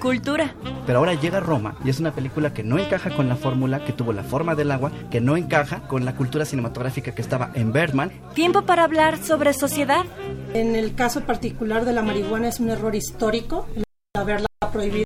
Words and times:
cultura. 0.00 0.54
Pero 0.86 0.98
ahora 0.98 1.14
llega 1.14 1.38
Roma 1.38 1.76
y 1.84 1.90
es 1.90 2.00
una 2.00 2.12
película 2.12 2.52
que 2.52 2.64
no 2.64 2.78
encaja 2.78 3.14
con 3.14 3.28
la 3.28 3.36
fórmula, 3.36 3.84
que 3.84 3.92
tuvo 3.92 4.12
la 4.12 4.24
forma 4.24 4.56
del 4.56 4.72
agua, 4.72 4.90
que 5.10 5.20
no 5.20 5.36
encaja 5.36 5.86
con 5.86 6.04
la 6.04 6.16
cultura 6.16 6.44
cinematográfica 6.44 7.14
que 7.14 7.22
estaba 7.22 7.50
en 7.54 7.72
Bergman. 7.72 8.10
Tiempo 8.34 8.62
para 8.62 8.82
hablar 8.82 9.18
sobre 9.18 9.52
sociedad. 9.52 10.04
En 10.54 10.74
el 10.74 10.96
caso 10.96 11.20
particular 11.20 11.84
de 11.84 11.92
la 11.92 12.02
marihuana 12.02 12.48
es 12.48 12.58
un 12.58 12.70
error 12.70 12.96
histórico 12.96 13.68
el 13.76 13.84
haberla 14.14 14.46
prohibido. 14.72 15.04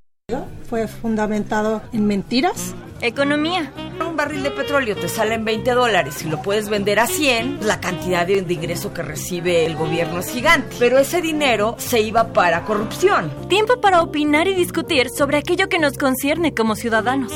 Fue 0.75 0.89
fundamentado 0.89 1.83
en 1.93 2.05
mentiras. 2.05 2.75
Economía 3.01 3.73
un 4.01 4.17
barril 4.17 4.43
de 4.43 4.51
petróleo 4.51 4.97
te 4.97 5.09
sale 5.09 5.37
en 5.37 5.45
20 5.45 5.71
dólares 5.71 6.25
y 6.25 6.29
lo 6.29 6.43
puedes 6.43 6.69
vender 6.69 6.99
a 6.99 7.07
100, 7.07 7.61
la 7.65 7.81
cantidad 7.81 8.27
de, 8.27 8.39
ingreso 8.39 8.93
que 8.93 9.03
recibe 9.03 9.67
el 9.67 9.77
gobierno 9.77 10.19
es 10.19 10.31
gigante. 10.31 10.75
Pero 10.81 10.99
ese 10.99 11.23
dinero 11.23 11.77
se 11.79 12.01
iba 12.01 12.33
para 12.33 12.65
corrupción. 12.65 13.31
Tiempo 13.49 13.81
para 13.81 14.03
opinar 14.03 14.49
y 14.49 14.55
discutir 14.55 15.11
sobre 15.11 15.39
aquello 15.39 15.69
que 15.69 15.79
nos 15.79 15.97
concierne 15.97 16.55
como 16.55 16.75
ciudadanos. 16.75 17.33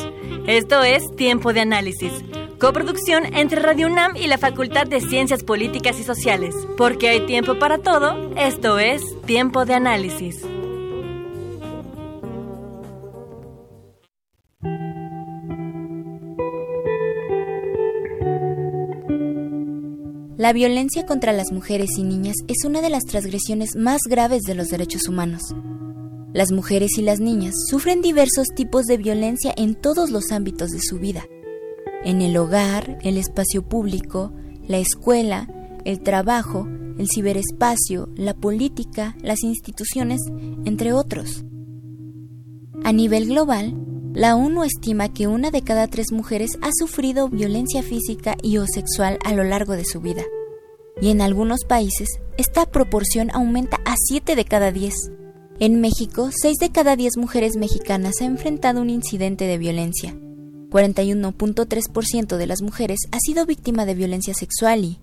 Esto 0.48 0.82
es 0.82 1.04
Tiempo 1.14 1.52
de 1.52 1.60
Análisis. 1.60 2.12
Coproducción 2.58 3.24
entre 3.36 3.62
Radio 3.62 3.86
UNAM 3.86 4.16
y 4.16 4.26
la 4.26 4.38
Facultad 4.38 4.88
de 4.88 5.00
Ciencias 5.00 5.44
Políticas 5.44 6.00
y 6.00 6.02
Sociales. 6.02 6.56
Porque 6.76 7.08
hay 7.08 7.24
tiempo 7.24 7.56
para 7.56 7.78
todo, 7.78 8.32
esto 8.36 8.80
es 8.80 9.00
Tiempo 9.26 9.64
de 9.64 9.74
Análisis. 9.74 10.44
La 20.38 20.52
violencia 20.52 21.04
contra 21.04 21.32
las 21.32 21.50
mujeres 21.50 21.98
y 21.98 22.04
niñas 22.04 22.36
es 22.46 22.64
una 22.64 22.80
de 22.80 22.90
las 22.90 23.02
transgresiones 23.02 23.74
más 23.74 24.02
graves 24.08 24.42
de 24.42 24.54
los 24.54 24.68
derechos 24.68 25.08
humanos. 25.08 25.42
Las 26.32 26.52
mujeres 26.52 26.96
y 26.96 27.02
las 27.02 27.18
niñas 27.18 27.56
sufren 27.68 28.02
diversos 28.02 28.46
tipos 28.54 28.84
de 28.84 28.98
violencia 28.98 29.52
en 29.56 29.74
todos 29.74 30.10
los 30.12 30.30
ámbitos 30.30 30.70
de 30.70 30.78
su 30.78 31.00
vida. 31.00 31.26
En 32.04 32.22
el 32.22 32.36
hogar, 32.36 32.98
el 33.02 33.16
espacio 33.16 33.68
público, 33.68 34.32
la 34.64 34.78
escuela, 34.78 35.48
el 35.84 36.02
trabajo, 36.02 36.68
el 36.98 37.08
ciberespacio, 37.12 38.08
la 38.14 38.34
política, 38.34 39.16
las 39.20 39.42
instituciones, 39.42 40.20
entre 40.64 40.92
otros. 40.92 41.44
A 42.84 42.92
nivel 42.92 43.26
global, 43.26 43.74
la 44.14 44.36
ONU 44.36 44.64
estima 44.64 45.12
que 45.12 45.26
una 45.26 45.50
de 45.50 45.62
cada 45.62 45.86
tres 45.86 46.12
mujeres 46.12 46.52
ha 46.62 46.70
sufrido 46.72 47.28
violencia 47.28 47.82
física 47.82 48.36
y 48.42 48.58
o 48.58 48.66
sexual 48.66 49.18
a 49.24 49.32
lo 49.32 49.44
largo 49.44 49.74
de 49.74 49.84
su 49.84 50.00
vida. 50.00 50.22
Y 51.00 51.10
en 51.10 51.20
algunos 51.20 51.64
países, 51.64 52.08
esta 52.36 52.66
proporción 52.66 53.30
aumenta 53.32 53.78
a 53.84 53.94
7 53.96 54.34
de 54.34 54.44
cada 54.44 54.72
10. 54.72 54.94
En 55.60 55.80
México, 55.80 56.30
6 56.32 56.58
de 56.58 56.70
cada 56.70 56.96
10 56.96 57.16
mujeres 57.18 57.56
mexicanas 57.56 58.14
ha 58.20 58.24
enfrentado 58.24 58.80
un 58.80 58.90
incidente 58.90 59.44
de 59.44 59.58
violencia. 59.58 60.14
41.3% 60.70 62.36
de 62.36 62.46
las 62.46 62.62
mujeres 62.62 63.00
ha 63.12 63.18
sido 63.20 63.46
víctima 63.46 63.86
de 63.86 63.94
violencia 63.94 64.34
sexual 64.34 64.84
y, 64.84 64.98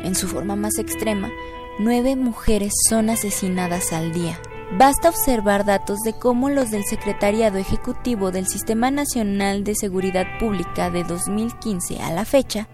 en 0.00 0.14
su 0.14 0.28
forma 0.28 0.56
más 0.56 0.78
extrema, 0.78 1.30
9 1.78 2.16
mujeres 2.16 2.72
son 2.88 3.10
asesinadas 3.10 3.92
al 3.92 4.12
día. 4.12 4.38
Basta 4.72 5.08
observar 5.08 5.64
datos 5.64 6.00
de 6.00 6.12
cómo 6.12 6.50
los 6.50 6.72
del 6.72 6.84
Secretariado 6.84 7.56
Ejecutivo 7.56 8.32
del 8.32 8.48
Sistema 8.48 8.90
Nacional 8.90 9.62
de 9.62 9.76
Seguridad 9.76 10.26
Pública 10.40 10.90
de 10.90 11.04
2015 11.04 12.00
a 12.02 12.10
la 12.10 12.24
fecha 12.24 12.68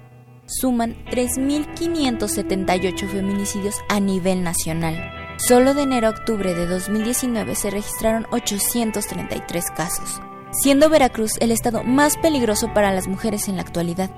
suman 0.46 0.96
3.578 1.10 3.08
feminicidios 3.08 3.76
a 3.90 4.00
nivel 4.00 4.42
nacional. 4.42 4.96
Solo 5.36 5.74
de 5.74 5.82
enero 5.82 6.06
a 6.06 6.10
octubre 6.10 6.54
de 6.54 6.66
2019 6.66 7.54
se 7.54 7.70
registraron 7.70 8.26
833 8.30 9.70
casos, 9.72 10.22
siendo 10.50 10.88
Veracruz 10.88 11.32
el 11.40 11.50
estado 11.50 11.84
más 11.84 12.16
peligroso 12.16 12.72
para 12.72 12.92
las 12.92 13.06
mujeres 13.06 13.48
en 13.48 13.56
la 13.56 13.62
actualidad. 13.62 14.10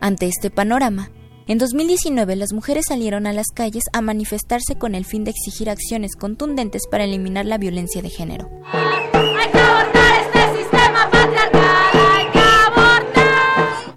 Ante 0.00 0.26
este 0.26 0.50
panorama, 0.50 1.10
en 1.46 1.58
2019 1.58 2.36
las 2.36 2.52
mujeres 2.52 2.86
salieron 2.88 3.26
a 3.26 3.32
las 3.32 3.48
calles 3.54 3.84
a 3.92 4.00
manifestarse 4.00 4.76
con 4.76 4.94
el 4.94 5.04
fin 5.04 5.24
de 5.24 5.30
exigir 5.30 5.68
acciones 5.68 6.16
contundentes 6.16 6.82
para 6.90 7.04
eliminar 7.04 7.44
la 7.44 7.58
violencia 7.58 8.00
de 8.00 8.08
género. 8.08 8.50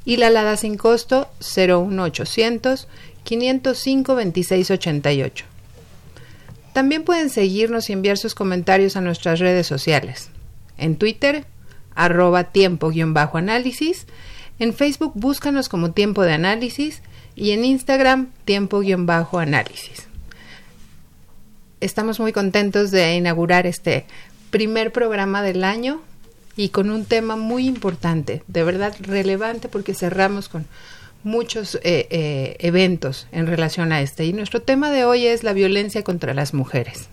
y 0.06 0.18
la 0.18 0.28
alada 0.28 0.58
sin 0.58 0.78
costo 0.78 1.28
01800 1.40 2.88
505 3.24 4.16
26 4.16 4.72
88. 4.72 5.46
También 6.74 7.04
pueden 7.04 7.30
seguirnos 7.30 7.90
y 7.90 7.94
enviar 7.94 8.18
sus 8.18 8.36
comentarios 8.36 8.96
a 8.96 9.02
nuestras 9.02 9.40
redes 9.40 9.66
sociales. 9.68 10.30
En 10.78 10.96
Twitter, 10.98 11.46
arroba 11.96 12.46
tiempo-análisis. 12.46 14.06
En 14.60 14.74
Facebook, 14.74 15.14
búscanos 15.16 15.68
como 15.68 15.92
tiempo 15.92 16.24
de 16.24 16.34
análisis. 16.34 17.02
Y 17.36 17.52
en 17.52 17.66
Instagram, 17.66 18.30
tiempo-análisis. 18.46 20.08
Estamos 21.82 22.20
muy 22.20 22.34
contentos 22.34 22.92
de 22.92 23.16
inaugurar 23.16 23.66
este 23.66 24.06
primer 24.50 24.92
programa 24.92 25.42
del 25.42 25.64
año 25.64 26.02
y 26.56 26.70
con 26.70 26.90
un 26.90 27.06
tema 27.06 27.36
muy 27.36 27.68
importante, 27.68 28.44
de 28.48 28.64
verdad 28.64 28.96
relevante 29.00 29.70
porque 29.70 29.94
cerramos 29.94 30.50
con 30.50 30.66
muchos 31.24 31.76
eh, 31.76 32.08
eh, 32.10 32.56
eventos 32.60 33.28
en 33.32 33.48
relación 33.48 33.92
a 33.92 34.02
este. 34.02 34.26
Y 34.26 34.34
nuestro 34.34 34.62
tema 34.62 34.92
de 34.92 35.06
hoy 35.06 35.28
es 35.28 35.44
la 35.44 35.54
violencia 35.54 36.04
contra 36.04 36.34
las 36.34 36.54
mujeres. 36.54 37.10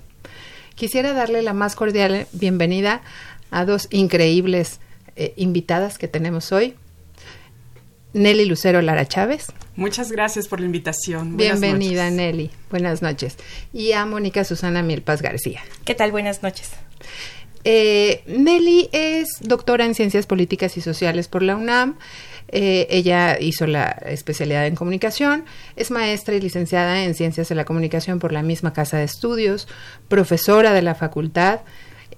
Quisiera 0.74 1.12
darle 1.12 1.42
la 1.42 1.52
más 1.52 1.74
cordial 1.74 2.26
bienvenida 2.32 3.02
a 3.50 3.64
dos 3.64 3.88
increíbles 3.90 4.80
eh, 5.16 5.32
invitadas 5.36 5.98
que 5.98 6.08
tenemos 6.08 6.52
hoy. 6.52 6.74
Nelly 8.12 8.46
Lucero 8.46 8.80
Lara 8.82 9.06
Chávez. 9.06 9.46
Muchas 9.74 10.10
gracias 10.10 10.48
por 10.48 10.60
la 10.60 10.66
invitación. 10.66 11.36
Bienvenida, 11.36 12.10
Nelly. 12.10 12.50
Buenas 12.70 13.02
noches. 13.02 13.36
Y 13.72 13.92
a 13.92 14.06
Mónica 14.06 14.42
Susana 14.44 14.82
Mielpaz 14.82 15.20
García. 15.20 15.60
¿Qué 15.84 15.94
tal? 15.94 16.12
Buenas 16.12 16.42
noches. 16.42 16.70
Eh, 17.68 18.22
Nelly 18.26 18.88
es 18.92 19.40
doctora 19.40 19.84
en 19.84 19.96
Ciencias 19.96 20.26
Políticas 20.26 20.76
y 20.76 20.80
Sociales 20.80 21.26
por 21.26 21.42
la 21.42 21.56
UNAM. 21.56 21.98
Eh, 22.48 22.86
ella 22.90 23.38
hizo 23.40 23.66
la 23.66 23.88
especialidad 24.06 24.68
en 24.68 24.76
comunicación, 24.76 25.44
es 25.74 25.90
maestra 25.90 26.36
y 26.36 26.40
licenciada 26.40 27.02
en 27.02 27.14
Ciencias 27.14 27.48
de 27.48 27.56
la 27.56 27.64
Comunicación 27.64 28.20
por 28.20 28.30
la 28.30 28.42
misma 28.42 28.72
Casa 28.72 28.98
de 28.98 29.04
Estudios, 29.04 29.66
profesora 30.06 30.72
de 30.72 30.82
la 30.82 30.94
facultad 30.94 31.62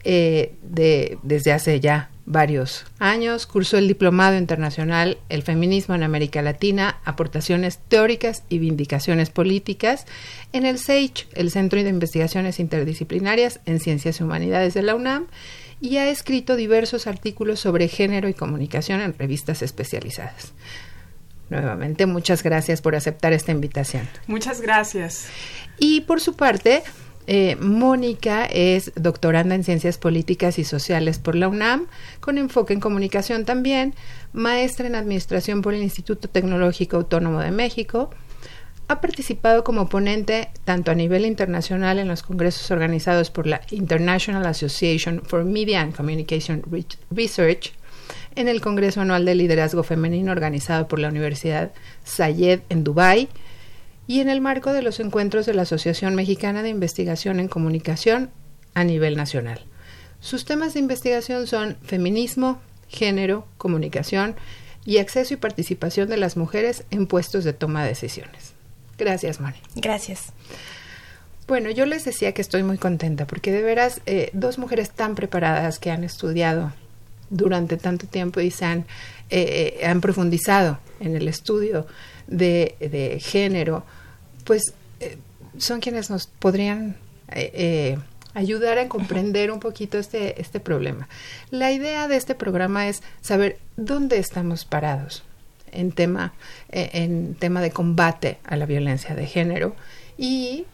eh, 0.05 0.53
de, 0.63 1.19
desde 1.23 1.53
hace 1.53 1.81
ya 1.81 2.11
varios 2.29 2.85
años. 2.99 3.47
Cursó 3.47 3.79
el 3.79 3.89
Diplomado 3.89 4.37
Internacional 4.37 5.19
El 5.29 5.43
Feminismo 5.43 5.95
en 5.95 6.03
América 6.03 6.43
Latina, 6.43 6.99
Aportaciones 7.05 7.79
Teóricas 7.89 8.45
y 8.49 8.59
Vindicaciones 8.59 9.31
Políticas 9.31 10.07
en 10.53 10.67
el 10.67 10.79
SAGE, 10.79 11.27
el 11.35 11.51
Centro 11.51 11.83
de 11.83 11.89
Investigaciones 11.89 12.61
Interdisciplinarias 12.61 13.61
en 13.67 13.81
Ciencias 13.81 14.21
y 14.21 14.23
Humanidades 14.23 14.75
de 14.75 14.83
la 14.83 14.95
UNAM, 14.95 15.27
y 15.81 15.97
ha 15.97 16.09
escrito 16.11 16.57
diversos 16.57 17.07
artículos 17.07 17.61
sobre 17.61 17.89
género 17.89 18.29
y 18.29 18.35
comunicación 18.35 19.01
en 19.01 19.17
revistas 19.17 19.63
especializadas. 19.63 20.53
Nuevamente, 21.51 22.05
muchas 22.05 22.43
gracias 22.43 22.83
por 22.83 22.95
aceptar 22.95 23.33
esta 23.33 23.53
invitación. 23.53 24.07
Muchas 24.27 24.61
gracias. 24.61 25.29
Y 25.79 26.03
por 26.03 26.21
su 26.21 26.37
parte, 26.37 26.83
eh, 27.31 27.57
Mónica 27.57 28.47
es 28.47 28.91
doctoranda 28.97 29.55
en 29.55 29.63
Ciencias 29.63 29.99
Políticas 29.99 30.59
y 30.59 30.65
Sociales 30.65 31.19
por 31.19 31.35
la 31.35 31.49
UNAM, 31.49 31.87
con 32.21 32.39
enfoque 32.39 32.73
en 32.73 32.81
comunicación 32.81 33.45
también, 33.45 33.95
maestra 34.33 34.87
en 34.87 34.95
Administración 34.95 35.61
por 35.61 35.75
el 35.75 35.83
Instituto 35.83 36.31
Tecnológico 36.31 36.97
Autónomo 36.97 37.41
de 37.41 37.51
México. 37.51 38.09
Ha 38.89 39.03
participado 39.03 39.63
como 39.63 39.91
ponente 39.91 40.49
tanto 40.65 40.91
a 40.91 40.95
nivel 40.95 41.27
internacional 41.27 41.99
en 41.99 42.09
los 42.09 42.23
congresos 42.23 42.71
organizados 42.71 43.31
por 43.31 43.47
la 43.47 43.61
International 43.73 44.47
Association 44.47 45.21
for 45.23 45.45
Media 45.45 45.83
and 45.83 45.95
Communication 45.95 46.63
Research, 47.11 47.75
en 48.37 48.49
el 48.49 48.63
Congreso 48.63 49.03
Anual 49.03 49.27
de 49.27 49.35
Liderazgo 49.35 49.83
Femenino 49.83 50.33
organizado 50.33 50.89
por 50.89 50.99
la 50.99 51.09
Universidad 51.09 51.73
Sayed 52.05 52.61
en 52.71 52.85
Dubái, 52.85 53.29
y 54.09 54.21
en 54.21 54.31
el 54.31 54.41
marco 54.41 54.73
de 54.73 54.83
los 54.83 54.99
encuentros 54.99 55.47
de 55.47 55.55
la 55.55 55.63
Asociación 55.63 56.17
Mexicana 56.17 56.63
de 56.63 56.71
Investigación 56.71 57.39
en 57.39 57.47
Comunicación 57.47 58.31
a 58.75 58.83
nivel 58.83 59.17
nacional. 59.17 59.61
Sus 60.19 60.47
temas 60.47 60.75
de 60.75 60.81
investigación 60.81 61.47
son 61.47 61.77
feminismo, 61.83 62.59
género, 62.89 63.47
comunicación 63.59 64.35
y 64.87 64.97
acceso 64.97 65.35
y 65.35 65.37
participación 65.37 66.09
de 66.09 66.17
las 66.17 66.39
mujeres 66.39 66.85
en 66.91 67.07
puestos 67.07 67.45
de 67.45 67.53
toma 67.53 67.83
de 67.83 67.91
decisiones. 67.91 68.55
Gracias, 68.97 69.41
Mari. 69.41 69.59
Gracias. 69.77 70.33
Bueno, 71.47 71.71
yo 71.71 71.85
les 71.85 72.07
decía 72.07 72.33
que 72.33 72.43
estoy 72.43 72.63
muy 72.63 72.79
contenta 72.79 73.27
porque 73.27 73.53
de 73.53 73.63
veras 73.63 74.01
eh, 74.07 74.31
dos 74.33 74.59
mujeres 74.59 74.91
tan 74.91 75.17
preparadas 75.17 75.79
que 75.79 75.91
han 75.91 76.03
estudiado 76.03 76.73
durante 77.29 77.77
tanto 77.77 78.07
tiempo 78.07 78.41
y 78.41 78.51
se 78.51 78.65
han, 78.65 78.79
eh, 79.29 79.77
eh, 79.81 79.87
han 79.87 80.01
profundizado 80.01 80.79
en 80.99 81.15
el 81.15 81.29
estudio 81.29 81.87
de, 82.27 82.75
de 82.81 83.21
género, 83.21 83.85
pues 84.49 84.73
eh, 85.01 85.19
son 85.59 85.81
quienes 85.81 86.09
nos 86.09 86.27
podrían 86.27 86.97
eh, 87.31 87.51
eh, 87.53 87.99
ayudar 88.33 88.79
a 88.79 88.89
comprender 88.89 89.53
un 89.53 89.61
poquito 89.61 89.99
este, 89.99 90.41
este 90.41 90.59
problema. 90.59 91.07
La 91.51 91.71
idea 91.71 92.09
de 92.09 92.17
este 92.17 92.35
programa 92.35 92.89
es 92.89 93.03
saber 93.21 93.59
dónde 93.77 94.17
estamos 94.17 94.65
parados 94.65 95.23
en 95.71 95.93
tema, 95.93 96.33
en 96.71 97.35
tema 97.35 97.61
de 97.61 97.73
combate 97.73 98.39
a 98.43 98.57
la 98.57 98.65
violencia 98.65 99.15
de 99.15 99.27
género 99.27 99.77
y 100.17 100.65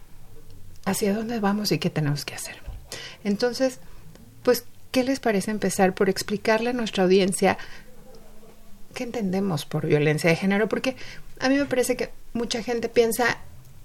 hacia 0.84 1.12
dónde 1.12 1.40
vamos 1.40 1.72
y 1.72 1.80
qué 1.80 1.90
tenemos 1.90 2.24
que 2.24 2.34
hacer. 2.34 2.54
Entonces, 3.24 3.80
pues, 4.44 4.66
¿qué 4.92 5.02
les 5.02 5.18
parece 5.18 5.50
empezar 5.50 5.96
por 5.96 6.08
explicarle 6.08 6.70
a 6.70 6.74
nuestra 6.74 7.02
audiencia 7.02 7.58
qué 8.94 9.02
entendemos 9.02 9.64
por 9.64 9.84
violencia 9.84 10.30
de 10.30 10.36
género? 10.36 10.68
Porque 10.68 10.94
a 11.40 11.48
mí 11.48 11.56
me 11.56 11.64
parece 11.64 11.96
que 11.96 12.10
mucha 12.34 12.62
gente 12.62 12.88
piensa 12.88 13.38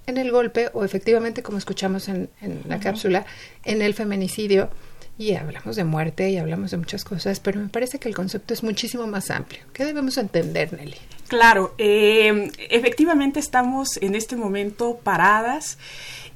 en 0.10 0.18
el 0.18 0.32
golpe 0.32 0.70
o 0.74 0.84
efectivamente, 0.84 1.44
como 1.44 1.58
escuchamos 1.58 2.08
en, 2.10 2.30
la 2.68 2.80
cápsula, 2.80 3.26
en 3.64 3.82
el 3.82 3.94
feminicidio. 3.94 4.70
Y 5.18 5.36
hablamos 5.36 5.76
de 5.76 5.84
muerte 5.84 6.30
y 6.30 6.38
hablamos 6.38 6.72
de 6.72 6.78
muchas 6.78 7.04
cosas, 7.04 7.42
pero 7.42 7.60
me 7.60 7.68
parece 7.68 8.00
que 8.00 8.08
el 8.08 8.16
concepto 8.16 8.54
es 8.54 8.64
muchísimo 8.64 9.06
más 9.06 9.30
amplio. 9.32 9.62
¿Qué 9.74 9.84
debemos 9.84 10.18
entender, 10.18 10.72
Nelly? 10.72 10.96
Claro, 11.28 11.76
eh, 11.78 12.50
efectivamente 12.70 13.42
estamos 13.42 13.98
en 14.02 14.16
este 14.16 14.38
momento 14.38 14.98
paradas 15.04 15.78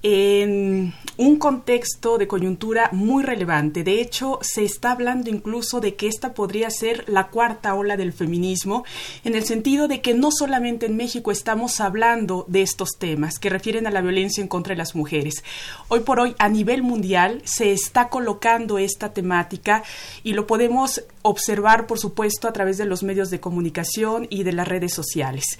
en 0.04 0.94
un 1.16 1.38
contexto 1.38 2.18
de 2.18 2.28
coyuntura 2.28 2.90
muy 2.92 3.24
relevante. 3.24 3.84
De 3.84 4.02
hecho, 4.02 4.40
se 4.42 4.64
está 4.64 4.92
hablando 4.92 5.30
incluso 5.30 5.80
de 5.80 5.96
que 5.96 6.08
esta 6.08 6.34
podría 6.34 6.70
ser 6.70 7.06
la 7.08 7.28
cuarta 7.28 7.74
ola 7.76 7.96
del 7.96 8.14
feminismo, 8.14 8.84
en 9.24 9.36
el 9.36 9.46
sentido 9.46 9.88
de 9.88 10.02
que 10.02 10.14
no 10.14 10.30
solamente 10.32 10.88
en 10.88 10.98
México 10.98 11.32
estamos 11.32 11.80
hablando 11.80 12.46
de 12.48 12.64
estos 12.64 12.98
temas 12.98 13.40
que 13.40 13.50
refieren 13.50 13.88
a 13.88 13.92
la 13.92 14.02
violencia 14.02 14.42
en 14.42 14.48
contra 14.48 14.74
de 14.74 14.80
las 14.80 14.96
mujeres. 14.96 15.44
Hoy 15.88 16.02
por 16.02 16.20
hoy, 16.20 16.36
a 16.40 16.50
nivel 16.50 16.84
mundial, 16.84 17.42
se 17.46 17.72
está 17.72 18.10
colocando 18.10 18.78
esta 18.78 19.14
temática 19.14 19.84
y 20.24 20.34
lo 20.34 20.48
podemos 20.48 21.04
observar, 21.22 21.88
por 21.88 22.00
supuesto, 22.00 22.48
a 22.48 22.54
través 22.54 22.78
de 22.78 22.86
los 22.86 23.04
medios 23.04 23.30
de 23.30 23.40
comunicación 23.40 24.28
y 24.30 24.44
de 24.44 24.52
las 24.52 24.68
redes 24.68 24.94
sociales. 24.94 25.58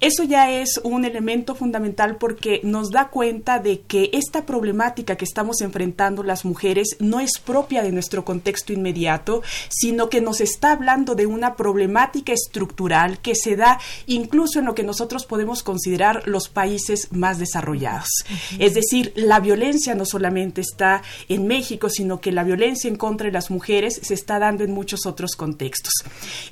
Eso 0.00 0.24
ya 0.24 0.50
es 0.50 0.80
un 0.82 1.04
elemento 1.04 1.54
fundamental 1.54 2.16
porque 2.16 2.60
nos 2.64 2.90
da 2.90 3.08
cuenta 3.08 3.58
de 3.60 3.83
que 3.88 4.10
esta 4.12 4.46
problemática 4.46 5.16
que 5.16 5.24
estamos 5.24 5.60
enfrentando 5.60 6.22
las 6.22 6.44
mujeres 6.44 6.96
no 6.98 7.20
es 7.20 7.38
propia 7.38 7.82
de 7.82 7.92
nuestro 7.92 8.24
contexto 8.24 8.72
inmediato, 8.72 9.42
sino 9.68 10.08
que 10.08 10.20
nos 10.20 10.40
está 10.40 10.72
hablando 10.72 11.14
de 11.14 11.26
una 11.26 11.56
problemática 11.56 12.32
estructural 12.32 13.18
que 13.20 13.34
se 13.34 13.56
da 13.56 13.78
incluso 14.06 14.58
en 14.58 14.66
lo 14.66 14.74
que 14.74 14.82
nosotros 14.82 15.26
podemos 15.26 15.62
considerar 15.62 16.26
los 16.26 16.48
países 16.48 17.08
más 17.12 17.38
desarrollados. 17.38 18.08
Es 18.58 18.74
decir, 18.74 19.12
la 19.16 19.40
violencia 19.40 19.94
no 19.94 20.04
solamente 20.04 20.60
está 20.60 21.02
en 21.28 21.46
México, 21.46 21.88
sino 21.88 22.20
que 22.20 22.32
la 22.32 22.44
violencia 22.44 22.88
en 22.88 22.96
contra 22.96 23.26
de 23.26 23.32
las 23.32 23.50
mujeres 23.50 24.00
se 24.02 24.14
está 24.14 24.38
dando 24.38 24.64
en 24.64 24.72
muchos 24.72 25.06
otros 25.06 25.36
contextos. 25.36 25.92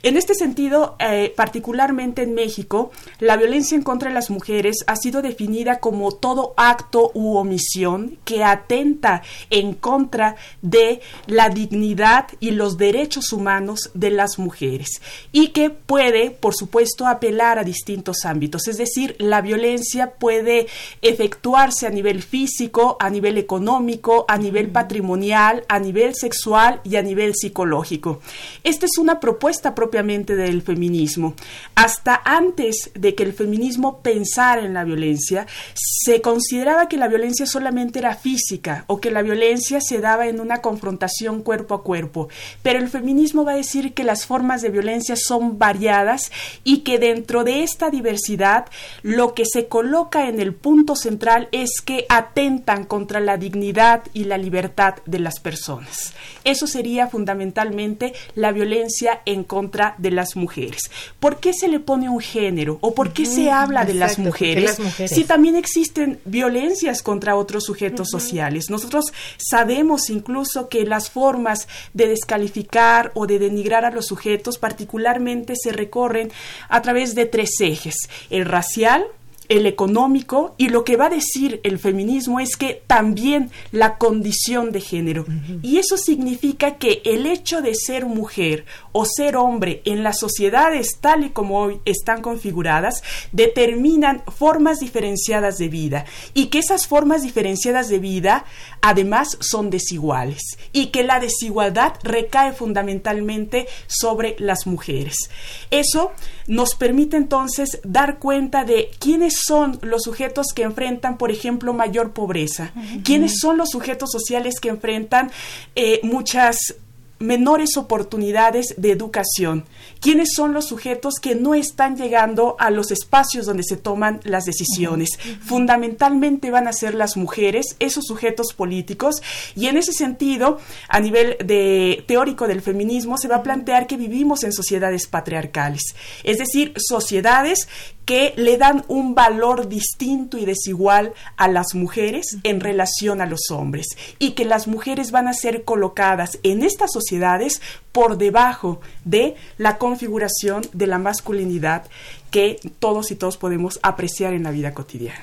En 0.02 0.16
este 0.16 0.34
sentido, 0.34 0.96
eh, 0.98 1.32
particularmente 1.36 2.22
en 2.22 2.34
México, 2.34 2.90
la 3.18 3.36
violencia 3.36 3.76
en 3.76 3.82
contra 3.82 4.08
de 4.08 4.14
las 4.14 4.30
mujeres 4.30 4.78
ha 4.86 4.96
sido 4.96 5.22
definida 5.22 5.78
como 5.78 6.12
todo 6.12 6.54
acto 6.56 7.10
u 7.22 7.36
omisión 7.36 8.18
que 8.24 8.44
atenta 8.44 9.22
en 9.50 9.74
contra 9.74 10.36
de 10.60 11.00
la 11.26 11.48
dignidad 11.48 12.26
y 12.40 12.50
los 12.50 12.76
derechos 12.76 13.32
humanos 13.32 13.90
de 13.94 14.10
las 14.10 14.38
mujeres 14.38 15.00
y 15.30 15.48
que 15.48 15.70
puede, 15.70 16.30
por 16.30 16.54
supuesto, 16.54 17.06
apelar 17.06 17.58
a 17.58 17.64
distintos 17.64 18.24
ámbitos. 18.24 18.68
Es 18.68 18.78
decir, 18.78 19.16
la 19.18 19.40
violencia 19.40 20.12
puede 20.12 20.66
efectuarse 21.00 21.86
a 21.86 21.90
nivel 21.90 22.22
físico, 22.22 22.96
a 23.00 23.10
nivel 23.10 23.38
económico, 23.38 24.24
a 24.28 24.38
nivel 24.38 24.70
patrimonial, 24.70 25.64
a 25.68 25.78
nivel 25.78 26.14
sexual 26.14 26.80
y 26.84 26.96
a 26.96 27.02
nivel 27.02 27.34
psicológico. 27.34 28.20
Esta 28.64 28.86
es 28.86 28.98
una 28.98 29.20
propuesta 29.20 29.74
propiamente 29.74 30.36
del 30.36 30.62
feminismo. 30.62 31.34
Hasta 31.74 32.20
antes 32.24 32.90
de 32.94 33.14
que 33.14 33.22
el 33.22 33.32
feminismo 33.32 34.00
pensara 34.00 34.64
en 34.64 34.74
la 34.74 34.84
violencia, 34.84 35.46
se 35.74 36.20
consideraba 36.20 36.88
que 36.88 36.96
la 36.96 37.08
violencia 37.12 37.46
solamente 37.46 37.98
era 37.98 38.16
física 38.16 38.84
o 38.86 39.00
que 39.00 39.10
la 39.10 39.22
violencia 39.22 39.80
se 39.80 40.00
daba 40.00 40.26
en 40.26 40.40
una 40.40 40.62
confrontación 40.62 41.42
cuerpo 41.42 41.74
a 41.74 41.82
cuerpo. 41.82 42.28
Pero 42.62 42.78
el 42.78 42.88
feminismo 42.88 43.44
va 43.44 43.52
a 43.52 43.56
decir 43.56 43.92
que 43.92 44.02
las 44.02 44.26
formas 44.26 44.62
de 44.62 44.70
violencia 44.70 45.14
son 45.16 45.58
variadas 45.58 46.32
y 46.64 46.78
que 46.78 46.98
dentro 46.98 47.44
de 47.44 47.62
esta 47.62 47.90
diversidad 47.90 48.66
lo 49.02 49.34
que 49.34 49.44
se 49.44 49.66
coloca 49.66 50.28
en 50.28 50.40
el 50.40 50.54
punto 50.54 50.96
central 50.96 51.48
es 51.52 51.70
que 51.84 52.06
atentan 52.08 52.84
contra 52.84 53.20
la 53.20 53.36
dignidad 53.36 54.02
y 54.14 54.24
la 54.24 54.38
libertad 54.38 54.94
de 55.04 55.18
las 55.18 55.38
personas. 55.38 56.14
Eso 56.44 56.66
sería 56.66 57.08
fundamentalmente 57.08 58.14
la 58.34 58.52
violencia 58.52 59.20
en 59.26 59.44
contra 59.44 59.94
de 59.98 60.10
las 60.10 60.34
mujeres. 60.34 60.90
¿Por 61.20 61.40
qué 61.40 61.52
se 61.52 61.68
le 61.68 61.80
pone 61.80 62.08
un 62.08 62.20
género 62.20 62.78
o 62.80 62.94
por 62.94 63.12
qué 63.12 63.26
se 63.26 63.50
habla 63.50 63.84
de 63.84 63.94
las 63.94 64.18
mujeres, 64.18 64.64
las 64.64 64.80
mujeres, 64.80 65.12
si 65.12 65.24
también 65.24 65.56
existen 65.56 66.20
violencias 66.24 67.01
contra 67.02 67.36
otros 67.36 67.64
sujetos 67.64 68.08
sociales? 68.10 68.70
Nosotros 68.70 69.12
sabemos 69.36 70.10
incluso 70.10 70.68
que 70.68 70.84
las 70.84 71.10
formas 71.10 71.68
de 71.94 72.08
descalificar 72.08 73.12
o 73.14 73.26
de 73.26 73.38
denigrar 73.38 73.84
a 73.84 73.90
los 73.90 74.06
sujetos 74.06 74.58
particularmente 74.58 75.54
se 75.56 75.72
recorren 75.72 76.30
a 76.68 76.82
través 76.82 77.14
de 77.14 77.26
tres 77.26 77.60
ejes, 77.60 77.96
el 78.30 78.44
racial, 78.44 79.06
el 79.52 79.66
económico 79.66 80.54
y 80.56 80.70
lo 80.70 80.82
que 80.82 80.96
va 80.96 81.06
a 81.06 81.10
decir 81.10 81.60
el 81.62 81.78
feminismo 81.78 82.40
es 82.40 82.56
que 82.56 82.82
también 82.86 83.50
la 83.70 83.98
condición 83.98 84.72
de 84.72 84.80
género. 84.80 85.26
Y 85.62 85.76
eso 85.76 85.98
significa 85.98 86.76
que 86.76 87.02
el 87.04 87.26
hecho 87.26 87.60
de 87.60 87.74
ser 87.74 88.06
mujer 88.06 88.64
o 88.92 89.04
ser 89.04 89.36
hombre 89.36 89.82
en 89.84 90.02
las 90.02 90.18
sociedades 90.18 90.98
tal 91.00 91.24
y 91.24 91.30
como 91.30 91.60
hoy 91.60 91.80
están 91.84 92.22
configuradas 92.22 93.02
determinan 93.32 94.22
formas 94.26 94.78
diferenciadas 94.80 95.58
de 95.58 95.68
vida 95.68 96.06
y 96.32 96.46
que 96.46 96.58
esas 96.58 96.86
formas 96.86 97.22
diferenciadas 97.22 97.90
de 97.90 97.98
vida 97.98 98.46
además 98.80 99.36
son 99.40 99.68
desiguales 99.68 100.40
y 100.72 100.86
que 100.86 101.02
la 101.02 101.20
desigualdad 101.20 101.92
recae 102.02 102.54
fundamentalmente 102.54 103.68
sobre 103.86 104.34
las 104.38 104.66
mujeres. 104.66 105.28
Eso 105.70 106.12
nos 106.46 106.74
permite 106.74 107.16
entonces 107.16 107.80
dar 107.84 108.18
cuenta 108.18 108.64
de 108.64 108.90
quiénes 108.98 109.40
son 109.44 109.78
los 109.82 110.02
sujetos 110.02 110.48
que 110.54 110.62
enfrentan, 110.62 111.18
por 111.18 111.30
ejemplo, 111.30 111.72
mayor 111.72 112.12
pobreza? 112.12 112.72
¿Quiénes 113.04 113.38
son 113.38 113.56
los 113.56 113.70
sujetos 113.70 114.10
sociales 114.10 114.60
que 114.60 114.68
enfrentan 114.68 115.30
eh, 115.74 116.00
muchas 116.02 116.74
menores 117.22 117.76
oportunidades 117.76 118.74
de 118.76 118.90
educación. 118.90 119.64
¿Quiénes 120.02 120.30
son 120.34 120.52
los 120.52 120.66
sujetos 120.66 121.14
que 121.22 121.36
no 121.36 121.54
están 121.54 121.96
llegando 121.96 122.56
a 122.58 122.70
los 122.70 122.90
espacios 122.90 123.46
donde 123.46 123.62
se 123.62 123.76
toman 123.76 124.18
las 124.24 124.44
decisiones? 124.44 125.10
Fundamentalmente 125.40 126.50
van 126.50 126.66
a 126.66 126.72
ser 126.72 126.96
las 126.96 127.16
mujeres, 127.16 127.76
esos 127.78 128.06
sujetos 128.06 128.52
políticos, 128.52 129.22
y 129.54 129.68
en 129.68 129.76
ese 129.76 129.92
sentido, 129.92 130.58
a 130.88 130.98
nivel 130.98 131.36
de 131.44 132.02
teórico 132.08 132.48
del 132.48 132.62
feminismo, 132.62 133.16
se 133.16 133.28
va 133.28 133.36
a 133.36 133.42
plantear 133.44 133.86
que 133.86 133.96
vivimos 133.96 134.42
en 134.42 134.52
sociedades 134.52 135.06
patriarcales, 135.06 135.94
es 136.24 136.38
decir, 136.38 136.72
sociedades 136.76 137.68
que 138.04 138.34
le 138.36 138.58
dan 138.58 138.84
un 138.88 139.14
valor 139.14 139.68
distinto 139.68 140.36
y 140.36 140.44
desigual 140.44 141.14
a 141.36 141.48
las 141.48 141.74
mujeres 141.74 142.38
en 142.42 142.60
relación 142.60 143.20
a 143.20 143.26
los 143.26 143.50
hombres. 143.50 143.86
Y 144.18 144.32
que 144.32 144.44
las 144.44 144.66
mujeres 144.66 145.10
van 145.10 145.28
a 145.28 145.34
ser 145.34 145.64
colocadas 145.64 146.38
en 146.42 146.62
estas 146.62 146.92
sociedades 146.92 147.60
por 147.92 148.18
debajo 148.18 148.80
de 149.04 149.36
la 149.56 149.78
configuración 149.92 150.62
de 150.72 150.86
la 150.86 150.96
masculinidad 150.96 151.84
que 152.30 152.58
todos 152.78 153.10
y 153.10 153.14
todos 153.14 153.36
podemos 153.36 153.78
apreciar 153.82 154.32
en 154.32 154.44
la 154.44 154.50
vida 154.50 154.72
cotidiana. 154.72 155.20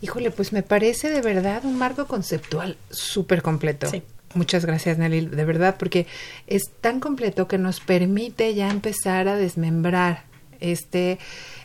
Híjole, 0.00 0.30
pues 0.30 0.54
me 0.54 0.62
parece 0.62 1.10
de 1.10 1.20
verdad 1.20 1.66
un 1.66 1.76
marco 1.76 2.06
conceptual 2.06 2.78
súper 2.90 3.42
completo. 3.42 3.88
Muchas 4.32 4.64
gracias, 4.64 4.96
Nelly, 4.96 5.26
de 5.26 5.44
verdad, 5.44 5.76
porque 5.78 6.06
es 6.46 6.70
tan 6.80 7.00
completo 7.00 7.46
que 7.46 7.58
nos 7.58 7.80
permite 7.80 8.54
ya 8.54 8.70
empezar 8.70 9.28
a 9.28 9.36
desmembrar 9.36 10.24
este 10.58 11.18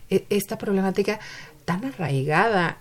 e, 0.09 0.25
esta 0.29 0.57
problemática 0.57 1.21
tan 1.63 1.85
arraigada 1.85 2.79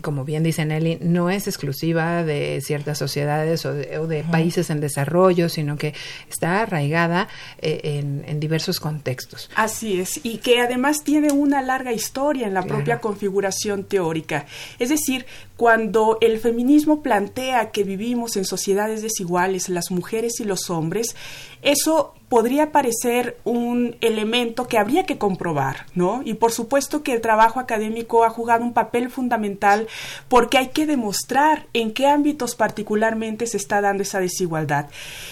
como 0.00 0.24
bien 0.24 0.42
dice 0.42 0.64
Nelly, 0.64 0.98
no 1.00 1.30
es 1.30 1.46
exclusiva 1.46 2.24
de 2.24 2.60
ciertas 2.62 2.98
sociedades 2.98 3.66
o 3.66 3.74
de, 3.74 4.24
países 4.30 4.70
en 4.70 4.80
desarrollo, 4.80 5.48
sino 5.48 5.76
que 5.76 5.94
está 6.28 6.62
arraigada 6.62 7.28
eh, 7.60 8.02
en, 8.26 8.40
diversos 8.40 8.80
contextos. 8.80 9.50
Así 9.54 10.00
es, 10.00 10.20
y 10.24 10.38
que 10.38 10.60
además 10.60 11.04
tiene 11.04 11.32
una 11.32 11.60
larga 11.60 11.92
historia 11.92 12.46
en 12.46 12.54
la 12.54 12.62
propia 12.62 13.00
configuración 13.00 13.84
teórica. 13.84 14.46
Es 14.78 14.88
decir, 14.88 15.26
cuando 15.56 16.18
el 16.20 16.38
feminismo 16.38 17.02
plantea 17.02 17.70
que 17.70 17.84
vivimos 17.84 18.36
en 18.36 18.44
sociedades 18.44 19.02
desiguales, 19.02 19.68
las 19.68 19.90
mujeres 19.90 20.40
y 20.40 20.44
los 20.44 20.70
hombres, 20.70 21.14
eso 21.62 22.14
podría 22.28 22.72
parecer 22.72 23.38
un 23.44 23.96
elemento 24.00 24.68
que 24.68 24.78
habría 24.78 25.04
que 25.04 25.18
comprobar, 25.18 25.86
¿no? 25.94 26.22
Y 26.24 26.34
por 26.34 26.52
supuesto 26.52 27.02
que 27.02 27.14
el 27.14 27.20
trabajo 27.20 27.60
académico 27.60 28.24
ha 28.24 28.30
jugado 28.30 28.64
un 28.64 28.74
papel 28.74 29.10
fundamental 29.10 29.88
porque 30.28 30.58
hay 30.58 30.68
que 30.68 30.86
demostrar 30.86 31.66
en 31.72 31.92
qué 31.92 32.06
ámbitos 32.06 32.54
particularmente 32.54 33.46
se 33.46 33.56
está 33.56 33.80
dando 33.80 34.02
esa 34.02 34.20
desigualdad. 34.20 34.88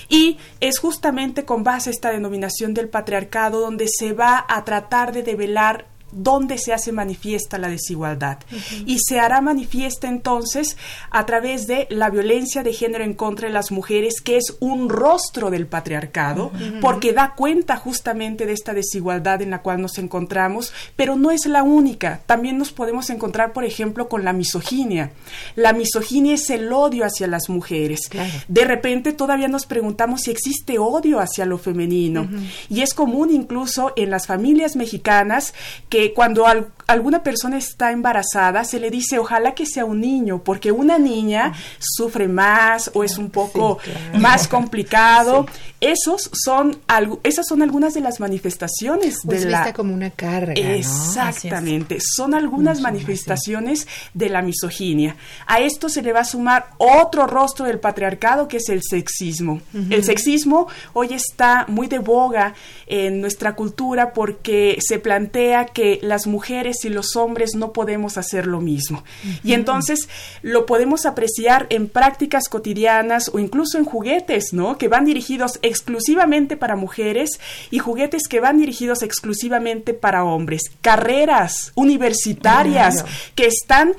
Y 0.08 0.38
es 0.60 0.78
justamente 0.78 1.44
con 1.44 1.64
base 1.64 1.90
a 1.90 1.92
esta 1.92 2.10
denominación 2.10 2.74
del 2.74 2.88
patriarcado 2.88 3.60
donde 3.60 3.86
se 3.88 4.12
va 4.12 4.44
a 4.48 4.64
tratar 4.64 5.12
de 5.12 5.22
develar 5.22 5.95
dónde 6.16 6.58
se 6.58 6.72
hace 6.72 6.92
manifiesta 6.92 7.58
la 7.58 7.68
desigualdad. 7.68 8.38
Y 8.86 8.98
se 8.98 9.20
hará 9.20 9.40
manifiesta 9.40 10.08
entonces 10.08 10.76
a 11.10 11.26
través 11.26 11.66
de 11.66 11.86
la 11.90 12.10
violencia 12.10 12.62
de 12.62 12.72
género 12.72 13.04
en 13.04 13.14
contra 13.14 13.48
de 13.48 13.54
las 13.54 13.70
mujeres, 13.70 14.20
que 14.20 14.36
es 14.36 14.56
un 14.60 14.88
rostro 14.88 15.50
del 15.50 15.66
patriarcado, 15.66 16.50
porque 16.80 17.12
da 17.12 17.34
cuenta 17.36 17.76
justamente 17.76 18.46
de 18.46 18.52
esta 18.52 18.74
desigualdad 18.74 19.42
en 19.42 19.50
la 19.50 19.62
cual 19.62 19.80
nos 19.80 19.98
encontramos, 19.98 20.72
pero 20.96 21.16
no 21.16 21.30
es 21.30 21.46
la 21.46 21.62
única. 21.62 22.20
También 22.26 22.58
nos 22.58 22.72
podemos 22.72 23.10
encontrar, 23.10 23.52
por 23.52 23.64
ejemplo, 23.64 24.08
con 24.08 24.24
la 24.24 24.32
misoginia. 24.32 25.12
La 25.54 25.72
misoginia 25.72 26.34
es 26.34 26.48
el 26.50 26.72
odio 26.72 27.04
hacia 27.04 27.26
las 27.26 27.48
mujeres. 27.48 28.00
De 28.48 28.64
repente 28.64 29.12
todavía 29.12 29.48
nos 29.48 29.66
preguntamos 29.66 30.22
si 30.22 30.30
existe 30.30 30.78
odio 30.78 31.20
hacia 31.20 31.44
lo 31.44 31.58
femenino. 31.58 32.28
Y 32.68 32.80
es 32.80 32.94
común 32.94 33.30
incluso 33.30 33.92
en 33.96 34.10
las 34.10 34.26
familias 34.26 34.76
mexicanas 34.76 35.54
que 35.88 36.05
cuando 36.14 36.46
alguna 36.86 37.22
persona 37.22 37.58
está 37.58 37.92
embarazada 37.92 38.64
se 38.64 38.78
le 38.78 38.90
dice 38.90 39.18
ojalá 39.18 39.54
que 39.54 39.66
sea 39.66 39.84
un 39.84 40.00
niño, 40.00 40.42
porque 40.42 40.72
una 40.72 40.98
niña 40.98 41.52
sufre 41.78 42.28
más 42.28 42.90
o 42.94 43.04
es 43.04 43.18
un 43.18 43.30
poco 43.30 43.78
más 44.14 44.48
complicado. 44.48 45.46
Esos 45.80 46.30
son 46.32 46.78
esas 47.22 47.46
son 47.46 47.62
algunas 47.62 47.94
de 47.94 48.00
las 48.00 48.18
manifestaciones 48.18 49.18
pues 49.24 49.44
de 49.44 49.50
la 49.50 49.72
como 49.72 49.94
una 49.94 50.10
carga. 50.10 50.54
Exactamente, 50.54 51.98
son 52.00 52.34
algunas 52.34 52.80
manifestaciones 52.80 53.86
de 54.14 54.28
la 54.28 54.42
misoginia. 54.42 55.16
A 55.46 55.60
esto 55.60 55.88
se 55.88 56.02
le 56.02 56.12
va 56.12 56.20
a 56.20 56.24
sumar 56.24 56.70
otro 56.78 57.26
rostro 57.26 57.66
del 57.66 57.78
patriarcado 57.78 58.48
que 58.48 58.58
es 58.58 58.68
el 58.68 58.82
sexismo. 58.82 59.60
El 59.90 60.04
sexismo 60.04 60.68
hoy 60.92 61.12
está 61.12 61.66
muy 61.68 61.88
de 61.88 61.98
boga 61.98 62.54
en 62.86 63.20
nuestra 63.20 63.54
cultura 63.54 64.12
porque 64.12 64.78
se 64.80 64.98
plantea 64.98 65.66
que 65.66 65.98
las 66.02 66.26
mujeres 66.26 66.75
y 66.84 66.88
los 66.88 67.16
hombres 67.16 67.54
no 67.54 67.72
podemos 67.72 68.18
hacer 68.18 68.46
lo 68.46 68.60
mismo. 68.60 69.04
Y 69.42 69.52
entonces 69.54 70.08
lo 70.42 70.66
podemos 70.66 71.06
apreciar 71.06 71.66
en 71.70 71.88
prácticas 71.88 72.48
cotidianas 72.48 73.30
o 73.32 73.38
incluso 73.38 73.78
en 73.78 73.84
juguetes, 73.84 74.52
¿no? 74.52 74.78
Que 74.78 74.88
van 74.88 75.04
dirigidos 75.04 75.58
exclusivamente 75.62 76.56
para 76.56 76.76
mujeres 76.76 77.40
y 77.70 77.78
juguetes 77.78 78.28
que 78.28 78.40
van 78.40 78.58
dirigidos 78.58 79.02
exclusivamente 79.02 79.94
para 79.94 80.24
hombres. 80.24 80.62
Carreras 80.80 81.72
universitarias 81.74 83.04
que 83.34 83.46
están 83.46 83.94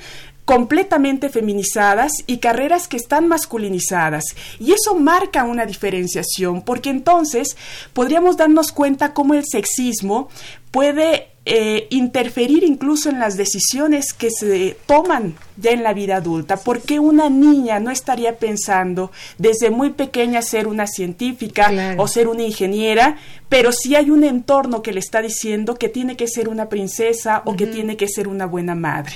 completamente 0.48 1.28
feminizadas 1.28 2.10
y 2.26 2.38
carreras 2.38 2.88
que 2.88 2.96
están 2.96 3.28
masculinizadas. 3.28 4.24
Y 4.58 4.72
eso 4.72 4.94
marca 4.94 5.44
una 5.44 5.66
diferenciación, 5.66 6.62
porque 6.62 6.88
entonces 6.88 7.54
podríamos 7.92 8.38
darnos 8.38 8.72
cuenta 8.72 9.12
cómo 9.12 9.34
el 9.34 9.44
sexismo 9.44 10.30
puede 10.70 11.28
eh, 11.50 11.86
interferir 11.88 12.62
incluso 12.62 13.08
en 13.08 13.20
las 13.20 13.38
decisiones 13.38 14.12
que 14.12 14.28
se 14.30 14.76
toman 14.84 15.34
ya 15.56 15.70
en 15.70 15.82
la 15.82 15.94
vida 15.94 16.16
adulta. 16.16 16.58
¿Por 16.58 16.82
qué 16.82 17.00
una 17.00 17.30
niña 17.30 17.80
no 17.80 17.90
estaría 17.90 18.36
pensando 18.36 19.10
desde 19.38 19.70
muy 19.70 19.88
pequeña 19.88 20.42
ser 20.42 20.66
una 20.66 20.86
científica 20.86 21.96
o 21.96 22.06
ser 22.06 22.28
una 22.28 22.42
ingeniera, 22.42 23.16
pero 23.48 23.72
si 23.72 23.96
hay 23.96 24.10
un 24.10 24.24
entorno 24.24 24.82
que 24.82 24.92
le 24.92 25.00
está 25.00 25.22
diciendo 25.22 25.76
que 25.76 25.88
tiene 25.88 26.18
que 26.18 26.28
ser 26.28 26.50
una 26.50 26.68
princesa 26.68 27.40
o 27.46 27.56
que 27.56 27.66
tiene 27.66 27.96
que 27.96 28.08
ser 28.08 28.28
una 28.28 28.44
buena 28.44 28.74
madre? 28.74 29.14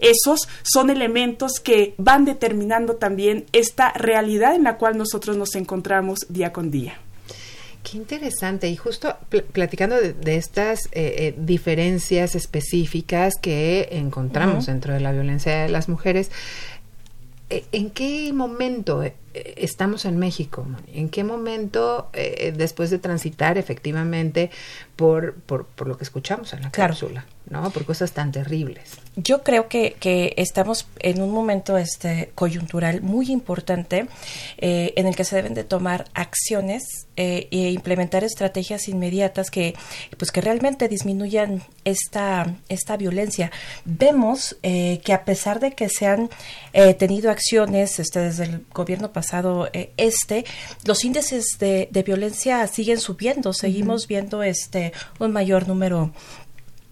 Esos 0.00 0.50
son 0.62 0.90
elementos 0.90 1.60
que 1.60 1.94
van 1.96 2.26
determinando 2.26 2.96
también 2.96 3.46
esta 3.52 3.90
realidad 3.92 4.54
en 4.54 4.64
la 4.64 4.76
cual 4.76 4.98
nosotros 4.98 5.38
nos 5.38 5.54
encontramos 5.54 6.26
día 6.28 6.52
con 6.52 6.70
día. 6.70 7.00
Qué 7.82 7.96
interesante. 7.96 8.68
Y 8.68 8.76
justo 8.76 9.16
platicando 9.52 9.96
de, 9.96 10.36
estas 10.36 10.86
eh, 10.86 10.90
eh, 10.92 11.34
diferencias 11.38 12.34
específicas 12.34 13.34
que 13.40 13.88
encontramos 13.92 14.66
dentro 14.66 14.92
de 14.92 15.00
la 15.00 15.12
violencia 15.12 15.62
de 15.62 15.68
las 15.68 15.88
mujeres, 15.88 16.30
eh, 17.48 17.64
¿en 17.72 17.90
qué 17.90 18.32
momento 18.34 19.02
estamos 19.32 20.04
en 20.04 20.18
México? 20.18 20.66
¿En 20.92 21.08
qué 21.08 21.24
momento, 21.24 22.10
después 22.54 22.90
de 22.90 22.98
transitar 22.98 23.56
efectivamente 23.56 24.50
por, 24.96 25.34
por, 25.34 25.64
por, 25.66 25.88
lo 25.88 25.96
que 25.96 26.04
escuchamos 26.04 26.52
en 26.52 26.62
la 26.62 26.70
cápsula, 26.70 27.24
¿no? 27.50 27.70
Por 27.70 27.84
cosas 27.84 28.12
tan 28.12 28.32
terribles? 28.32 28.98
yo 29.16 29.42
creo 29.42 29.68
que, 29.68 29.96
que, 29.98 30.34
estamos 30.36 30.86
en 31.00 31.20
un 31.20 31.30
momento 31.30 31.76
este 31.76 32.30
coyuntural 32.34 33.02
muy 33.02 33.30
importante 33.30 34.06
eh, 34.58 34.92
en 34.96 35.06
el 35.06 35.16
que 35.16 35.24
se 35.24 35.36
deben 35.36 35.54
de 35.54 35.64
tomar 35.64 36.06
acciones 36.14 37.06
eh, 37.16 37.48
e 37.50 37.70
implementar 37.70 38.22
estrategias 38.24 38.88
inmediatas 38.88 39.50
que 39.50 39.74
pues 40.16 40.30
que 40.30 40.40
realmente 40.40 40.88
disminuyan 40.88 41.62
esta 41.84 42.54
esta 42.68 42.96
violencia 42.96 43.50
vemos 43.84 44.56
eh, 44.62 45.00
que 45.04 45.12
a 45.12 45.24
pesar 45.24 45.58
de 45.60 45.72
que 45.72 45.88
se 45.88 46.06
han 46.06 46.30
tenido 46.98 47.30
acciones 47.30 47.98
este 47.98 48.20
desde 48.20 48.44
el 48.44 48.64
gobierno 48.72 49.12
pasado 49.12 49.68
este 49.96 50.44
los 50.84 51.04
índices 51.04 51.56
de, 51.58 51.88
de 51.90 52.02
violencia 52.02 52.66
siguen 52.68 53.00
subiendo 53.00 53.52
seguimos 53.52 54.06
viendo 54.06 54.42
este 54.42 54.92
un 55.18 55.32
mayor 55.32 55.66
número 55.66 56.12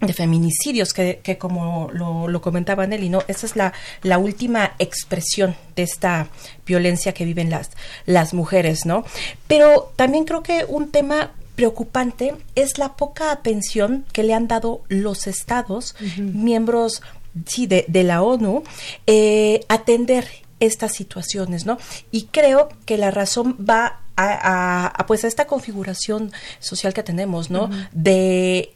de 0.01 0.13
feminicidios, 0.13 0.93
que, 0.93 1.19
que 1.21 1.37
como 1.37 1.89
lo, 1.91 2.27
lo, 2.27 2.41
comentaba 2.41 2.87
Nelly, 2.87 3.09
¿no? 3.09 3.23
Esa 3.27 3.45
es 3.45 3.55
la, 3.55 3.73
la 4.01 4.17
última 4.17 4.73
expresión 4.79 5.55
de 5.75 5.83
esta 5.83 6.29
violencia 6.65 7.13
que 7.13 7.25
viven 7.25 7.49
las, 7.49 7.71
las 8.05 8.33
mujeres, 8.33 8.85
¿no? 8.85 9.03
Pero 9.47 9.91
también 9.97 10.23
creo 10.23 10.41
que 10.41 10.65
un 10.67 10.91
tema 10.91 11.31
preocupante 11.55 12.35
es 12.55 12.77
la 12.77 12.95
poca 12.95 13.31
atención 13.31 14.05
que 14.13 14.23
le 14.23 14.33
han 14.33 14.47
dado 14.47 14.83
los 14.87 15.27
estados, 15.27 15.95
miembros 16.17 17.01
sí, 17.45 17.67
de, 17.67 17.83
de, 17.89 18.03
la 18.05 18.21
ONU, 18.21 18.63
eh, 19.05 19.65
atender 19.67 20.25
estas 20.61 20.93
situaciones, 20.93 21.65
¿no? 21.65 21.77
Y 22.11 22.27
creo 22.27 22.69
que 22.85 22.97
la 22.97 23.11
razón 23.11 23.57
va 23.69 23.99
a, 24.15 24.87
a, 24.87 25.05
pues 25.05 25.25
a 25.25 25.27
esta 25.27 25.47
configuración 25.47 26.31
social 26.59 26.93
que 26.93 27.03
tenemos, 27.03 27.49
¿no? 27.49 27.69
De 27.91 28.73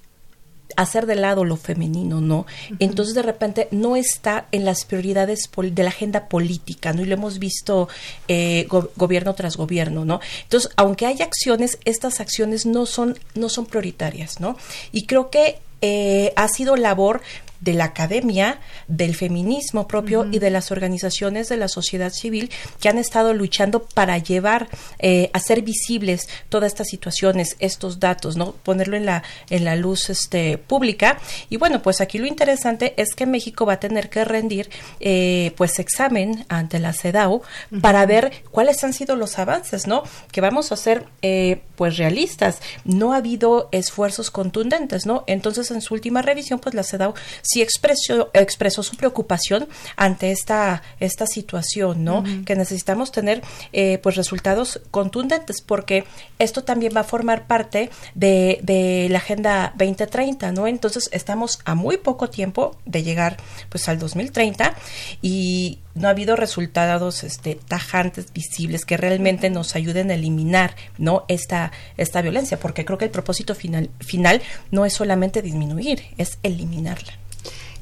hacer 0.75 1.06
de 1.06 1.15
lado 1.15 1.46
lo 1.46 1.58
femenino, 1.58 2.22
¿no? 2.22 2.46
Entonces 2.80 3.15
de 3.15 3.22
repente 3.22 3.68
no 3.72 3.96
está 3.96 4.48
en 4.51 4.65
las 4.65 4.86
prioridades 4.86 5.50
de 5.56 5.84
la 5.84 5.89
agenda 5.89 6.27
política, 6.27 6.94
¿no? 6.94 7.01
Y 7.01 7.06
lo 7.06 7.13
hemos 7.13 7.39
visto 7.39 7.89
eh, 8.27 8.68
gobierno 8.96 9.34
tras 9.34 9.58
gobierno, 9.58 10.06
¿no? 10.06 10.20
Entonces, 10.44 10.72
aunque 10.75 11.06
hay 11.06 11.22
acciones, 11.22 11.77
estas 11.86 12.20
acciones 12.20 12.65
no 12.65 12.86
son, 12.86 13.18
no 13.36 13.50
son 13.50 13.65
prioritarias, 13.65 14.39
¿no? 14.39 14.58
Y 14.92 15.06
creo 15.06 15.30
que 15.30 15.60
eh, 15.82 16.32
ha 16.36 16.48
sido 16.48 16.75
labor 16.77 17.22
de 17.63 17.74
la 17.74 17.86
academia, 17.86 18.60
del 18.88 19.15
feminismo 19.15 19.88
propio 19.88 20.27
y 20.32 20.39
de 20.39 20.50
las 20.50 20.72
organizaciones 20.72 21.50
de 21.50 21.58
la 21.58 21.67
sociedad 21.67 22.12
civil 22.12 22.51
que 22.79 22.89
han 22.89 22.98
estado 22.98 23.34
luchando 23.34 23.86
para 23.86 24.17
llevar, 24.17 24.67
eh, 25.00 25.29
a 25.34 25.39
ser 25.39 25.62
visibles 25.62 26.27
todas 26.50 26.72
estas 26.72 26.88
situaciones, 26.88 27.55
estos 27.60 28.00
datos, 28.00 28.36
¿no? 28.36 28.51
Ponerlo 28.51 28.98
en 28.98 29.05
la, 29.05 29.24
en 29.50 29.63
la 29.63 29.75
luz 29.75 30.10
este, 30.10 30.58
pública. 30.58 31.20
Y 31.50 31.58
bueno, 31.58 31.82
pues 31.82 32.01
aquí 32.01 32.17
lo 32.17 32.25
interesante 32.25 32.93
es 32.98 33.15
que 33.15 33.25
México 33.25 33.65
va 33.65 33.74
a 33.74 33.79
tener 33.79 34.10
que 34.10 34.25
rendir, 34.25 34.70
eh, 35.00 35.53
pues, 35.55 35.79
examen 35.79 36.46
ante 36.50 36.79
la 36.79 36.93
CEDAW 36.93 37.41
para 37.82 38.05
ver 38.05 38.43
cuáles 38.51 38.84
han 38.84 38.93
sido 38.93 39.15
los 39.15 39.39
avances, 39.39 39.88
¿no? 39.88 40.03
Que 40.32 40.41
vamos 40.41 40.72
a 40.72 40.75
ser, 40.75 41.05
eh, 41.22 41.62
pues, 41.75 41.98
realistas. 41.98 42.60
No 42.84 43.13
ha 43.13 43.17
habido 43.17 43.70
esfuerzos 43.72 44.32
contundentes, 44.32 45.05
¿no? 45.05 45.24
Entonces, 45.27 45.72
en 45.72 45.82
su 45.82 45.93
última 45.93 46.22
revisión, 46.22 46.60
pues, 46.60 46.75
la 46.75 46.84
CEDAW 46.84 47.13
sí 47.53 47.62
expresó, 47.62 48.31
expresó 48.33 48.83
su 48.83 48.98
preocupación 48.98 49.67
ante 49.95 50.31
esta, 50.31 50.81
esta 51.00 51.27
situación, 51.27 52.03
¿no? 52.03 52.24
Que 52.45 52.55
necesitamos 52.55 53.12
tener 53.12 53.41
eh, 53.72 54.00
pues 54.01 54.15
resultados 54.15 54.81
contundentes 54.91 55.62
porque 55.62 56.05
esto 56.39 56.63
también 56.63 56.93
va 56.95 57.01
a 57.01 57.03
formar 57.03 57.48
parte 57.48 57.89
de, 58.15 58.60
de, 58.63 59.07
la 59.10 59.19
Agenda 59.19 59.74
2030, 59.77 60.51
¿no? 60.51 60.67
Entonces 60.67 61.10
estamos 61.12 61.60
a 61.65 61.75
muy 61.75 61.98
poco 61.98 62.29
tiempo 62.29 62.77
de 62.86 63.03
llegar 63.03 63.38
pues 63.69 63.88
al 63.88 64.00
2030 64.00 64.75
y 65.22 65.79
no 65.95 66.07
ha 66.07 66.12
habido 66.12 66.36
resultados 66.36 67.24
este, 67.24 67.55
tajantes, 67.55 68.33
visibles, 68.33 68.86
que 68.86 68.98
realmente 68.98 69.50
nos 69.50 69.75
ayuden 69.75 70.12
a 70.12 70.15
eliminar 70.15 70.75
¿no? 70.98 71.25
esta, 71.27 71.72
esta 71.98 72.22
violencia, 72.22 72.60
porque 72.60 72.86
creo 72.86 72.98
que 72.98 73.05
el 73.05 73.12
propósito 73.12 73.55
final, 73.55 73.89
final 74.00 74.41
no 74.72 74.86
es 74.86 74.93
solamente 74.93 75.41
disminuir, 75.41 76.03
es 76.17 76.39
eliminarla. 76.43 77.13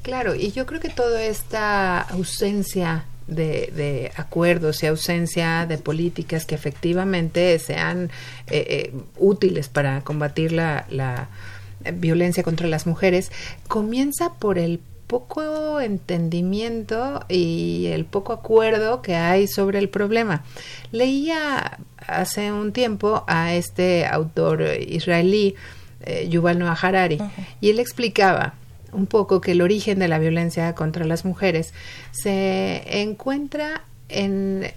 Claro, 0.02 0.34
y 0.34 0.50
yo 0.50 0.66
creo 0.66 0.80
que 0.80 0.88
toda 0.88 1.22
esta 1.22 2.00
ausencia 2.00 3.04
de, 3.28 4.10
acuerdos 4.16 4.82
y 4.82 4.86
ausencia 4.86 5.64
de 5.66 5.78
políticas 5.78 6.44
que 6.44 6.54
efectivamente 6.54 7.58
sean 7.58 8.10
eh, 8.48 8.66
eh, 8.68 8.94
útiles 9.16 9.68
para 9.68 10.02
combatir 10.02 10.52
la, 10.52 10.86
la 10.90 11.28
violencia 11.94 12.42
contra 12.42 12.66
las 12.66 12.86
mujeres, 12.86 13.30
comienza 13.68 14.34
por 14.34 14.58
el 14.58 14.80
poco 15.06 15.80
entendimiento 15.80 17.24
y 17.28 17.86
el 17.88 18.04
poco 18.04 18.32
acuerdo 18.32 19.02
que 19.02 19.14
hay 19.14 19.46
sobre 19.46 19.78
el 19.78 19.88
problema. 19.88 20.42
Leía 20.90 21.78
hace 22.06 22.50
un 22.50 22.72
tiempo 22.72 23.24
a 23.26 23.54
este 23.54 24.06
autor 24.06 24.62
israelí, 24.80 25.54
eh, 26.00 26.28
Yuval 26.28 26.58
Noah 26.58 26.78
Harari, 26.80 27.18
y 27.60 27.70
él 27.70 27.78
explicaba 27.78 28.54
un 28.92 29.06
poco 29.06 29.40
que 29.40 29.52
el 29.52 29.62
origen 29.62 29.98
de 29.98 30.08
la 30.08 30.18
violencia 30.18 30.74
contra 30.74 31.04
las 31.04 31.24
mujeres 31.24 31.72
se 32.10 33.00
encuentra 33.02 33.84
en, 34.08 34.70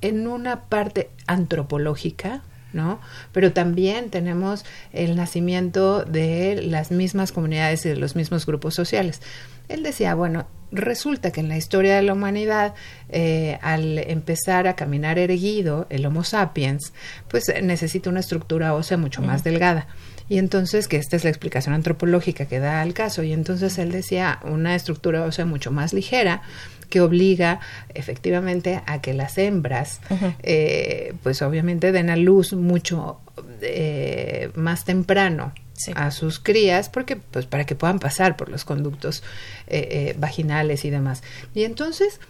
en 0.00 0.28
una 0.28 0.64
parte 0.64 1.10
antropológica, 1.26 2.42
¿no? 2.72 3.00
Pero 3.32 3.52
también 3.52 4.10
tenemos 4.10 4.64
el 4.92 5.16
nacimiento 5.16 6.04
de 6.04 6.62
las 6.62 6.90
mismas 6.90 7.32
comunidades 7.32 7.84
y 7.86 7.90
de 7.90 7.96
los 7.96 8.14
mismos 8.14 8.46
grupos 8.46 8.74
sociales. 8.74 9.20
Él 9.68 9.82
decía, 9.82 10.14
bueno, 10.14 10.46
resulta 10.70 11.30
que 11.30 11.40
en 11.40 11.48
la 11.48 11.56
historia 11.56 11.96
de 11.96 12.02
la 12.02 12.12
humanidad, 12.12 12.74
eh, 13.08 13.58
al 13.62 13.98
empezar 13.98 14.66
a 14.66 14.76
caminar 14.76 15.18
erguido, 15.18 15.86
el 15.90 16.06
Homo 16.06 16.24
sapiens, 16.24 16.92
pues 17.28 17.52
necesita 17.62 18.10
una 18.10 18.20
estructura 18.20 18.74
ósea 18.74 18.96
mucho 18.96 19.22
más 19.22 19.44
delgada. 19.44 19.86
Y 20.28 20.38
entonces, 20.38 20.88
que 20.88 20.98
esta 20.98 21.16
es 21.16 21.24
la 21.24 21.30
explicación 21.30 21.74
antropológica 21.74 22.44
que 22.44 22.58
da 22.58 22.82
al 22.82 22.92
caso, 22.92 23.22
y 23.22 23.32
entonces 23.32 23.78
él 23.78 23.90
decía 23.92 24.40
una 24.44 24.74
estructura 24.74 25.24
ósea 25.24 25.46
mucho 25.46 25.70
más 25.70 25.94
ligera 25.94 26.42
que 26.88 27.00
obliga 27.00 27.60
efectivamente 27.94 28.82
a 28.86 29.00
que 29.00 29.14
las 29.14 29.38
hembras, 29.38 30.00
eh, 30.42 31.14
pues 31.22 31.42
obviamente 31.42 31.92
den 31.92 32.10
a 32.10 32.16
luz 32.16 32.52
mucho 32.52 33.20
eh, 33.60 34.50
más 34.54 34.84
temprano 34.84 35.52
a 35.94 36.10
sus 36.10 36.40
crías 36.40 36.88
porque 36.88 37.16
pues 37.16 37.46
para 37.46 37.64
que 37.64 37.76
puedan 37.76 38.00
pasar 38.00 38.36
por 38.36 38.48
los 38.48 38.64
conductos 38.64 39.22
eh, 39.68 40.14
vaginales 40.18 40.84
y 40.84 40.90
demás. 40.90 41.22
Y 41.54 41.64
entonces 41.64 42.20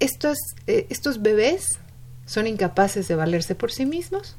estos 0.00 0.36
estos 0.66 1.22
bebés 1.22 1.78
son 2.26 2.46
incapaces 2.46 3.08
de 3.08 3.14
valerse 3.14 3.54
por 3.54 3.72
sí 3.72 3.86
mismos 3.86 4.36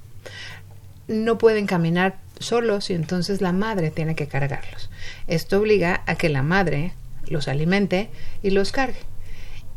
no 1.07 1.37
pueden 1.37 1.67
caminar 1.67 2.17
solos 2.39 2.89
y 2.89 2.93
entonces 2.93 3.41
la 3.41 3.51
madre 3.51 3.91
tiene 3.91 4.15
que 4.15 4.27
cargarlos. 4.27 4.89
Esto 5.27 5.59
obliga 5.59 6.03
a 6.05 6.15
que 6.15 6.29
la 6.29 6.43
madre 6.43 6.93
los 7.31 7.47
alimente 7.47 8.09
y 8.43 8.51
los 8.51 8.71
cargue. 8.71 8.99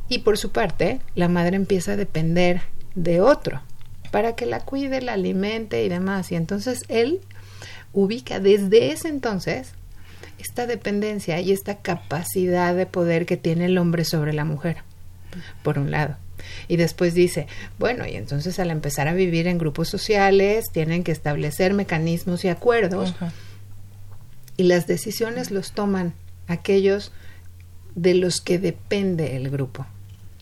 Y 0.09 0.21
por 0.21 0.39
su 0.39 0.51
parte, 0.51 1.01
la 1.15 1.29
madre 1.29 1.57
empieza 1.57 1.93
a 1.93 1.97
depender 1.97 2.63
de 2.95 3.21
otro 3.21 3.63
para 4.11 4.35
que 4.35 4.47
la 4.47 4.61
cuide, 4.61 5.01
la 5.01 5.13
alimente 5.15 5.85
y 5.85 5.89
demás. 5.89 6.33
Y 6.33 6.37
entonces 6.37 6.83
él 6.89 7.21
ubica 7.93 8.41
desde 8.41 8.93
ese 8.93 9.09
entonces 9.09 9.73
esta 10.39 10.67
dependencia 10.67 11.41
y 11.41 11.53
esta 11.53 11.79
capacidad 11.79 12.75
de 12.75 12.87
poder 12.87 13.27
que 13.27 13.37
tiene 13.37 13.67
el 13.67 13.79
hombre 13.79 14.05
sobre 14.05 14.33
la 14.33 14.45
mujer, 14.45 14.79
por 15.63 15.79
un 15.79 15.91
lado. 15.91 16.17
Y 16.69 16.77
después 16.77 17.15
dice, 17.15 17.47
bueno, 17.79 18.07
y 18.07 18.17
entonces 18.17 18.59
al 18.59 18.71
empezar 18.71 19.07
a 19.09 19.13
vivir 19.13 19.47
en 19.47 19.59
grupos 19.59 19.89
sociales, 19.89 20.65
tienen 20.73 21.05
que 21.05 21.13
establecer 21.13 21.75
mecanismos 21.75 22.45
y 22.45 22.49
acuerdos. 22.49 23.15
Y 24.57 24.65
las 24.65 24.87
decisiones 24.87 25.51
los 25.51 25.73
toman 25.73 26.15
aquellos 26.47 27.13
de 27.94 28.14
los 28.14 28.40
que 28.40 28.59
depende 28.59 29.37
el 29.37 29.50
grupo. 29.50 29.87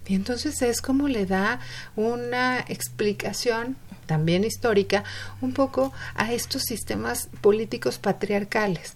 Y 0.06 0.14
entonces 0.14 0.62
es 0.62 0.80
como 0.80 1.06
le 1.06 1.26
da 1.26 1.60
una 1.94 2.60
explicación 2.60 3.76
también 4.06 4.42
histórica, 4.42 5.04
un 5.42 5.52
poco 5.52 5.92
a 6.14 6.32
estos 6.32 6.62
sistemas 6.62 7.28
políticos 7.42 7.98
patriarcales. 7.98 8.94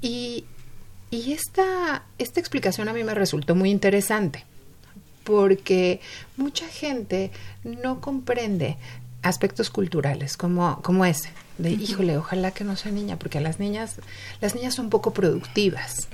Y, 0.00 0.46
y 1.10 1.32
esta, 1.32 2.04
esta 2.18 2.40
explicación 2.40 2.88
a 2.88 2.94
mí 2.94 3.04
me 3.04 3.14
resultó 3.14 3.54
muy 3.54 3.70
interesante 3.70 4.44
porque 5.24 6.00
mucha 6.36 6.66
gente 6.68 7.30
no 7.64 8.00
comprende 8.00 8.76
aspectos 9.22 9.70
culturales 9.70 10.36
como, 10.36 10.80
como 10.82 11.04
ese 11.04 11.30
de 11.58 11.70
híjole 11.70 12.18
ojalá 12.18 12.50
que 12.50 12.64
no 12.64 12.76
sea 12.76 12.92
niña 12.92 13.18
porque 13.18 13.40
las 13.40 13.58
niñas 13.58 13.96
las 14.40 14.54
niñas 14.54 14.74
son 14.74 14.90
poco 14.90 15.12
productivas 15.12 16.08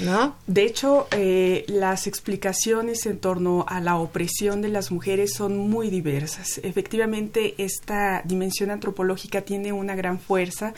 no 0.00 0.34
de 0.46 0.64
hecho 0.64 1.06
eh, 1.10 1.64
las 1.68 2.06
explicaciones 2.06 3.06
en 3.06 3.18
torno 3.18 3.64
a 3.68 3.80
la 3.80 3.96
opresión 3.96 4.62
de 4.62 4.68
las 4.68 4.90
mujeres 4.90 5.34
son 5.34 5.56
muy 5.56 5.90
diversas. 5.90 6.60
Efectivamente 6.62 7.54
esta 7.58 8.22
dimensión 8.24 8.70
antropológica 8.70 9.42
tiene 9.42 9.72
una 9.72 9.94
gran 9.94 10.18
fuerza 10.18 10.74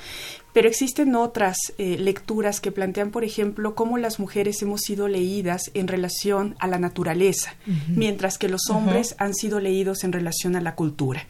pero 0.52 0.68
existen 0.68 1.16
otras 1.16 1.56
eh, 1.78 1.96
lecturas 1.98 2.60
que 2.60 2.70
plantean, 2.70 3.10
por 3.10 3.24
ejemplo, 3.24 3.74
cómo 3.74 3.98
las 3.98 4.20
mujeres 4.20 4.62
hemos 4.62 4.82
sido 4.82 5.08
leídas 5.08 5.72
en 5.74 5.88
relación 5.88 6.54
a 6.60 6.68
la 6.68 6.78
naturaleza, 6.78 7.56
mientras 7.88 8.38
que 8.38 8.48
los 8.48 8.70
hombres 8.70 9.16
han 9.18 9.34
sido 9.34 9.58
leídos 9.58 10.04
en 10.04 10.12
relación 10.12 10.54
a 10.54 10.60
la 10.60 10.76
cultura. 10.76 11.26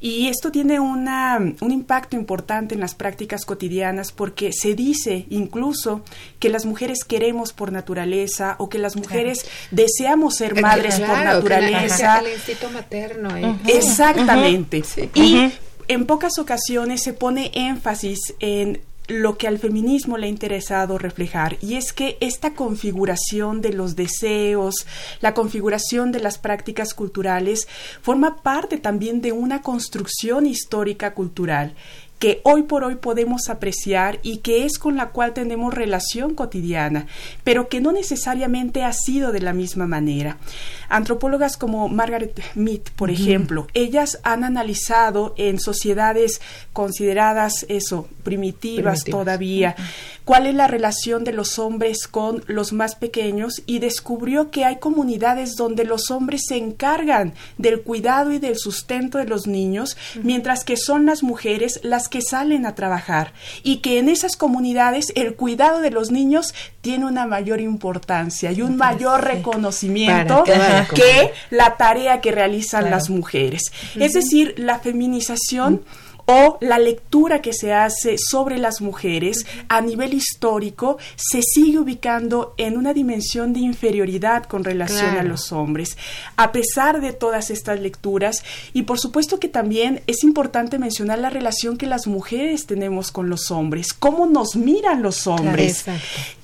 Y 0.00 0.28
esto 0.28 0.50
tiene 0.50 0.80
una, 0.80 1.38
un 1.38 1.70
impacto 1.70 2.16
importante 2.16 2.74
en 2.74 2.80
las 2.80 2.94
prácticas 2.94 3.44
cotidianas 3.44 4.12
porque 4.12 4.50
se 4.52 4.74
dice 4.74 5.26
incluso 5.28 6.02
que 6.38 6.48
las 6.48 6.64
mujeres 6.64 7.04
queremos 7.04 7.52
por 7.52 7.70
naturaleza 7.70 8.56
o 8.58 8.70
que 8.70 8.78
las 8.78 8.96
mujeres 8.96 9.46
deseamos 9.70 10.36
ser 10.36 10.60
madres 10.60 10.98
por 11.00 11.08
naturaleza. 11.08 12.20
el 12.20 12.32
instinto 12.32 12.70
materno. 12.70 13.28
Exactamente. 13.66 14.82
Y 15.14 15.52
en 15.88 16.06
pocas 16.06 16.38
ocasiones 16.38 17.02
se 17.02 17.12
pone 17.12 17.50
énfasis 17.52 18.34
en 18.38 18.80
lo 19.10 19.36
que 19.36 19.48
al 19.48 19.58
feminismo 19.58 20.16
le 20.16 20.26
ha 20.26 20.30
interesado 20.30 20.96
reflejar, 20.96 21.58
y 21.60 21.74
es 21.74 21.92
que 21.92 22.16
esta 22.20 22.54
configuración 22.54 23.60
de 23.60 23.72
los 23.72 23.96
deseos, 23.96 24.86
la 25.20 25.34
configuración 25.34 26.12
de 26.12 26.20
las 26.20 26.38
prácticas 26.38 26.94
culturales, 26.94 27.66
forma 28.02 28.42
parte 28.42 28.78
también 28.78 29.20
de 29.20 29.32
una 29.32 29.62
construcción 29.62 30.46
histórica 30.46 31.12
cultural 31.12 31.74
que 32.20 32.42
hoy 32.44 32.64
por 32.64 32.84
hoy 32.84 32.96
podemos 32.96 33.48
apreciar 33.48 34.20
y 34.22 34.38
que 34.38 34.66
es 34.66 34.78
con 34.78 34.96
la 34.96 35.08
cual 35.08 35.32
tenemos 35.32 35.72
relación 35.72 36.34
cotidiana, 36.34 37.06
pero 37.44 37.68
que 37.68 37.80
no 37.80 37.92
necesariamente 37.92 38.84
ha 38.84 38.92
sido 38.92 39.32
de 39.32 39.40
la 39.40 39.54
misma 39.54 39.86
manera. 39.86 40.36
Antropólogas 40.90 41.56
como 41.56 41.88
Margaret 41.88 42.38
Mead, 42.54 42.82
por 42.94 43.10
ejemplo, 43.10 43.66
ellas 43.72 44.20
han 44.22 44.44
analizado 44.44 45.34
en 45.38 45.58
sociedades 45.58 46.42
consideradas 46.74 47.64
eso, 47.68 48.06
primitivas, 48.22 49.04
todavía, 49.04 49.74
cuál 50.26 50.46
es 50.46 50.54
la 50.54 50.66
relación 50.66 51.24
de 51.24 51.32
los 51.32 51.58
hombres 51.58 52.06
con 52.06 52.44
los 52.46 52.72
más 52.72 52.96
pequeños 52.96 53.62
y 53.64 53.78
descubrió 53.78 54.50
que 54.50 54.66
hay 54.66 54.76
comunidades 54.76 55.56
donde 55.56 55.84
los 55.84 56.10
hombres 56.10 56.42
se 56.46 56.56
encargan 56.56 57.32
del 57.56 57.80
cuidado 57.80 58.30
y 58.32 58.38
del 58.38 58.58
sustento 58.58 59.16
de 59.16 59.24
los 59.24 59.46
niños, 59.46 59.96
mientras 60.22 60.64
que 60.64 60.76
son 60.76 61.06
las 61.06 61.22
mujeres 61.22 61.80
las 61.82 62.09
que 62.10 62.20
salen 62.20 62.66
a 62.66 62.74
trabajar 62.74 63.32
y 63.62 63.78
que 63.78 63.98
en 63.98 64.08
esas 64.08 64.36
comunidades 64.36 65.12
el 65.14 65.34
cuidado 65.34 65.80
de 65.80 65.90
los 65.90 66.10
niños 66.10 66.54
tiene 66.80 67.06
una 67.06 67.26
mayor 67.26 67.60
importancia 67.60 68.52
y 68.52 68.62
un 68.62 68.76
mayor 68.76 69.24
reconocimiento 69.24 70.44
que 70.44 71.32
la 71.50 71.76
tarea 71.76 72.20
que 72.20 72.32
realizan 72.32 72.90
las 72.90 73.08
mujeres. 73.10 73.72
Es 73.96 74.12
decir, 74.12 74.54
la 74.56 74.78
feminización 74.78 75.82
o 76.30 76.58
la 76.60 76.78
lectura 76.78 77.42
que 77.42 77.52
se 77.52 77.72
hace 77.72 78.16
sobre 78.16 78.58
las 78.58 78.80
mujeres 78.80 79.46
a 79.68 79.80
nivel 79.80 80.14
histórico 80.14 80.96
se 81.16 81.42
sigue 81.42 81.80
ubicando 81.80 82.54
en 82.56 82.76
una 82.76 82.94
dimensión 82.94 83.52
de 83.52 83.58
inferioridad 83.58 84.44
con 84.44 84.62
relación 84.62 85.16
a 85.16 85.24
los 85.24 85.50
hombres. 85.50 85.98
A 86.36 86.52
pesar 86.52 87.00
de 87.00 87.12
todas 87.12 87.50
estas 87.50 87.80
lecturas, 87.80 88.44
y 88.72 88.82
por 88.82 89.00
supuesto 89.00 89.40
que 89.40 89.48
también 89.48 90.02
es 90.06 90.22
importante 90.22 90.78
mencionar 90.78 91.18
la 91.18 91.30
relación 91.30 91.76
que 91.76 91.86
las 91.86 92.06
mujeres 92.06 92.66
tenemos 92.66 93.10
con 93.10 93.28
los 93.28 93.50
hombres, 93.50 93.92
cómo 93.92 94.26
nos 94.26 94.54
miran 94.54 95.02
los 95.02 95.26
hombres. 95.26 95.84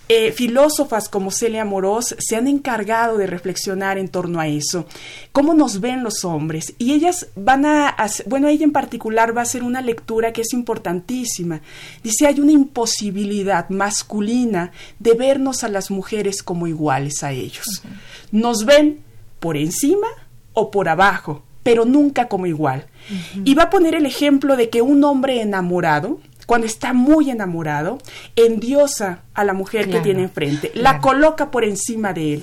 Eh, 0.09 0.31
filósofas 0.31 1.09
como 1.09 1.33
Celia 1.33 1.65
Moros 1.65 2.15
se 2.21 2.37
han 2.37 2.47
encargado 2.47 3.19
de 3.19 3.27
reflexionar 3.27 3.99
en 3.99 4.09
torno 4.09 4.39
a 4.39 4.47
eso, 4.47 4.87
cómo 5.33 5.53
nos 5.53 5.81
ven 5.81 6.05
los 6.05 6.25
hombres. 6.25 6.75
Y 6.79 6.93
ellas 6.93 7.27
van 7.35 7.67
a, 7.67 7.97
bueno, 8.27 8.47
ella 8.47 8.63
en 8.63 8.71
particular 8.71 9.37
va 9.37 9.41
a 9.41 9.45
hacer 9.45 9.65
una 9.65 9.81
lectura 9.81 10.33
que 10.33 10.43
es 10.43 10.53
importantísima. 10.53 11.61
Dice, 12.05 12.29
hay 12.29 12.39
una 12.39 12.53
imposibilidad 12.53 13.69
masculina 13.69 14.71
de 15.01 15.15
vernos 15.15 15.65
a 15.65 15.69
las 15.69 15.91
mujeres 15.91 16.41
como 16.41 16.69
iguales 16.69 17.25
a 17.25 17.33
ellos. 17.33 17.83
Nos 18.31 18.65
ven 18.65 19.01
por 19.41 19.57
encima 19.57 20.07
o 20.53 20.71
por 20.71 20.89
abajo, 20.89 21.43
pero 21.65 21.85
nunca 21.85 22.29
como 22.29 22.47
igual. 22.47 22.87
Y 23.45 23.55
va 23.55 23.65
a 23.65 23.71
poner 23.71 23.97
el 23.97 24.07
ejemplo 24.07 24.57
de 24.57 24.71
que 24.71 24.83
un 24.83 25.03
hombre 25.03 25.41
enamorado, 25.41 26.21
cuando 26.47 26.67
está 26.67 26.93
muy 26.93 27.31
enamorado, 27.31 27.99
endiosa 28.37 29.23
a 29.35 29.45
la 29.45 29.53
mujer 29.53 29.91
que 29.91 30.01
tiene 30.01 30.23
enfrente, 30.23 30.71
la 30.75 31.01
coloca 31.01 31.51
por 31.51 31.65
encima 31.65 32.13
de 32.13 32.35
él. 32.35 32.43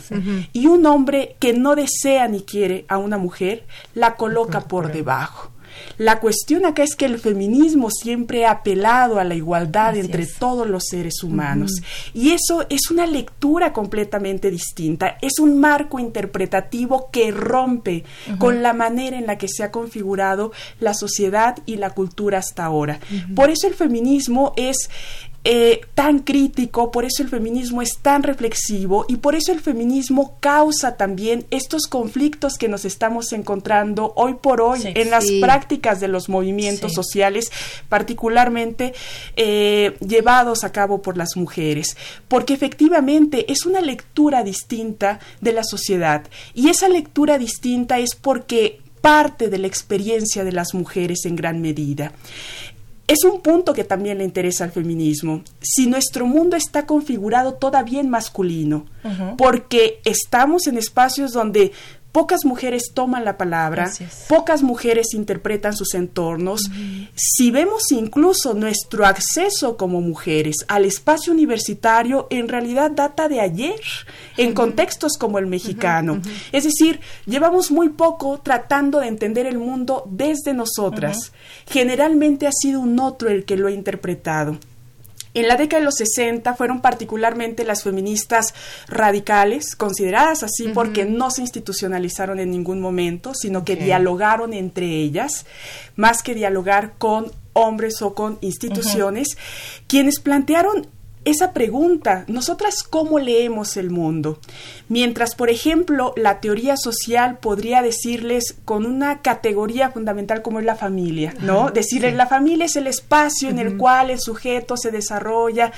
Y 0.51 0.67
un 0.67 0.85
hombre 0.85 1.37
que 1.39 1.53
no 1.53 1.75
desea 1.75 2.27
ni 2.27 2.41
quiere 2.41 2.85
a 2.89 2.97
una 2.97 3.17
mujer, 3.17 3.65
la 3.95 4.15
coloca 4.15 4.61
por 4.61 4.91
debajo. 4.91 5.52
La 5.97 6.19
cuestión 6.19 6.65
acá 6.65 6.83
es 6.83 6.95
que 6.95 7.05
el 7.05 7.19
feminismo 7.19 7.89
siempre 7.91 8.45
ha 8.45 8.51
apelado 8.51 9.19
a 9.19 9.23
la 9.23 9.35
igualdad 9.35 9.95
entre 9.95 10.25
todos 10.25 10.67
los 10.67 10.85
seres 10.85 11.23
humanos. 11.23 11.71
Y 12.13 12.31
eso 12.31 12.65
es 12.69 12.89
una 12.91 13.05
lectura 13.05 13.73
completamente 13.73 14.49
distinta, 14.49 15.17
es 15.21 15.39
un 15.39 15.59
marco 15.59 15.99
interpretativo 15.99 17.09
que 17.11 17.31
rompe 17.31 18.03
con 18.39 18.61
la 18.61 18.73
manera 18.73 19.17
en 19.17 19.27
la 19.27 19.37
que 19.37 19.47
se 19.47 19.63
ha 19.63 19.71
configurado 19.71 20.51
la 20.79 20.93
sociedad 20.93 21.57
y 21.65 21.77
la 21.77 21.91
cultura 21.91 22.39
hasta 22.39 22.65
ahora. 22.65 22.99
Por 23.35 23.49
eso 23.49 23.67
el 23.67 23.73
feminismo 23.73 24.53
es 24.55 24.89
eh, 25.45 25.81
tan 25.93 26.19
crítico, 26.19 26.89
por 26.89 27.03
eso 27.03 27.21
el 27.21 27.27
feminismo 27.27 27.81
es 27.81 27.97
tan 27.97 28.23
reflexivo 28.23 29.05
y 29.09 29.17
por 29.17 29.35
eso 29.35 29.51
el 29.51 29.59
feminismo 29.59 30.37
causa 30.39 30.95
también 30.95 31.45
estos 31.51 31.87
conflictos 31.87 32.53
que 32.57 32.69
nos 32.69 32.85
estamos 32.85 33.33
encontrando 33.33 34.13
hoy 34.15 34.35
por 34.35 34.61
hoy 34.61 34.79
en 34.85 35.09
las 35.09 35.25
prácticas 35.41 35.99
de 35.99 36.07
los 36.07 36.29
movimientos 36.29 36.93
sociales, 36.93 37.51
particularmente 37.89 38.93
eh, 39.35 39.97
llevados 39.99 40.63
a 40.63 40.71
cabo 40.71 41.01
por 41.01 41.17
las 41.17 41.35
mujeres, 41.35 41.97
porque 42.29 42.53
efectivamente 42.53 43.51
es 43.51 43.65
una 43.65 43.81
lectura 43.81 44.43
distinta 44.43 45.19
de 45.41 45.51
la 45.51 45.65
sociedad 45.65 46.23
y 46.53 46.69
esa 46.69 46.87
lectura 46.87 47.37
distinta 47.37 47.99
es 47.99 48.15
porque 48.15 48.79
parte 49.01 49.49
de 49.49 49.57
la 49.57 49.67
experiencia 49.67 50.45
de 50.45 50.53
las 50.53 50.73
mujeres 50.73 51.25
en 51.25 51.35
gran 51.35 51.61
medida 51.61 52.13
es 53.07 53.23
un 53.23 53.41
punto 53.41 53.73
que 53.73 53.83
también 53.83 54.19
le 54.19 54.23
interesa 54.23 54.63
al 54.63 54.71
feminismo. 54.71 55.41
Si 55.59 55.87
nuestro 55.87 56.25
mundo 56.25 56.55
está 56.55 56.85
configurado 56.85 57.55
todavía 57.55 57.99
en 57.99 58.09
masculino, 58.09 58.85
porque 59.37 59.99
estamos 60.05 60.67
en 60.67 60.77
espacios 60.77 61.33
donde 61.33 61.73
pocas 62.13 62.45
mujeres 62.45 62.91
toman 62.93 63.25
la 63.25 63.37
palabra, 63.37 63.91
pocas 64.29 64.61
mujeres 64.61 65.13
interpretan 65.13 65.75
sus 65.75 65.95
entornos. 65.95 66.61
Si 67.15 67.51
vemos 67.51 67.91
incluso 67.91 68.53
nuestro 68.53 69.05
acceso 69.05 69.75
como 69.75 69.99
mujeres 69.99 70.57
al 70.67 70.85
espacio 70.85 71.33
universitario, 71.33 72.27
en 72.29 72.47
realidad 72.47 72.91
data 72.91 73.27
de 73.27 73.41
ayer, 73.41 73.81
en 74.37 74.53
contextos 74.53 75.17
como 75.17 75.39
el 75.39 75.47
mexicano. 75.47 76.21
Es 76.51 76.65
decir, 76.65 77.01
llevamos 77.25 77.71
muy 77.71 77.89
poco 77.89 78.39
tratando 78.39 78.99
de 78.99 79.07
entender 79.07 79.47
el 79.47 79.57
mundo 79.57 80.03
desde 80.07 80.53
nosotras. 80.53 81.33
Generalmente 81.67 82.45
ha 82.45 82.51
sido 82.51 82.79
un 82.79 82.99
otro 82.99 83.29
el 83.29 83.43
que 83.43 83.57
lo 83.57 83.67
ha 83.67 83.71
interpretado. 83.71 84.59
En 85.33 85.47
la 85.47 85.55
década 85.55 85.79
de 85.79 85.85
los 85.85 85.95
60 85.95 86.53
fueron 86.55 86.81
particularmente 86.81 87.63
las 87.65 87.83
feministas 87.83 88.53
radicales, 88.87 89.75
consideradas 89.75 90.43
así 90.43 90.67
porque 90.69 91.05
no 91.05 91.31
se 91.31 91.41
institucionalizaron 91.41 92.39
en 92.39 92.51
ningún 92.51 92.79
momento, 92.79 93.33
sino 93.33 93.65
que 93.65 93.75
dialogaron 93.75 94.53
entre 94.53 94.85
ellas, 94.85 95.45
más 95.95 96.21
que 96.21 96.35
dialogar 96.35 96.93
con 96.97 97.31
hombres 97.53 98.01
o 98.01 98.13
con 98.13 98.37
instituciones, 98.41 99.37
quienes 99.87 100.19
plantearon 100.19 100.87
esa 101.25 101.53
pregunta, 101.53 102.25
nosotras 102.27 102.83
cómo 102.83 103.19
leemos 103.19 103.77
el 103.77 103.89
mundo. 103.89 104.39
Mientras, 104.89 105.35
por 105.35 105.49
ejemplo, 105.49 106.13
la 106.17 106.41
teoría 106.41 106.75
social 106.75 107.37
podría 107.37 107.81
decirles 107.81 108.55
con 108.65 108.85
una 108.85 109.21
categoría 109.21 109.91
fundamental 109.91 110.41
como 110.41 110.59
es 110.59 110.65
la 110.65 110.75
familia, 110.75 111.33
¿no? 111.39 111.71
Decirles 111.71 112.15
la 112.15 112.27
familia 112.27 112.65
es 112.65 112.75
el 112.75 112.87
espacio 112.87 113.49
en 113.49 113.59
el 113.59 113.77
cual 113.77 114.09
el 114.09 114.19
sujeto 114.19 114.75
se 114.75 114.91
desarrolla 114.91 115.71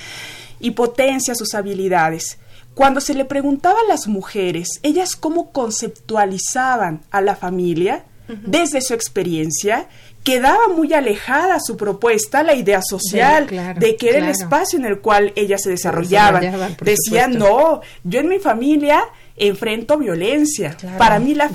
y 0.60 0.72
potencia 0.72 1.36
sus 1.36 1.54
habilidades. 1.54 2.40
Cuando 2.74 3.00
se 3.00 3.14
le 3.14 3.26
preguntaba 3.26 3.80
a 3.80 3.88
las 3.88 4.08
mujeres, 4.08 4.80
ellas 4.84 5.16
cómo 5.16 5.52
conceptualizaban 5.52 7.02
a 7.12 7.22
la 7.22 7.36
familia, 7.36 8.04
desde 8.28 8.82
su 8.82 8.96
experiencia, 8.96 9.88
quedaba 10.26 10.68
muy 10.76 10.92
alejada 10.94 11.60
su 11.60 11.78
propuesta, 11.78 12.42
la 12.44 12.56
idea 12.56 12.82
social, 12.82 13.48
de 13.78 13.96
que 13.96 14.10
era 14.10 14.18
el 14.18 14.28
espacio 14.28 14.80
en 14.80 14.86
el 14.86 15.00
cual 15.00 15.32
ellas 15.36 15.62
se 15.64 15.70
desarrollaban. 15.70 16.76
Decían, 16.82 17.38
no, 17.38 17.82
yo 18.04 18.20
en 18.20 18.28
mi 18.28 18.40
familia 18.40 19.06
enfrento 19.38 19.98
violencia. 19.98 20.78
Para 20.98 21.20
mí 21.20 21.36
la, 21.36 21.50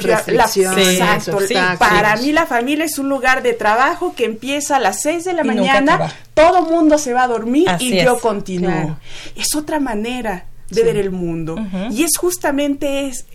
para 1.78 2.16
mí 2.16 2.32
la 2.32 2.46
familia 2.46 2.84
es 2.84 2.98
un 2.98 3.08
lugar 3.08 3.42
de 3.42 3.54
trabajo 3.54 4.14
que 4.14 4.24
empieza 4.24 4.76
a 4.76 4.80
las 4.80 5.02
6 5.02 5.24
de 5.24 5.32
la 5.32 5.44
mañana, 5.44 6.12
todo 6.34 6.62
mundo 6.62 6.96
se 6.96 7.12
va 7.12 7.24
a 7.24 7.28
dormir 7.28 7.68
y 7.80 8.02
yo 8.02 8.18
continúo. 8.20 8.98
Es 9.34 9.54
otra 9.56 9.80
manera 9.80 10.44
de 10.70 10.84
ver 10.84 10.96
el 10.96 11.10
mundo. 11.10 11.56
Y 11.90 12.04
es 12.04 12.16
justamente 12.16 13.08
es, 13.08 13.26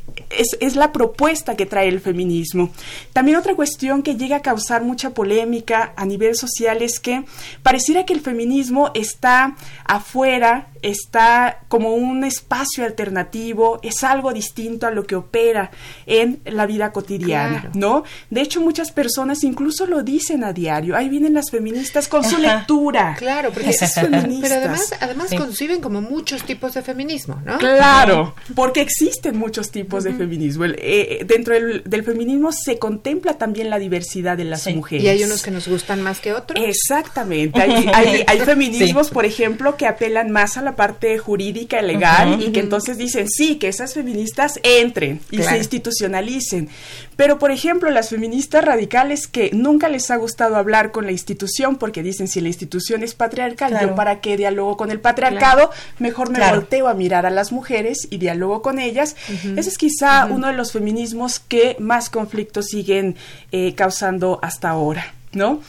es, 0.59 0.75
la 0.75 0.91
propuesta 0.91 1.55
que 1.55 1.65
trae 1.65 1.87
el 1.87 1.99
feminismo. 1.99 2.71
También 3.13 3.37
otra 3.37 3.55
cuestión 3.55 4.01
que 4.01 4.15
llega 4.15 4.37
a 4.37 4.41
causar 4.41 4.83
mucha 4.83 5.11
polémica 5.11 5.93
a 5.95 6.05
nivel 6.05 6.35
social 6.35 6.81
es 6.81 6.99
que 6.99 7.25
pareciera 7.63 8.05
que 8.05 8.13
el 8.13 8.21
feminismo 8.21 8.91
está 8.93 9.55
afuera 9.85 10.69
está 10.89 11.61
como 11.67 11.95
un 11.95 12.23
espacio 12.23 12.85
alternativo, 12.85 13.79
es 13.81 14.03
algo 14.03 14.31
distinto 14.33 14.85
a 14.85 14.91
lo 14.91 15.05
que 15.07 15.15
opera 15.15 15.71
en 16.05 16.41
la 16.45 16.67
vida 16.67 16.91
cotidiana, 16.91 17.71
¿no? 17.73 18.03
De 18.29 18.41
hecho, 18.41 18.61
muchas 18.61 18.91
personas 18.91 19.43
incluso 19.43 19.87
lo 19.87 20.03
dicen 20.03 20.43
a 20.43 20.53
diario. 20.53 20.95
Ahí 20.95 21.09
vienen 21.09 21.33
las 21.33 21.49
feministas 21.49 22.07
con 22.07 22.23
su 22.23 22.37
lectura. 22.37 23.15
Claro, 23.17 23.51
porque 23.51 23.71
es 23.71 23.93
feministas. 23.95 24.41
Pero 24.41 24.55
además, 24.61 24.93
además 24.99 25.33
conciben 25.35 25.81
como 25.81 26.01
muchos 26.01 26.43
tipos 26.43 26.75
de 26.75 26.83
feminismo 26.83 27.24
feminismo, 27.25 27.41
¿no? 27.45 27.57
Claro, 27.57 28.35
porque 28.55 28.81
existen 28.81 29.37
muchos 29.37 29.71
tipos 29.71 30.03
de 30.03 30.13
feminismo. 30.13 30.65
Eh, 30.65 31.25
dentro 31.27 31.53
del, 31.53 32.03
feminismo 32.03 32.51
se 32.51 32.77
contempla 32.77 33.37
también 33.37 33.69
la 33.69 33.79
diversidad 33.79 34.37
de 34.37 34.45
las 34.45 34.67
mujeres. 34.67 35.03
Y 35.03 35.07
hay 35.07 35.23
unos 35.23 35.41
que 35.41 35.51
nos 35.51 35.67
gustan 35.67 36.01
más 36.01 36.19
que 36.19 36.33
otros. 36.33 36.63
Exactamente. 36.63 37.61
Hay, 37.61 38.39
feminismos, 38.45 39.09
por 39.09 39.25
ejemplo, 39.25 39.75
que 39.75 39.87
apelan 39.87 40.31
más 40.31 40.57
a 40.57 40.61
la 40.61 40.75
parte 40.75 41.17
jurídica 41.17 41.81
y 41.81 41.85
legal 41.85 42.41
y 42.41 42.51
que 42.51 42.59
entonces 42.59 42.97
dicen, 42.97 43.27
sí, 43.29 43.55
que 43.55 43.67
esas 43.67 43.93
feministas 43.93 44.59
entren 44.63 45.19
y 45.31 45.41
se 45.41 45.57
institucionalicen. 45.57 46.69
Pero, 47.15 47.39
por 47.39 47.51
ejemplo, 47.51 47.89
las 47.89 48.09
feministas 48.09 48.63
radicales 48.63 49.27
que 49.27 49.49
nunca 49.53 49.87
les 49.87 50.11
ha 50.11 50.17
gustado 50.17 50.57
hablar 50.57 50.91
con 50.91 51.05
la 51.05 51.11
institución 51.11 51.77
porque 51.77 52.03
dicen, 52.03 52.27
si 52.27 52.41
la 52.41 52.49
institución 52.49 53.03
es 53.03 53.15
patriarcal, 53.15 53.77
yo 53.81 53.95
para 53.95 54.19
qué 54.19 54.35
dialogo 54.35 54.75
con 54.75 54.91
el 54.91 54.99
patriarcado, 54.99 55.71
mejor 55.99 56.29
me 56.29 56.39
volteo 56.39 56.87
a 56.87 56.93
mirar 56.93 57.14
a 57.23 57.29
las 57.29 57.51
mujeres 57.51 58.07
y 58.09 58.17
dialogo 58.17 58.63
con 58.63 58.79
ellas. 58.79 59.15
Ese 59.55 59.69
es 59.69 59.77
quizá 59.77 60.25
uno 60.25 60.47
de 60.47 60.53
los 60.53 60.71
feminismos 60.71 61.39
que 61.39 61.75
más 61.79 62.09
conflictos 62.09 62.65
siguen 62.65 63.15
eh, 63.51 63.75
causando 63.75 64.39
hasta 64.41 64.69
ahora, 64.69 65.13
¿no? 65.33 65.61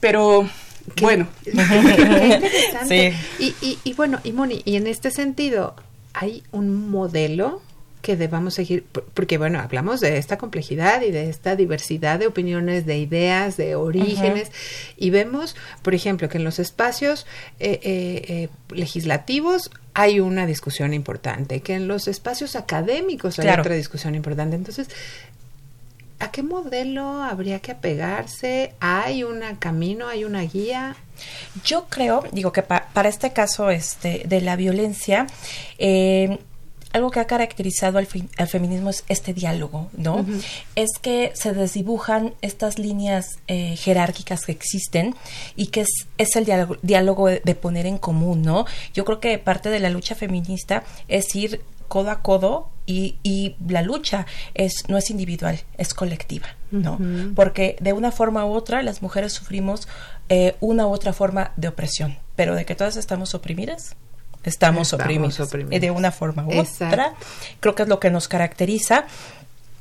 Pero 0.00 0.48
bueno. 1.00 1.28
interesante. 1.46 3.14
Y, 3.38 3.54
y, 3.60 3.78
y 3.84 3.92
bueno, 3.94 4.18
y 4.24 4.32
Moni, 4.32 4.62
y 4.64 4.74
en 4.76 4.88
este 4.88 5.10
sentido, 5.12 5.76
¿hay 6.12 6.42
un 6.50 6.90
modelo 6.90 7.62
que 8.04 8.16
debamos 8.16 8.52
seguir, 8.52 8.84
porque 9.14 9.38
bueno, 9.38 9.58
hablamos 9.60 10.00
de 10.00 10.18
esta 10.18 10.36
complejidad 10.36 11.00
y 11.00 11.10
de 11.10 11.30
esta 11.30 11.56
diversidad 11.56 12.18
de 12.18 12.26
opiniones, 12.26 12.84
de 12.84 12.98
ideas, 12.98 13.56
de 13.56 13.76
orígenes, 13.76 14.52
y 14.98 15.08
vemos, 15.08 15.56
por 15.80 15.94
ejemplo, 15.94 16.28
que 16.28 16.36
en 16.36 16.44
los 16.44 16.58
espacios 16.58 17.26
eh, 17.58 17.80
eh, 17.82 18.24
eh, 18.28 18.48
legislativos 18.68 19.70
hay 19.94 20.18
una 20.20 20.44
discusión 20.44 20.92
importante, 20.92 21.60
que 21.60 21.74
en 21.74 21.88
los 21.88 22.08
espacios 22.08 22.56
académicos 22.56 23.38
hay 23.38 23.48
otra 23.48 23.76
discusión 23.76 24.14
importante. 24.16 24.56
Entonces, 24.56 24.88
¿a 26.18 26.30
qué 26.32 26.42
modelo 26.42 27.22
habría 27.22 27.60
que 27.60 27.72
apegarse? 27.72 28.74
¿Hay 28.80 29.22
un 29.22 29.40
camino, 29.58 30.08
hay 30.08 30.24
una 30.24 30.42
guía? 30.42 30.96
Yo 31.64 31.86
creo, 31.88 32.24
digo 32.32 32.52
que 32.52 32.62
para 32.62 33.08
este 33.08 33.32
caso 33.32 33.70
este, 33.70 34.24
de 34.26 34.40
la 34.40 34.56
violencia, 34.56 35.28
eh, 35.78 36.38
algo 36.94 37.10
que 37.10 37.18
ha 37.18 37.26
caracterizado 37.26 37.98
al, 37.98 38.06
feminismo 38.06 38.88
es 38.88 39.04
este 39.08 39.34
diálogo, 39.34 39.90
¿no? 39.96 40.24
Es 40.76 40.90
que 41.02 41.32
se 41.34 41.52
desdibujan 41.52 42.34
estas 42.40 42.78
líneas 42.78 43.40
eh, 43.48 43.74
jerárquicas 43.76 44.46
que 44.46 44.52
existen 44.52 45.16
y 45.56 45.66
que 45.66 45.80
es, 45.80 46.06
es 46.18 46.36
el 46.36 46.44
diálogo, 46.82 47.26
de, 47.26 47.54
poner 47.56 47.86
en 47.86 47.98
común, 47.98 48.42
¿no? 48.42 48.64
Yo 48.94 49.04
creo 49.04 49.18
que 49.18 49.38
parte 49.38 49.70
de 49.70 49.80
la 49.80 49.90
lucha 49.90 50.14
feminista 50.14 50.84
es 51.08 51.34
ir 51.34 51.62
codo 51.88 52.12
a 52.12 52.22
codo 52.22 52.70
y, 52.86 53.16
y, 53.24 53.56
la 53.66 53.82
lucha 53.82 54.26
es 54.54 54.84
no 54.88 54.96
es 54.96 55.10
individual, 55.10 55.60
es 55.76 55.94
colectiva, 55.94 56.46
¿no? 56.70 56.98
Porque 57.34 57.76
de 57.80 57.92
una 57.92 58.12
forma 58.12 58.46
u 58.46 58.52
otra 58.52 58.84
las 58.84 59.02
mujeres 59.02 59.32
sufrimos 59.32 59.88
eh, 60.28 60.54
una 60.60 60.86
u 60.86 60.92
otra 60.92 61.12
forma 61.12 61.50
de 61.56 61.66
opresión, 61.66 62.18
pero 62.36 62.54
de 62.54 62.64
que 62.64 62.76
todas 62.76 62.96
estamos 62.96 63.34
oprimidas, 63.34 63.96
estamos, 64.44 64.92
oprimidos, 64.92 65.50
de 65.50 65.90
una 65.90 66.12
forma 66.12 66.46
u 66.46 66.58
otra. 66.58 67.14
Creo 67.60 67.74
que 67.74 67.82
es 67.82 67.88
lo 67.88 68.00
que 68.00 68.10
nos 68.10 68.28
caracteriza. 68.28 69.06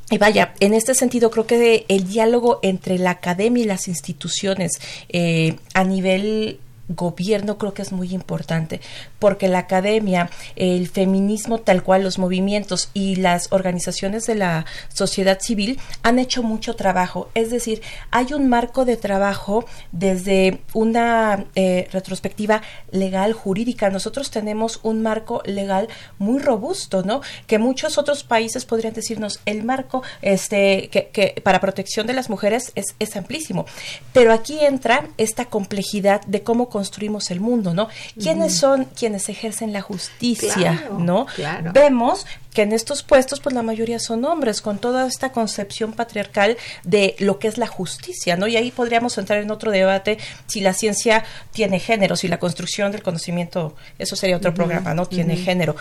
Y 0.10 0.18
vaya, 0.18 0.54
en 0.60 0.74
este 0.74 0.94
sentido 0.96 1.32
creo 1.32 1.48
que 1.48 1.86
el 1.88 2.08
diálogo 2.08 2.60
entre 2.62 3.00
la 3.00 3.12
academia 3.12 3.64
y 3.64 3.66
las 3.66 3.88
instituciones 3.88 4.74
eh, 5.10 5.56
a 5.74 5.84
nivel 5.84 6.60
gobierno 6.90 7.58
creo 7.58 7.74
que 7.74 7.82
es 7.82 7.92
muy 7.92 8.14
importante, 8.14 8.82
porque 9.20 9.48
la 9.48 9.60
academia, 9.60 10.30
el 10.56 10.88
feminismo 10.88 11.60
tal 11.60 11.84
cual, 11.84 12.04
los 12.04 12.20
movimientos 12.20 12.90
y 12.94 13.16
las 13.16 13.52
organizaciones 13.52 14.26
de 14.26 14.36
la 14.36 14.66
sociedad 14.90 15.40
civil 15.40 15.80
han 16.02 16.20
hecho 16.20 16.44
mucho 16.44 16.76
trabajo. 16.76 17.30
Es 17.36 17.50
decir, 17.50 17.82
hay 18.12 18.34
un 18.34 18.50
marco 18.50 18.86
de 18.86 18.98
trabajo 18.98 19.66
desde 19.92 20.62
una 20.74 21.46
eh, 21.56 21.88
retrospectiva 21.92 22.62
legal, 22.92 23.34
jurídica. 23.34 23.90
Nosotros 23.90 24.30
tenemos 24.32 24.80
un 24.84 25.02
marco 25.02 25.42
legal 25.46 25.88
muy 26.20 26.40
robusto, 26.40 27.04
¿no? 27.04 27.22
Que 27.48 27.60
muchos 27.60 27.98
otros 27.98 28.24
países 28.24 28.66
podrían 28.66 28.94
decirnos, 28.94 29.40
el 29.46 29.64
marco 29.64 30.04
este, 30.22 30.90
que, 30.90 31.42
para 31.44 31.60
protección 31.60 32.08
de 32.08 32.14
las 32.14 32.30
mujeres 32.30 32.72
es, 32.76 32.96
es 33.00 33.16
amplísimo. 33.16 33.66
Pero 34.12 34.34
aquí 34.34 34.60
entra 34.60 35.08
esta 35.18 35.46
complejidad 35.46 36.22
de 36.26 36.44
cómo 36.44 36.70
construimos 36.74 37.30
el 37.30 37.40
mundo, 37.40 37.76
¿no? 37.76 37.88
¿Quiénes 38.20 38.58
son 38.58 38.86
quienes 38.86 39.30
ejercen 39.30 39.72
la 39.72 39.82
justicia, 39.82 40.90
¿no? 40.98 41.28
Vemos 41.72 42.26
que 42.54 42.62
en 42.62 42.74
estos 42.74 43.04
puestos 43.04 43.40
pues 43.40 43.54
la 43.54 43.64
mayoría 43.64 44.00
son 44.00 44.26
hombres 44.26 44.62
con 44.62 44.78
toda 44.78 45.08
esta 45.08 45.32
concepción 45.32 45.94
patriarcal 45.94 46.58
de 46.84 47.16
lo 47.20 47.40
que 47.40 47.48
es 47.48 47.58
la 47.58 47.68
justicia, 47.68 48.38
¿no? 48.38 48.48
Y 48.48 48.58
ahí 48.58 48.72
podríamos 48.72 49.18
entrar 49.18 49.40
en 49.40 49.52
otro 49.52 49.72
debate 49.72 50.18
si 50.48 50.62
la 50.62 50.74
ciencia 50.74 51.24
tiene 51.52 51.80
género, 51.80 52.16
si 52.16 52.28
la 52.28 52.40
construcción 52.40 52.92
del 52.92 53.04
conocimiento, 53.04 53.76
eso 54.00 54.16
sería 54.16 54.38
otro 54.38 54.54
programa, 54.54 54.94
¿no? 54.94 55.06
Tiene 55.06 55.36
género. 55.38 55.76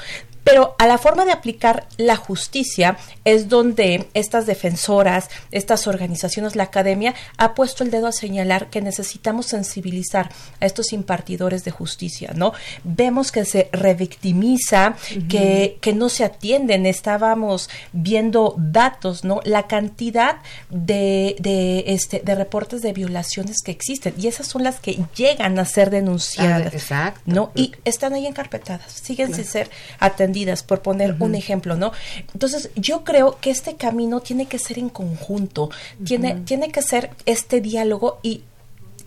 Pero 0.44 0.74
a 0.78 0.86
la 0.86 0.98
forma 0.98 1.24
de 1.24 1.32
aplicar 1.32 1.86
la 1.96 2.16
justicia 2.16 2.96
es 3.24 3.48
donde 3.48 4.08
estas 4.14 4.46
defensoras, 4.46 5.28
estas 5.50 5.86
organizaciones, 5.86 6.56
la 6.56 6.64
academia 6.64 7.14
ha 7.36 7.54
puesto 7.54 7.84
el 7.84 7.90
dedo 7.90 8.08
a 8.08 8.12
señalar 8.12 8.68
que 8.68 8.80
necesitamos 8.80 9.46
sensibilizar 9.46 10.30
a 10.60 10.66
estos 10.66 10.92
impartidores 10.92 11.64
de 11.64 11.70
justicia, 11.70 12.32
¿no? 12.34 12.52
Vemos 12.82 13.30
que 13.30 13.44
se 13.44 13.68
revictimiza, 13.72 14.96
que, 15.28 15.78
que 15.80 15.92
no 15.92 16.08
se 16.08 16.24
atiende 16.24 16.61
estábamos 16.70 17.68
viendo 17.92 18.54
datos, 18.58 19.24
¿no? 19.24 19.40
La 19.44 19.66
cantidad 19.66 20.36
de, 20.70 21.36
de, 21.38 21.84
este, 21.88 22.20
de 22.24 22.34
reportes 22.34 22.82
de 22.82 22.92
violaciones 22.92 23.62
que 23.64 23.72
existen 23.72 24.14
y 24.18 24.28
esas 24.28 24.46
son 24.46 24.62
las 24.62 24.80
que 24.80 24.98
llegan 25.14 25.58
a 25.58 25.64
ser 25.64 25.90
denunciadas, 25.90 26.72
exacto. 26.72 27.20
¿no? 27.26 27.50
Y 27.54 27.72
están 27.84 28.14
ahí 28.14 28.26
encarpetadas, 28.26 28.92
siguen 28.92 29.34
sin 29.34 29.44
ser 29.44 29.70
atendidas, 29.98 30.62
por 30.62 30.82
poner 30.82 31.16
un 31.18 31.34
ejemplo, 31.34 31.76
¿no? 31.76 31.92
Entonces, 32.32 32.70
yo 32.76 33.04
creo 33.04 33.38
que 33.40 33.50
este 33.50 33.76
camino 33.76 34.20
tiene 34.20 34.46
que 34.46 34.58
ser 34.58 34.78
en 34.78 34.88
conjunto, 34.88 35.70
tiene, 36.04 36.36
tiene 36.44 36.70
que 36.70 36.82
ser 36.82 37.10
este 37.26 37.60
diálogo 37.60 38.18
y 38.22 38.42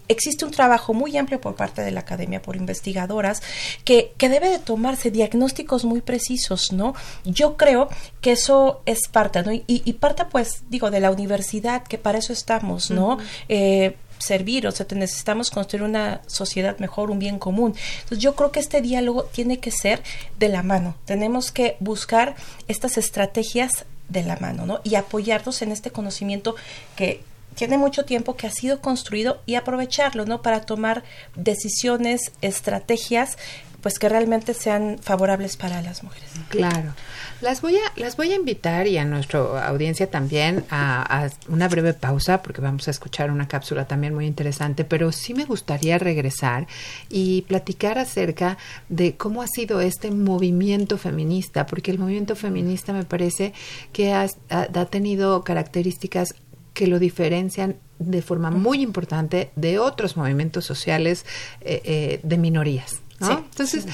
existe 0.07 0.45
un 0.45 0.51
trabajo 0.51 0.93
muy 0.93 1.17
amplio 1.17 1.41
por 1.41 1.55
parte 1.55 1.81
de 1.81 1.91
la 1.91 2.01
academia, 2.01 2.41
por 2.41 2.55
investigadoras, 2.55 3.41
que, 3.83 4.13
que 4.17 4.29
debe 4.29 4.49
de 4.49 4.59
tomarse 4.59 5.11
diagnósticos 5.11 5.85
muy 5.85 6.01
precisos, 6.01 6.71
¿no? 6.71 6.95
Yo 7.23 7.57
creo 7.57 7.89
que 8.21 8.33
eso 8.33 8.81
es 8.85 9.07
parte, 9.07 9.43
¿no? 9.43 9.51
Y, 9.51 9.63
y 9.67 9.93
parte, 9.93 10.25
pues, 10.25 10.63
digo, 10.69 10.91
de 10.91 10.99
la 10.99 11.11
universidad, 11.11 11.83
que 11.83 11.97
para 11.97 12.17
eso 12.17 12.33
estamos, 12.33 12.91
¿no? 12.91 13.17
eh, 13.49 13.95
servir, 14.17 14.65
o 14.67 14.71
sea, 14.71 14.85
necesitamos 14.95 15.51
construir 15.51 15.83
una 15.83 16.21
sociedad 16.27 16.77
mejor, 16.79 17.11
un 17.11 17.19
bien 17.19 17.37
común. 17.37 17.75
Entonces 17.95 18.19
yo 18.19 18.35
creo 18.35 18.51
que 18.51 18.59
este 18.59 18.81
diálogo 18.81 19.25
tiene 19.25 19.59
que 19.59 19.71
ser 19.71 20.01
de 20.39 20.49
la 20.49 20.63
mano. 20.63 20.95
Tenemos 21.05 21.51
que 21.51 21.77
buscar 21.79 22.35
estas 22.67 22.97
estrategias 22.97 23.85
de 24.07 24.23
la 24.23 24.37
mano, 24.37 24.65
¿no? 24.65 24.79
Y 24.83 24.95
apoyarnos 24.95 25.61
en 25.61 25.71
este 25.71 25.91
conocimiento 25.91 26.55
que 26.95 27.23
tiene 27.55 27.77
mucho 27.77 28.05
tiempo 28.05 28.35
que 28.35 28.47
ha 28.47 28.51
sido 28.51 28.81
construido 28.81 29.41
y 29.45 29.55
aprovecharlo, 29.55 30.25
¿no? 30.25 30.41
Para 30.41 30.61
tomar 30.61 31.03
decisiones, 31.35 32.31
estrategias, 32.41 33.37
pues 33.85 33.99
que 33.99 34.09
realmente 34.09 34.55
sean 34.55 34.97
favorables 34.99 35.57
para 35.57 35.79
las 35.83 36.01
mujeres. 36.01 36.27
Claro. 36.49 36.95
Las 37.41 37.61
voy 37.61 37.75
a, 37.75 37.81
las 37.97 38.17
voy 38.17 38.31
a 38.31 38.35
invitar 38.35 38.87
y 38.87 38.97
a 38.97 39.05
nuestra 39.05 39.67
audiencia 39.67 40.09
también 40.09 40.65
a, 40.71 41.29
una 41.49 41.67
breve 41.67 41.93
pausa 41.93 42.41
porque 42.41 42.61
vamos 42.61 42.87
a 42.87 42.91
escuchar 42.91 43.29
una 43.29 43.47
cápsula 43.47 43.85
también 43.85 44.15
muy 44.15 44.25
interesante, 44.25 44.85
pero 44.85 45.11
sí 45.11 45.35
me 45.35 45.45
gustaría 45.45 45.99
regresar 45.99 46.65
y 47.09 47.43
platicar 47.43 47.99
acerca 47.99 48.57
de 48.89 49.17
cómo 49.17 49.43
ha 49.43 49.47
sido 49.47 49.81
este 49.81 50.09
movimiento 50.09 50.97
feminista, 50.97 51.67
porque 51.67 51.91
el 51.91 51.99
movimiento 51.99 52.35
feminista 52.35 52.91
me 52.91 53.03
parece 53.03 53.53
que 53.93 54.13
ha, 54.13 54.25
ha 54.49 54.85
tenido 54.85 55.43
características 55.43 56.33
que 56.75 56.85
lo 56.85 56.99
diferencian 56.99 57.77
de 57.97 58.21
forma 58.21 58.51
muy 58.51 58.81
importante 58.81 59.49
de 59.55 59.79
otros 59.79 60.17
movimientos 60.17 60.65
sociales 60.65 61.25
eh, 61.61 61.81
eh, 61.85 62.19
de 62.21 62.37
minorías. 62.37 63.01
Entonces, 63.19 63.85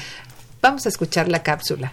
vamos 0.60 0.84
a 0.84 0.88
escuchar 0.90 1.28
la 1.28 1.42
cápsula. 1.42 1.92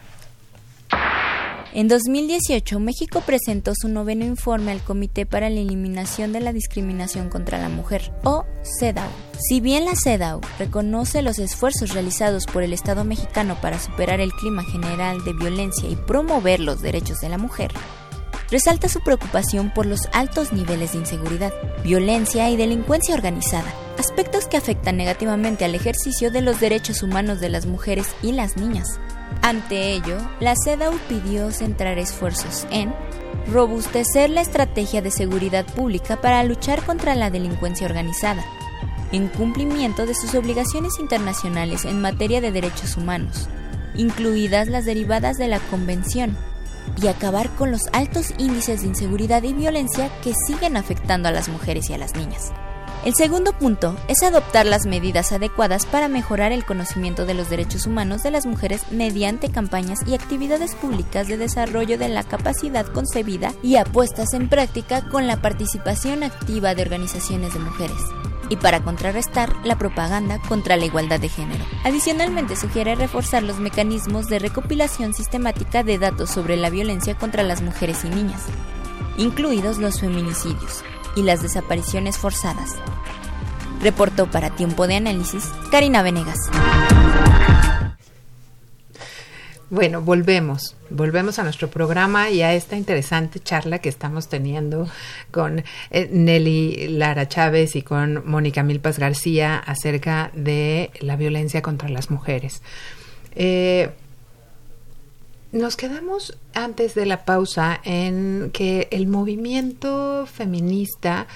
En 1.72 1.88
2018, 1.88 2.80
México 2.80 3.22
presentó 3.24 3.74
su 3.80 3.88
noveno 3.90 4.26
informe 4.26 4.72
al 4.72 4.82
Comité 4.82 5.28
para 5.28 5.52
la 5.52 5.60
Eliminación 5.60 6.34
de 6.34 6.40
la 6.40 6.52
Discriminación 6.52 7.30
contra 7.30 7.60
la 7.60 7.70
Mujer, 7.70 8.12
o 8.24 8.44
CEDAW. 8.80 9.12
Si 9.38 9.62
bien 9.62 9.86
la 9.86 9.94
CEDAW 9.96 10.42
reconoce 10.58 11.22
los 11.22 11.38
esfuerzos 11.38 11.94
realizados 11.94 12.48
por 12.48 12.64
el 12.64 12.74
Estado 12.74 13.04
mexicano 13.04 13.56
para 13.62 13.78
superar 13.78 14.20
el 14.20 14.32
clima 14.32 14.64
general 14.64 15.24
de 15.24 15.34
violencia 15.34 15.88
y 15.88 15.96
promover 15.96 16.60
los 16.60 16.82
derechos 16.82 17.20
de 17.20 17.30
la 17.30 17.38
mujer, 17.38 17.72
resalta 18.52 18.90
su 18.90 19.02
preocupación 19.02 19.72
por 19.72 19.86
los 19.86 20.02
altos 20.12 20.54
niveles 20.54 20.94
de 20.94 21.00
inseguridad, 21.00 21.54
violencia 21.84 22.50
y 22.50 22.58
delincuencia 22.58 23.16
organizada, 23.16 23.74
aspectos 23.98 24.48
que 24.48 24.58
afectan 24.58 24.98
negativamente 24.98 25.66
al 25.66 25.76
ejercicio 25.76 26.32
de 26.32 26.42
los 26.42 26.60
derechos 26.60 27.04
humanos 27.04 27.40
de 27.40 27.50
las 27.50 27.66
mujeres 27.66 28.08
y 28.22 28.32
las 28.32 28.58
niñas. 28.58 29.00
Ante 29.42 29.94
ello, 29.94 30.18
la 30.40 30.56
CEDAW 30.56 30.98
pidió 31.08 31.52
centrar 31.52 31.98
esfuerzos 31.98 32.68
en 32.72 32.94
robustecer 33.52 34.30
la 34.30 34.42
estrategia 34.42 35.02
de 35.02 35.12
seguridad 35.12 35.66
pública 35.66 36.20
para 36.20 36.44
luchar 36.44 36.84
contra 36.84 37.16
la 37.16 37.30
delincuencia 37.30 37.88
organizada, 37.88 38.44
en 39.12 39.28
cumplimiento 39.28 40.06
de 40.06 40.14
sus 40.14 40.36
obligaciones 40.36 41.00
internacionales 41.00 41.86
en 41.86 42.02
materia 42.02 42.42
de 42.42 42.52
derechos 42.52 42.98
humanos, 42.98 43.48
incluidas 43.96 44.68
las 44.68 44.86
derivadas 44.86 45.38
de 45.38 45.48
la 45.48 45.60
Convención, 45.60 46.38
y 47.02 47.08
acabar 47.08 47.50
con 47.56 47.72
los 47.72 47.88
altos 47.94 48.34
índices 48.38 48.82
de 48.82 48.88
inseguridad 48.88 49.44
y 49.44 49.54
violencia 49.54 50.10
que 50.22 50.34
siguen 50.48 50.78
afectando 50.78 51.30
a 51.30 51.32
las 51.32 51.50
mujeres 51.50 51.90
y 51.90 51.94
a 51.94 51.98
las 51.98 52.16
niñas. 52.16 52.52
El 53.06 53.16
segundo 53.16 53.54
punto 53.54 53.96
es 54.10 54.24
adoptar 54.24 54.66
las 54.66 54.86
medidas 54.86 55.32
adecuadas 55.32 55.86
para 55.86 56.10
mejorar 56.10 56.52
el 56.52 56.66
conocimiento 56.66 57.26
de 57.26 57.34
los 57.34 57.50
derechos 57.50 57.88
humanos 57.88 58.24
de 58.24 58.32
las 58.32 58.46
mujeres 58.46 58.92
mediante 58.92 59.50
campañas 59.50 60.00
y 60.06 60.16
actividades 60.16 60.76
públicas 60.76 61.28
de 61.28 61.38
desarrollo 61.38 61.98
de 61.98 62.10
la 62.10 62.24
capacidad 62.24 62.86
concebida 62.86 63.54
y 63.64 63.78
apuestas 63.78 64.34
en 64.34 64.50
práctica 64.50 65.08
con 65.08 65.28
la 65.28 65.42
participación 65.42 66.24
activa 66.24 66.76
de 66.76 66.82
organizaciones 66.82 67.54
de 67.54 67.60
mujeres 67.60 67.98
y 68.50 68.58
para 68.58 68.82
contrarrestar 68.82 69.56
la 69.64 69.78
propaganda 69.78 70.40
contra 70.48 70.76
la 70.76 70.86
igualdad 70.86 71.20
de 71.20 71.30
género. 71.30 71.64
Adicionalmente 71.84 72.56
sugiere 72.56 72.96
reforzar 72.96 73.44
los 73.44 73.60
mecanismos 73.60 74.28
de 74.28 74.40
recopilación 74.40 75.14
sistemática 75.14 75.84
de 75.84 76.00
datos 76.00 76.30
sobre 76.30 76.58
la 76.58 76.70
violencia 76.70 77.16
contra 77.16 77.44
las 77.44 77.62
mujeres 77.62 78.04
y 78.04 78.10
niñas, 78.10 78.46
incluidos 79.18 79.78
los 79.78 80.00
feminicidios 80.00 80.84
y 81.16 81.24
las 81.24 81.42
desapariciones 81.42 82.18
forzadas. 82.18 82.76
Reportó 83.82 84.30
para 84.30 84.50
Tiempo 84.50 84.88
de 84.88 84.98
Análisis 84.98 85.46
Karina 85.72 86.02
Venegas. 86.02 86.50
Bueno, 89.72 90.02
volvemos, 90.02 90.76
volvemos 90.90 91.38
a 91.38 91.44
nuestro 91.44 91.70
programa 91.70 92.32
y 92.32 92.42
a 92.42 92.56
esta 92.56 92.76
interesante 92.76 93.40
charla 93.40 93.78
que 93.78 93.90
estamos 93.90 94.28
teniendo 94.28 94.88
con 95.30 95.64
eh, 95.92 96.10
Nelly 96.12 96.88
Lara 96.88 97.28
Chávez 97.28 97.76
y 97.76 97.84
con 97.84 98.28
Mónica 98.28 98.64
Milpas 98.64 98.98
García 98.98 99.60
acerca 99.60 100.32
de 100.34 100.90
la 101.02 101.18
violencia 101.18 101.62
contra 101.62 101.88
las 101.88 102.10
mujeres. 102.10 102.64
Eh, 103.36 103.92
nos 105.52 105.76
quedamos 105.76 106.36
antes 106.56 106.96
de 106.96 107.06
la 107.06 107.26
pausa 107.26 107.80
en 107.84 108.50
que 108.52 108.88
el 108.90 109.06
movimiento 109.06 110.26
feminista 110.26 111.28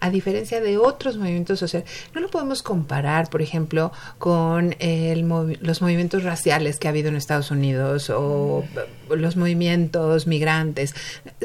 a 0.00 0.10
diferencia 0.10 0.60
de 0.60 0.78
otros 0.78 1.16
movimientos 1.16 1.58
sociales. 1.58 1.88
No 2.14 2.20
lo 2.20 2.28
podemos 2.28 2.62
comparar, 2.62 3.30
por 3.30 3.42
ejemplo, 3.42 3.92
con 4.18 4.74
los 5.60 5.82
movimientos 5.82 6.22
raciales 6.22 6.78
que 6.78 6.88
ha 6.88 6.90
habido 6.90 7.08
en 7.08 7.16
Estados 7.16 7.50
Unidos 7.50 8.10
o 8.10 8.64
los 9.14 9.36
movimientos 9.36 10.26
migrantes. 10.26 10.94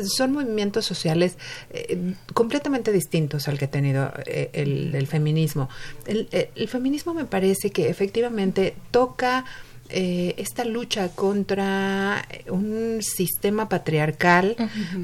Son 0.03 0.33
movimientos 0.33 0.85
sociales 0.85 1.37
eh, 1.69 2.13
completamente 2.33 2.91
distintos 2.91 3.47
al 3.47 3.57
que 3.57 3.65
ha 3.65 3.71
tenido 3.71 4.11
eh, 4.25 4.49
el, 4.53 5.07
feminismo. 5.07 5.69
Eh, 6.05 6.51
el, 6.55 6.67
feminismo 6.67 7.13
me 7.13 7.25
parece 7.25 7.71
que 7.71 7.89
efectivamente 7.89 8.75
toca... 8.91 9.45
esta 9.93 10.63
lucha 10.63 11.09
contra 11.09 12.25
un 12.47 12.99
sistema 13.01 13.67
patriarcal 13.67 14.55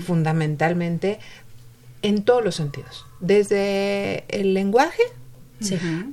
fundamentalmente 0.06 1.20
en 2.08 2.24
todos 2.24 2.44
los 2.44 2.56
sentidos 2.56 3.06
desde 3.20 4.24
el 4.30 4.54
lenguaje 4.54 5.04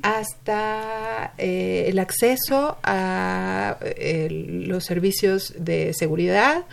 hasta 0.03 1.35
eh, 1.37 1.85
el 1.89 1.99
acceso 1.99 2.79
a 2.83 3.77
los 4.31 4.85
servicios 4.85 5.53
de 5.59 5.93
seguridad, 5.93 6.65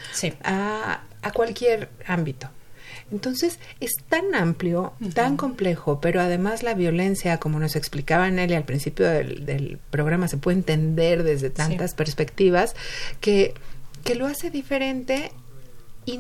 a, 0.44 1.04
cualquier 1.34 1.90
ámbito. 2.08 2.50
Entonces 3.12 3.60
es 3.82 3.92
tan 4.08 4.34
amplio, 4.36 4.94
tan 5.14 5.36
complejo, 5.36 6.00
pero 6.00 6.22
además 6.22 6.64
la 6.64 6.74
violencia, 6.74 7.40
como 7.40 7.60
nos 7.60 7.76
explicaba 7.76 8.32
Nelly 8.32 8.54
al 8.54 8.64
principio 8.64 9.06
del, 9.06 9.80
programa, 9.90 10.30
se 10.30 10.38
puede 10.38 10.58
entender 10.58 11.24
desde 11.24 11.50
tantas 11.50 11.94
perspectivas 11.94 12.74
que, 13.20 13.54
que 14.06 14.16
lo 14.16 14.28
hace 14.28 14.50
diferente 14.50 15.34
y 16.06 16.20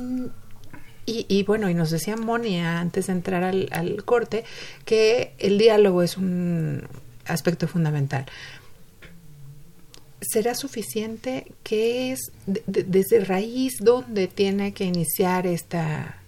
y, 1.28 1.44
bueno, 1.44 1.70
y 1.70 1.74
nos 1.74 1.92
decía 1.92 2.16
Monia 2.16 2.80
antes 2.80 3.08
de 3.08 3.14
entrar 3.14 3.44
al, 3.44 4.04
corte 4.06 4.44
que 4.86 5.34
el 5.38 5.58
diálogo 5.58 6.04
es 6.04 6.18
un 6.18 6.88
aspecto 7.26 7.68
fundamental. 7.68 8.26
¿Será 10.22 10.54
suficiente? 10.54 11.52
¿Qué 11.64 12.12
es 12.12 12.32
desde 12.46 13.26
raíz 13.26 13.78
dónde 13.80 14.28
tiene 14.28 14.74
que 14.74 14.86
iniciar 14.86 15.48
esta, 15.48 16.22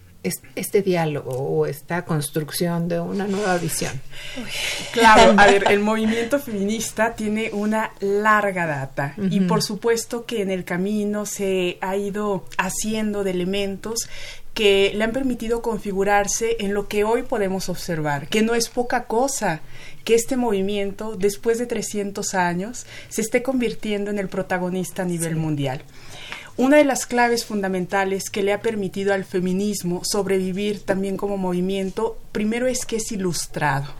este 0.56 0.82
diálogo 0.82 1.30
o 1.30 1.66
esta 1.66 2.04
construcción 2.04 2.88
de 2.88 2.98
una 2.98 3.26
nueva 3.26 3.56
visión? 3.58 3.92
Claro, 4.92 5.34
a 5.38 5.46
ver, 5.50 5.64
el 5.70 5.80
movimiento 5.80 6.40
feminista 6.40 7.14
tiene 7.14 7.50
una 7.52 7.92
larga 8.00 8.66
data 8.66 9.14
y 9.30 9.40
por 9.40 9.62
supuesto 9.62 10.24
que 10.24 10.42
en 10.42 10.50
el 10.50 10.64
camino 10.64 11.24
se 11.24 11.78
ha 11.80 11.96
ido 11.96 12.44
haciendo 12.58 13.22
de 13.22 13.30
elementos 13.30 14.08
que 14.54 14.92
le 14.94 15.02
han 15.04 15.12
permitido 15.12 15.62
configurarse 15.62 16.56
en 16.60 16.74
lo 16.74 16.86
que 16.88 17.04
hoy 17.04 17.22
podemos 17.22 17.68
observar, 17.68 18.28
que 18.28 18.42
no 18.42 18.54
es 18.54 18.68
poca 18.68 19.04
cosa 19.04 19.60
que 20.04 20.14
este 20.14 20.36
movimiento, 20.36 21.16
después 21.16 21.58
de 21.58 21.66
300 21.66 22.34
años, 22.34 22.86
se 23.08 23.20
esté 23.20 23.42
convirtiendo 23.42 24.10
en 24.10 24.18
el 24.18 24.28
protagonista 24.28 25.02
a 25.02 25.06
nivel 25.06 25.34
mundial. 25.36 25.82
Una 26.56 26.76
de 26.76 26.84
las 26.84 27.04
claves 27.04 27.44
fundamentales 27.44 28.30
que 28.30 28.44
le 28.44 28.52
ha 28.52 28.60
permitido 28.60 29.12
al 29.12 29.24
feminismo 29.24 30.02
sobrevivir 30.04 30.82
también 30.82 31.16
como 31.16 31.36
movimiento, 31.36 32.16
primero 32.30 32.68
es 32.68 32.86
que 32.86 32.96
es 32.96 33.10
ilustrado. 33.10 33.92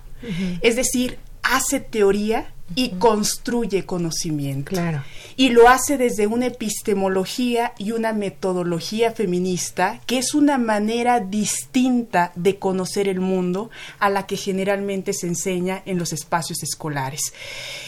Es 0.62 0.76
decir, 0.76 1.18
hace 1.44 1.80
teoría 1.80 2.54
y 2.74 2.90
construye 2.90 3.84
conocimiento. 3.84 4.70
Claro. 4.70 5.04
Y 5.36 5.50
lo 5.50 5.68
hace 5.68 5.98
desde 5.98 6.26
una 6.26 6.46
epistemología 6.46 7.72
y 7.78 7.92
una 7.92 8.12
metodología 8.12 9.12
feminista, 9.12 10.00
que 10.06 10.18
es 10.18 10.34
una 10.34 10.58
manera 10.58 11.20
distinta 11.20 12.32
de 12.34 12.58
conocer 12.58 13.06
el 13.08 13.20
mundo 13.20 13.70
a 13.98 14.10
la 14.10 14.26
que 14.26 14.36
generalmente 14.36 15.12
se 15.12 15.26
enseña 15.26 15.82
en 15.84 15.98
los 15.98 16.12
espacios 16.12 16.62
escolares. 16.62 17.20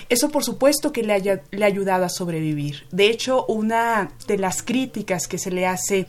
Eso 0.08 0.28
por 0.28 0.44
supuesto 0.44 0.92
que 0.92 1.02
le, 1.02 1.42
le 1.50 1.64
ha 1.64 1.66
ayudado 1.66 2.04
a 2.04 2.10
sobrevivir. 2.10 2.86
De 2.92 3.08
hecho, 3.08 3.46
una 3.46 4.12
de 4.28 4.38
las 4.38 4.62
críticas 4.62 5.26
que 5.26 5.38
se 5.38 5.50
le 5.50 5.66
hace 5.66 6.06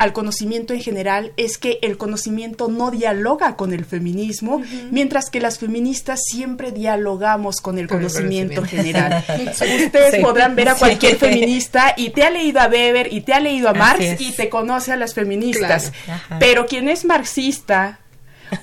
al 0.00 0.14
conocimiento 0.14 0.72
en 0.72 0.80
general 0.80 1.32
es 1.36 1.58
que 1.58 1.78
el 1.82 1.98
conocimiento 1.98 2.68
no 2.68 2.90
dialoga 2.90 3.56
con 3.56 3.74
el 3.74 3.84
feminismo, 3.84 4.62
mientras 4.90 5.28
que 5.28 5.40
las 5.40 5.58
feministas 5.58 6.22
siempre 6.24 6.72
dialogamos 6.72 7.60
con 7.60 7.76
el, 7.76 7.86
conocimiento, 7.86 8.64
general. 8.64 9.22
Ustedes 9.50 10.24
podrán 10.24 10.56
ver 10.56 10.70
a 10.70 10.74
cualquier 10.76 11.16
feminista 11.16 11.92
y 11.98 12.10
te 12.10 12.22
ha 12.22 12.30
leído 12.30 12.60
a 12.60 12.68
Weber 12.68 13.12
y 13.12 13.20
te 13.20 13.34
ha 13.34 13.40
leído 13.40 13.68
a 13.68 13.74
Marx 13.74 14.18
y 14.22 14.32
te 14.32 14.48
conoce 14.48 14.90
a 14.90 14.96
las 14.96 15.12
feministas. 15.12 15.92
Pero 16.38 16.64
quien 16.64 16.88
es 16.88 17.04
marxista, 17.04 17.98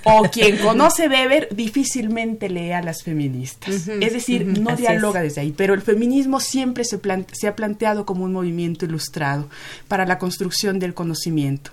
o 0.03 0.23
quien 0.23 0.57
conoce 0.57 1.07
Weber 1.07 1.49
difícilmente 1.51 2.49
lee 2.49 2.71
a 2.71 2.81
las 2.81 3.03
feministas. 3.03 3.87
es 3.87 4.13
decir, 4.13 4.45
no 4.45 4.75
dialoga 4.75 5.21
desde 5.21 5.41
ahí. 5.41 5.53
Pero 5.55 5.73
el 5.73 5.81
feminismo 5.81 6.39
siempre 6.39 6.83
se, 6.83 6.99
se 7.31 7.47
ha 7.47 7.55
planteado 7.55 8.05
como 8.05 8.23
un 8.23 8.33
movimiento 8.33 8.85
ilustrado 8.85 9.49
para 9.87 10.05
la 10.05 10.17
construcción 10.17 10.79
del 10.79 10.93
conocimiento. 10.93 11.71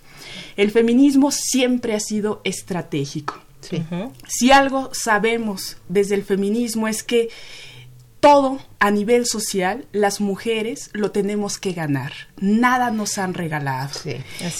El 0.57 0.70
feminismo 0.70 1.31
siempre 1.31 1.94
ha 1.94 2.00
sido 2.00 2.40
estratégico. 2.44 3.40
Si 4.29 4.53
algo 4.53 4.90
sabemos 4.92 5.79
desde 5.88 6.14
el 6.14 6.22
feminismo 6.22 6.87
es 6.87 7.03
que 7.03 7.31
todo 8.25 8.59
a 8.81 8.91
nivel 8.91 9.27
social, 9.27 9.87
las 9.93 10.21
mujeres 10.21 10.89
lo 10.95 11.11
tenemos 11.11 11.59
que 11.59 11.73
ganar. 11.73 12.13
Nada 12.41 12.91
nos 12.91 13.19
han 13.19 13.35
regalado. 13.35 13.91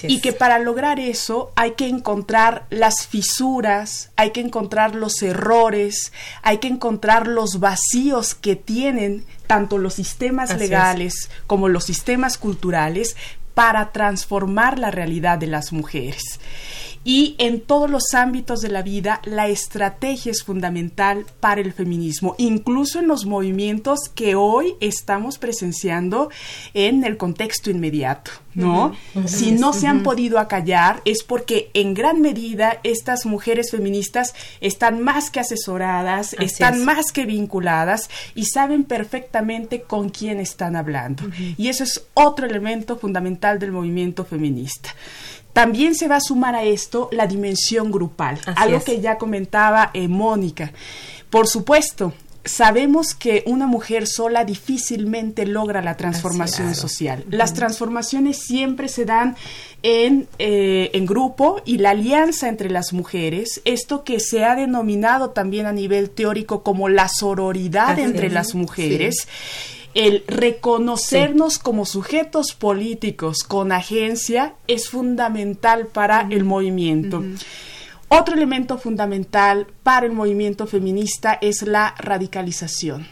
Y 0.03 0.21
que 0.21 0.35
para 0.35 0.59
lograr 0.59 1.01
eso 1.01 1.51
hay 1.57 1.73
que 1.73 1.89
encontrar 1.89 2.67
las 2.69 3.07
fisuras, 3.07 4.11
hay 4.17 4.33
que 4.33 4.41
encontrar 4.41 4.95
los 4.95 5.23
errores, 5.23 6.13
hay 6.43 6.59
que 6.59 6.69
encontrar 6.69 7.27
los 7.27 7.59
vacíos 7.59 8.35
que 8.35 8.55
tienen 8.55 9.25
tanto 9.47 9.79
los 9.79 9.95
sistemas 9.95 10.57
legales 10.59 11.31
como 11.47 11.69
los 11.69 11.85
sistemas 11.85 12.37
culturales 12.37 13.17
para 13.55 13.93
transformar 13.93 14.79
la 14.79 14.91
realidad 14.91 15.39
de 15.39 15.47
las 15.47 15.73
mujeres. 15.73 16.39
Y 17.05 17.37
en 17.39 17.61
todos 17.61 17.91
los 17.91 18.15
ámbitos 18.15 18.61
de 18.61 18.71
la 18.71 18.83
vida 18.83 19.21
la 19.25 19.49
estrategia 19.49 20.33
es 20.33 20.43
fundamental 20.43 21.27
para 21.39 21.61
el 21.61 21.73
feminismo, 21.73 22.35
incluso 22.39 22.99
en 22.99 23.09
los 23.09 23.27
movimientos 23.27 24.09
que 24.15 24.35
hoy 24.35 24.75
estamos 24.81 25.39
presenciando 25.39 26.31
en 26.73 27.05
el 27.05 27.17
contexto 27.17 27.71
inmediato, 27.71 28.31
¿no? 28.55 28.97
Si 29.27 29.53
no 29.53 29.73
se 29.73 29.87
han 29.87 30.03
podido 30.03 30.39
acallar 30.39 31.03
es 31.05 31.23
porque 31.23 31.71
en 31.75 31.93
gran 31.93 32.21
medida 32.21 32.81
estas 32.83 33.27
mujeres 33.27 33.71
feministas 33.71 34.35
están 34.61 35.03
más 35.03 35.31
que 35.31 35.41
asesoradas, 35.41 36.35
están 36.41 36.85
más 36.85 37.13
que 37.13 37.27
vinculadas 37.27 38.09
y 38.35 38.47
saben 38.47 38.85
perfectamente 38.85 39.83
con 39.83 40.09
quién 40.09 40.41
están 40.41 40.77
hablando. 40.77 41.25
Y 41.59 41.69
eso 41.69 41.85
es 41.85 42.07
otro 42.15 42.47
elemento 42.47 42.97
fundamental 42.97 43.59
del 43.59 43.73
movimiento 43.73 44.25
feminista. 44.25 44.95
También 45.55 45.95
se 45.95 46.09
va 46.09 46.17
a 46.17 46.21
sumar 46.21 46.55
a 46.55 46.65
esto 46.65 47.09
la 47.13 47.27
dimensión 47.27 47.91
grupal, 47.91 48.39
algo 48.57 48.83
que 48.83 49.01
ya 49.01 49.17
comentaba 49.17 49.91
eh, 49.95 50.09
Mónica. 50.09 50.73
Por 51.31 51.47
supuesto, 51.47 52.13
sabemos 52.45 53.15
que 53.15 53.45
una 53.47 53.69
mujer 53.69 54.09
sola 54.09 54.45
difícilmente 54.45 55.47
logra 55.47 55.81
la 55.81 55.97
transformación 55.97 56.75
social. 56.75 57.25
Las 57.31 57.55
transformaciones 57.55 58.39
siempre 58.39 58.89
se 58.89 59.05
dan 59.05 59.37
en, 59.85 60.27
eh, 60.41 60.91
en, 60.93 61.07
grupo 61.07 61.63
y 61.65 61.79
la 61.79 61.91
alianza 61.91 62.49
entre 62.49 62.69
las 62.69 62.93
mujeres, 62.93 63.63
esto 63.65 64.03
que 64.03 64.19
se 64.19 64.45
ha 64.45 64.57
denominado 64.57 65.31
también 65.31 65.67
a 65.67 65.73
nivel 65.73 66.11
teórico 66.11 66.65
como 66.65 66.89
la 66.89 67.09
sororidad 67.09 67.99
entre 67.99 68.29
las 68.29 68.55
mujeres 68.55 69.29
el 69.95 70.25
reconocernos 70.27 71.59
como 71.59 71.87
sujetos 71.87 72.55
políticos 72.55 73.45
con 73.45 73.73
agencia 73.73 74.55
es 74.67 74.89
fundamental 74.89 75.87
para 75.87 76.27
el 76.31 76.45
movimiento. 76.45 77.23
Otro 78.09 78.35
elemento 78.35 78.77
fundamental 78.79 79.67
para 79.83 80.07
el 80.07 80.13
movimiento 80.13 80.67
feminista 80.67 81.39
es 81.41 81.63
la 81.63 81.95
radicalización. 81.99 83.07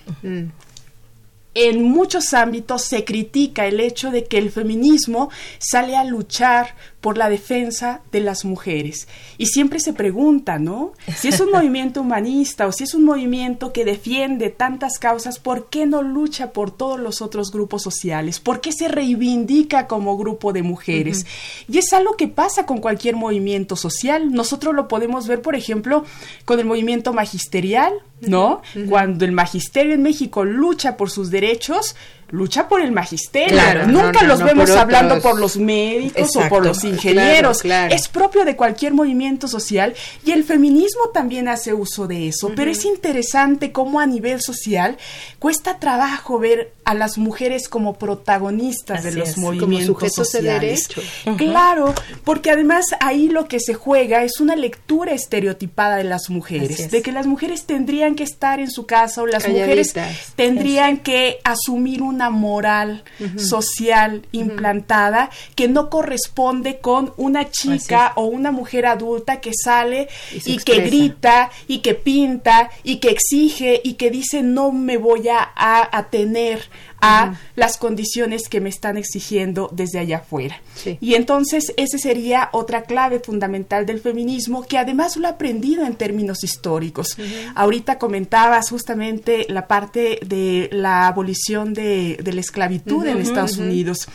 En 1.55 1.83
muchos 1.83 2.33
ámbitos 2.35 2.83
se 2.83 3.05
critica 3.05 3.66
el 3.66 3.80
hecho 3.80 4.11
de 4.11 4.24
que 4.24 4.39
el 4.39 4.51
feminismo 4.51 5.30
sale 5.59 5.97
a 5.97 6.05
luchar 6.05 6.74
por 7.03 7.18
la 7.18 7.28
defensa 7.28 8.00
de 8.12 8.20
las 8.20 8.44
mujeres. 8.44 9.09
Y 9.36 9.46
siempre 9.46 9.80
se 9.80 9.92
pregunta, 9.92 10.61
¿no? 10.61 10.92
Si 11.16 11.28
es 11.28 11.40
un 11.40 11.50
movimiento 11.53 12.00
humanista 12.00 12.68
o 12.68 12.72
si 12.72 12.84
es 12.84 12.94
un 12.94 13.05
movimiento 13.05 13.72
que 13.72 13.84
defiende 13.84 14.50
tantas 14.50 15.00
causas, 15.00 15.40
¿por 15.40 15.68
qué 15.68 15.84
no 15.84 16.03
lucha 16.03 16.53
por 16.53 16.70
todos 16.70 17.00
los 17.00 17.20
otros 17.20 17.50
grupos 17.50 17.82
sociales? 17.82 18.38
¿Por 18.38 18.61
qué 18.61 18.70
se 18.70 18.86
reivindica 18.86 19.88
como 19.88 20.16
grupo 20.16 20.53
de 20.53 20.62
mujeres? 20.62 21.26
Y 21.68 21.78
es 21.78 21.92
algo 21.92 22.16
que 22.16 22.28
pasa 22.28 22.66
con 22.66 22.78
cualquier 22.78 23.16
movimiento 23.16 23.74
social. 23.74 24.32
Nosotros 24.32 24.72
lo 24.72 24.86
podemos 24.86 25.26
ver, 25.26 25.42
por 25.42 25.57
ejemplo, 25.57 26.05
con 26.44 26.61
el 26.61 26.66
movimiento 26.66 27.12
magisterial, 27.12 27.92
¿no? 28.20 28.62
Cuando 28.88 29.24
el 29.24 29.32
magisterio 29.32 29.94
en 29.94 30.03
México 30.03 30.44
lucha 30.44 30.96
por 30.96 31.11
sus 31.11 31.32
derechos, 31.32 31.96
lucha 32.33 32.66
por 32.66 32.80
el 32.80 32.93
magisterio. 32.93 33.87
Nunca 33.87 34.22
los 34.24 34.43
vemos 34.43 34.70
hablando 34.70 35.20
por 35.20 35.39
los 35.39 35.59
médicos 35.59 36.35
o 36.35 36.49
por 36.49 36.64
los 36.64 36.83
ingenieros. 36.83 37.62
Es 37.64 38.09
propio 38.09 38.45
de 38.45 38.57
cualquier 38.57 38.95
movimiento 38.95 39.47
social 39.47 39.95
y 40.24 40.33
el 40.33 40.43
feminismo 40.43 41.11
también 41.12 41.47
hace 41.47 41.74
uso 41.74 42.09
de 42.09 42.28
eso. 42.28 42.51
Pero 42.57 42.70
es 42.70 42.85
interesante 42.85 43.70
cómo 43.70 44.01
a 44.01 44.07
nivel 44.07 44.41
social 44.41 44.97
cuesta 45.39 45.78
trabajo 45.78 46.39
ver 46.39 46.72
a 46.85 46.95
las 46.95 47.18
mujeres 47.18 47.68
como 47.68 47.99
protagonistas 47.99 49.05
de 49.05 49.12
los 49.12 49.37
movimientos 49.37 50.14
sociales. 50.14 50.89
Claro, 51.37 51.95
porque 52.24 52.51
además 52.51 52.87
ahí 53.01 53.28
lo 53.28 53.47
que 53.47 53.61
se 53.61 53.74
juega 53.74 54.24
es 54.24 54.41
una 54.41 54.57
lectura 54.57 55.12
estereotipada 55.12 55.97
de 55.97 56.05
las 56.05 56.30
mujeres, 56.30 56.91
de 56.91 57.03
que 57.03 57.12
las 57.12 57.26
mujeres 57.26 57.66
tendrían 57.66 58.14
que 58.14 58.24
estar 58.24 58.59
en 58.59 58.70
su 58.70 58.87
casa 58.87 59.20
o 59.20 59.26
las 59.26 59.47
mujeres 59.47 59.95
tendrían 60.35 60.97
que 60.97 61.39
asumir 61.45 62.01
una 62.01 62.22
moral 62.31 63.05
social 63.37 64.27
implantada 64.33 65.31
que 65.55 65.68
no 65.68 65.91
corresponde 65.91 66.79
con 66.79 67.12
una 67.16 67.51
chica 67.51 68.12
o 68.16 68.25
una 68.25 68.51
mujer 68.51 68.87
adulta 68.87 69.41
que 69.41 69.53
sale 69.55 70.09
y, 70.45 70.59
que 70.59 70.81
grita 70.81 71.51
y 71.68 71.79
que 71.79 71.95
pinta 71.95 72.70
y 72.83 72.97
que 72.97 73.11
exige 73.11 73.81
y 73.83 73.95
que 73.95 74.11
dice 74.11 74.43
no 74.43 74.73
me 74.73 74.97
voy 74.97 75.29
a, 75.29 75.51
a, 75.55 76.09
tener 76.11 76.68
a 77.03 77.34
las 77.57 77.78
condiciones 77.78 78.48
que 78.48 78.61
me 78.61 78.68
están 78.68 78.96
exigiendo 78.96 79.68
desde 79.72 79.98
allá 79.98 80.18
afuera. 80.18 80.62
Y 81.00 81.14
entonces 81.14 81.74
esa 81.76 81.98
sería 81.98 82.48
otra 82.53 82.84
clave 82.84 83.18
fundamental 83.18 83.84
del 83.84 84.00
feminismo 84.00 84.62
que 84.62 84.78
además 84.78 85.16
lo 85.16 85.26
he 85.26 85.30
aprendido 85.30 85.84
en 85.84 85.96
términos 85.96 86.44
históricos. 86.44 87.18
Ahorita 87.57 87.98
comentabas 87.98 88.70
justamente 88.70 89.46
la 89.48 89.66
parte 89.66 90.20
de 90.24 90.70
la 90.72 91.09
abolición 91.09 91.74
de, 91.74 92.22
la 92.24 92.40
esclavitud 92.40 93.05
en 93.05 93.18
Estados 93.18 93.59
Unidos. 93.59 94.09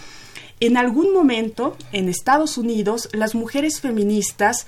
En 0.62 0.78
algún 0.78 1.14
momento 1.14 1.76
en 1.92 2.08
Estados 2.08 2.58
Unidos 2.58 3.10
las 3.12 3.36
mujeres 3.36 3.82
feministas 3.82 4.66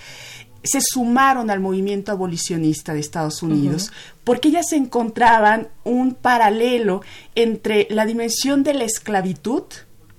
se 0.63 0.79
sumaron 0.81 1.49
al 1.49 1.59
movimiento 1.59 2.11
abolicionista 2.11 2.93
de 2.93 2.99
Estados 2.99 3.43
Unidos 3.43 3.91
porque 4.23 4.49
ellas 4.49 4.71
encontraban 4.73 5.69
un 5.83 6.13
paralelo 6.13 7.01
entre 7.35 7.87
la 7.89 8.05
dimensión 8.05 8.63
de 8.63 8.73
la 8.73 8.83
esclavitud 8.83 9.63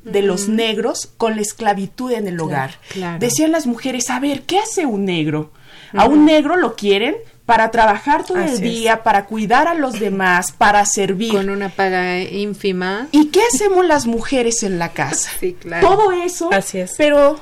de 0.05 0.23
los 0.23 0.49
negros 0.49 1.11
con 1.17 1.37
la 1.37 1.43
esclavitud 1.43 2.13
en 2.13 2.27
el 2.27 2.41
hogar. 2.41 2.79
Decían 3.19 3.53
las 3.53 3.67
mujeres, 3.67 4.11
a 4.11 4.19
ver, 4.19 4.43
¿qué 4.43 4.59
hace 4.59 4.87
un 4.87 5.05
negro? 5.05 5.53
A 5.93 6.07
un 6.07 6.25
negro 6.25 6.57
lo 6.57 6.77
quieren 6.77 7.17
para 7.45 7.71
trabajar 7.73 8.25
todo 8.25 8.39
el 8.39 8.61
día, 8.61 9.03
para 9.03 9.27
cuidar 9.27 9.67
a 9.67 9.75
los 9.75 9.99
demás, 9.99 10.53
para 10.53 10.85
servir. 10.87 11.33
Con 11.33 11.51
una 11.51 11.69
paga 11.69 12.21
ínfima. 12.21 13.09
¿Y 13.11 13.27
qué 13.27 13.41
hacemos 13.53 13.85
las 13.85 14.07
mujeres 14.07 14.63
en 14.63 14.79
la 14.79 14.91
casa? 14.91 15.31
Todo 15.81 16.13
eso, 16.13 16.49
pero 16.97 17.41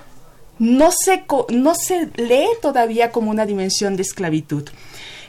no 0.59 0.91
se, 0.91 1.25
no 1.51 1.75
se 1.75 2.11
lee 2.17 2.49
todavía 2.61 3.11
como 3.11 3.31
una 3.31 3.47
dimensión 3.47 3.97
de 3.97 4.03
esclavitud. 4.03 4.69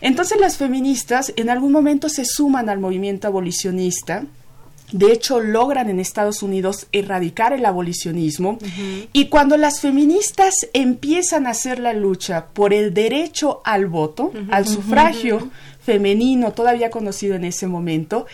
Entonces 0.01 0.39
las 0.39 0.57
feministas 0.57 1.33
en 1.35 1.49
algún 1.49 1.71
momento 1.71 2.09
se 2.09 2.25
suman 2.25 2.69
al 2.69 2.79
movimiento 2.79 3.27
abolicionista, 3.27 4.23
de 4.91 5.11
hecho, 5.11 5.39
logran 5.39 5.89
en 5.89 5.99
Estados 5.99 6.41
Unidos 6.41 6.87
erradicar 6.91 7.53
el 7.53 7.65
abolicionismo. 7.65 8.57
Y 9.13 9.25
cuando 9.25 9.55
las 9.55 9.81
feministas 9.81 10.67
empiezan 10.73 11.45
a 11.45 11.51
hacer 11.51 11.79
la 11.79 11.93
lucha 11.93 12.47
por 12.47 12.73
el 12.73 12.93
derecho 12.93 13.61
al 13.65 13.85
voto, 13.85 14.31
al 14.49 14.67
sufragio 14.67 15.49
femenino, 15.81 16.53
todavía 16.53 16.89
conocido 16.89 17.35
en 17.35 17.45
ese 17.45 17.67
momento, 17.67 18.25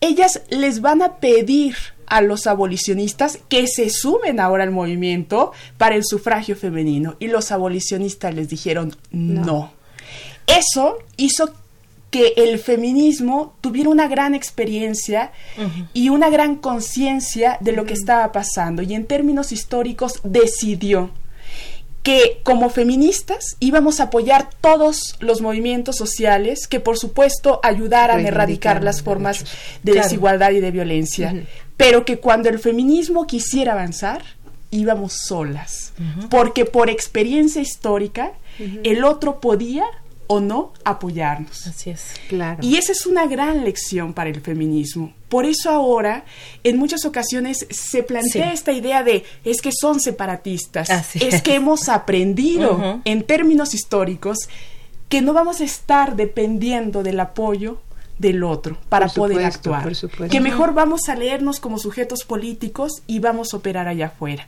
ellas 0.00 0.42
les 0.48 0.80
van 0.80 1.02
a 1.02 1.16
pedir 1.16 1.76
a 2.08 2.20
los 2.20 2.46
abolicionistas 2.46 3.38
que 3.48 3.66
se 3.66 3.90
sumen 3.90 4.40
ahora 4.40 4.64
al 4.64 4.70
movimiento 4.70 5.52
para 5.76 5.94
el 5.94 6.04
sufragio 6.04 6.56
femenino. 6.56 7.16
Y 7.18 7.28
los 7.28 7.52
abolicionistas 7.52 8.34
les 8.34 8.48
dijeron 8.48 8.96
no. 9.10 9.72
Eso 10.46 10.98
hizo 11.16 11.52
que 12.10 12.32
el 12.36 12.58
feminismo 12.58 13.54
tuviera 13.60 13.90
una 13.90 14.08
gran 14.08 14.34
experiencia 14.34 15.32
y 15.92 16.08
una 16.08 16.30
gran 16.30 16.56
conciencia 16.56 17.58
de 17.60 17.72
lo 17.72 17.84
que 17.84 17.92
estaba 17.92 18.32
pasando 18.32 18.82
y 18.82 18.94
en 18.94 19.04
términos 19.04 19.52
históricos 19.52 20.20
decidió 20.24 21.10
que 22.08 22.40
como 22.42 22.70
feministas 22.70 23.58
íbamos 23.60 24.00
a 24.00 24.04
apoyar 24.04 24.48
todos 24.62 25.16
los 25.20 25.42
movimientos 25.42 25.96
sociales 25.96 26.66
que 26.66 26.80
por 26.80 26.96
supuesto 26.96 27.60
ayudaran 27.62 28.24
a 28.24 28.28
erradicar 28.28 28.82
las 28.82 29.02
formas 29.02 29.44
de 29.82 29.92
desigualdad 29.92 30.52
y 30.52 30.60
de 30.60 30.70
violencia, 30.70 31.44
pero 31.76 32.06
que 32.06 32.18
cuando 32.18 32.48
el 32.48 32.60
feminismo 32.60 33.26
quisiera 33.26 33.72
avanzar, 33.72 34.22
íbamos 34.70 35.12
solas, 35.12 35.92
porque 36.30 36.64
por 36.64 36.88
experiencia 36.88 37.60
histórica 37.60 38.32
el 38.84 39.04
otro 39.04 39.38
podía 39.38 39.84
o 40.28 40.40
no 40.40 40.72
apoyarnos. 40.84 41.66
Así 41.66 41.90
es, 41.90 42.12
claro. 42.28 42.58
Y 42.62 42.76
esa 42.76 42.92
es 42.92 43.06
una 43.06 43.26
gran 43.26 43.64
lección 43.64 44.12
para 44.12 44.30
el 44.30 44.40
feminismo. 44.40 45.12
Por 45.28 45.44
eso 45.44 45.70
ahora, 45.70 46.24
en 46.62 46.78
muchas 46.78 47.04
ocasiones, 47.04 47.66
se 47.70 48.02
plantea 48.02 48.52
esta 48.52 48.72
idea 48.72 49.02
de 49.02 49.24
es 49.44 49.60
que 49.60 49.70
son 49.72 50.00
separatistas, 50.00 50.88
es, 51.14 51.42
que 51.42 51.54
hemos 51.54 51.88
aprendido 51.88 53.00
en 53.04 53.22
términos 53.24 53.74
históricos 53.74 54.38
que 55.08 55.22
no 55.22 55.32
vamos 55.32 55.60
a 55.60 55.64
estar 55.64 56.14
dependiendo 56.14 57.02
del 57.02 57.18
apoyo 57.20 57.80
del 58.18 58.42
otro 58.42 58.76
para 58.88 59.08
poder 59.08 59.44
actuar. 59.44 59.90
Que 60.30 60.40
mejor 60.40 60.74
vamos 60.74 61.08
a 61.08 61.14
leernos 61.14 61.60
como 61.60 61.78
sujetos 61.78 62.24
políticos 62.24 63.02
y 63.06 63.20
vamos 63.20 63.54
a 63.54 63.56
operar 63.56 63.88
allá 63.88 64.06
afuera. 64.06 64.46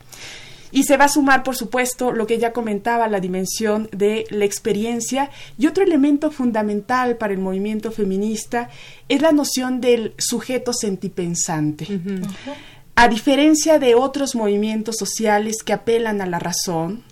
Y 0.73 0.85
se 0.85 0.97
va 0.97 1.07
a 1.07 1.09
sumar, 1.09 1.43
por 1.43 1.57
supuesto, 1.57 2.13
lo 2.13 2.27
que 2.27 2.39
ya 2.39 2.53
comentaba, 2.53 3.09
la 3.09 3.21
dimensión 3.21 3.89
de 3.93 4.27
la 4.31 4.45
experiencia. 4.45 5.31
Y 5.59 5.67
otro 5.67 5.85
elemento 5.85 6.31
fundamental 6.31 7.17
para 7.17 7.33
el 7.33 7.41
movimiento 7.41 7.91
feminista 7.91 8.71
es 9.09 9.21
la 9.21 9.33
noción 9.33 9.81
del 9.81 10.15
sujeto 10.19 10.73
sentipensante. 10.73 11.87
A 12.95 13.09
diferencia 13.09 13.79
de 13.79 13.95
otros 13.95 14.35
movimientos 14.35 14.97
sociales 14.99 15.63
que 15.65 15.73
apelan 15.73 16.21
a 16.21 16.27
la 16.27 16.39
razón, 16.39 17.03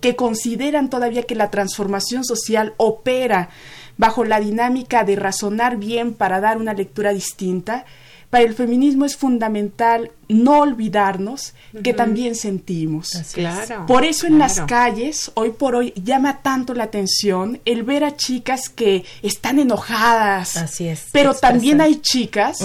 que 0.00 0.14
consideran 0.14 0.88
todavía 0.88 1.24
que 1.24 1.34
la 1.34 1.50
transformación 1.50 2.24
social 2.24 2.74
opera 2.76 3.48
bajo 3.96 4.24
la 4.24 4.40
dinámica 4.40 5.04
de 5.04 5.16
razonar 5.16 5.78
bien 5.78 6.14
para 6.14 6.40
dar 6.40 6.58
una 6.58 6.74
lectura 6.74 7.12
distinta, 7.12 7.86
para 8.30 8.44
el 8.44 8.54
feminismo 8.54 9.04
es 9.04 9.16
fundamental 9.16 10.10
no 10.28 10.60
olvidarnos 10.60 11.54
que 11.82 11.94
también 11.94 12.34
sentimos. 12.34 13.10
Claro, 13.32 13.86
por 13.86 14.04
eso 14.04 14.26
en 14.26 14.38
las 14.38 14.60
calles, 14.62 15.30
hoy 15.34 15.50
por 15.50 15.74
hoy, 15.76 15.92
llama 16.02 16.42
tanto 16.42 16.74
la 16.74 16.84
atención 16.84 17.60
el 17.64 17.84
ver 17.84 18.04
a 18.04 18.16
chicas 18.16 18.68
que 18.68 19.04
están 19.22 19.58
enojadas. 19.58 20.56
Así 20.56 20.88
es. 20.88 21.06
Pero 21.12 21.34
también 21.34 21.80
hay 21.80 21.96
chicas 21.96 22.58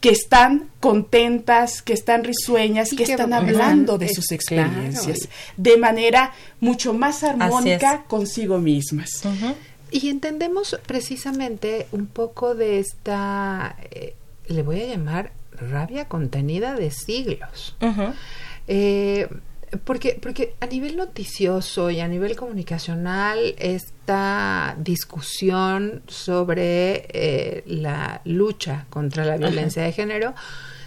que 0.00 0.10
están 0.10 0.68
contentas, 0.80 1.80
que 1.80 1.92
están 1.92 2.24
risueñas, 2.24 2.90
que, 2.90 3.04
están 3.04 3.32
hablando 3.32 3.98
de 3.98 4.12
sus 4.12 4.32
experiencias 4.32 5.28
de 5.56 5.76
manera 5.76 6.32
mucho 6.60 6.92
más 6.92 7.22
armónica 7.22 8.04
consigo 8.08 8.58
mismas. 8.58 9.22
Y 9.92 10.08
entendemos 10.08 10.78
precisamente 10.86 11.86
un 11.92 12.06
poco 12.06 12.54
de 12.54 12.80
esta, 12.80 13.76
eh, 13.90 14.14
le 14.46 14.62
voy 14.62 14.80
a 14.82 14.86
llamar 14.86 15.32
rabia 15.52 16.08
contenida 16.08 16.74
de 16.74 16.90
siglos. 16.90 17.76
Eh, 18.68 19.28
porque, 19.84 20.18
porque 20.20 20.54
a 20.60 20.66
nivel 20.66 20.96
noticioso 20.96 21.90
y 21.90 22.00
a 22.00 22.08
nivel 22.08 22.36
comunicacional, 22.36 23.54
esta 23.58 24.76
discusión 24.78 26.02
sobre 26.08 27.06
eh, 27.12 27.64
la 27.66 28.20
lucha 28.24 28.86
contra 28.90 29.24
la 29.24 29.36
violencia 29.38 29.82
de 29.82 29.92
género 29.92 30.34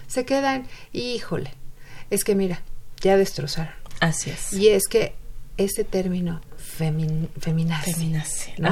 se 0.08 0.26
queda 0.26 0.56
en, 0.56 0.68
híjole, 0.94 1.52
es 2.12 2.24
que 2.24 2.36
mira, 2.36 2.62
ya 3.02 3.18
destrozaron. 3.18 3.74
Así 4.00 4.30
es. 4.30 4.54
Y 4.54 4.70
es 4.70 4.88
que 4.88 5.16
ese 5.58 5.84
término 5.84 6.42
femin, 6.58 7.30
feminazi, 7.40 8.52
¿no? 8.60 8.70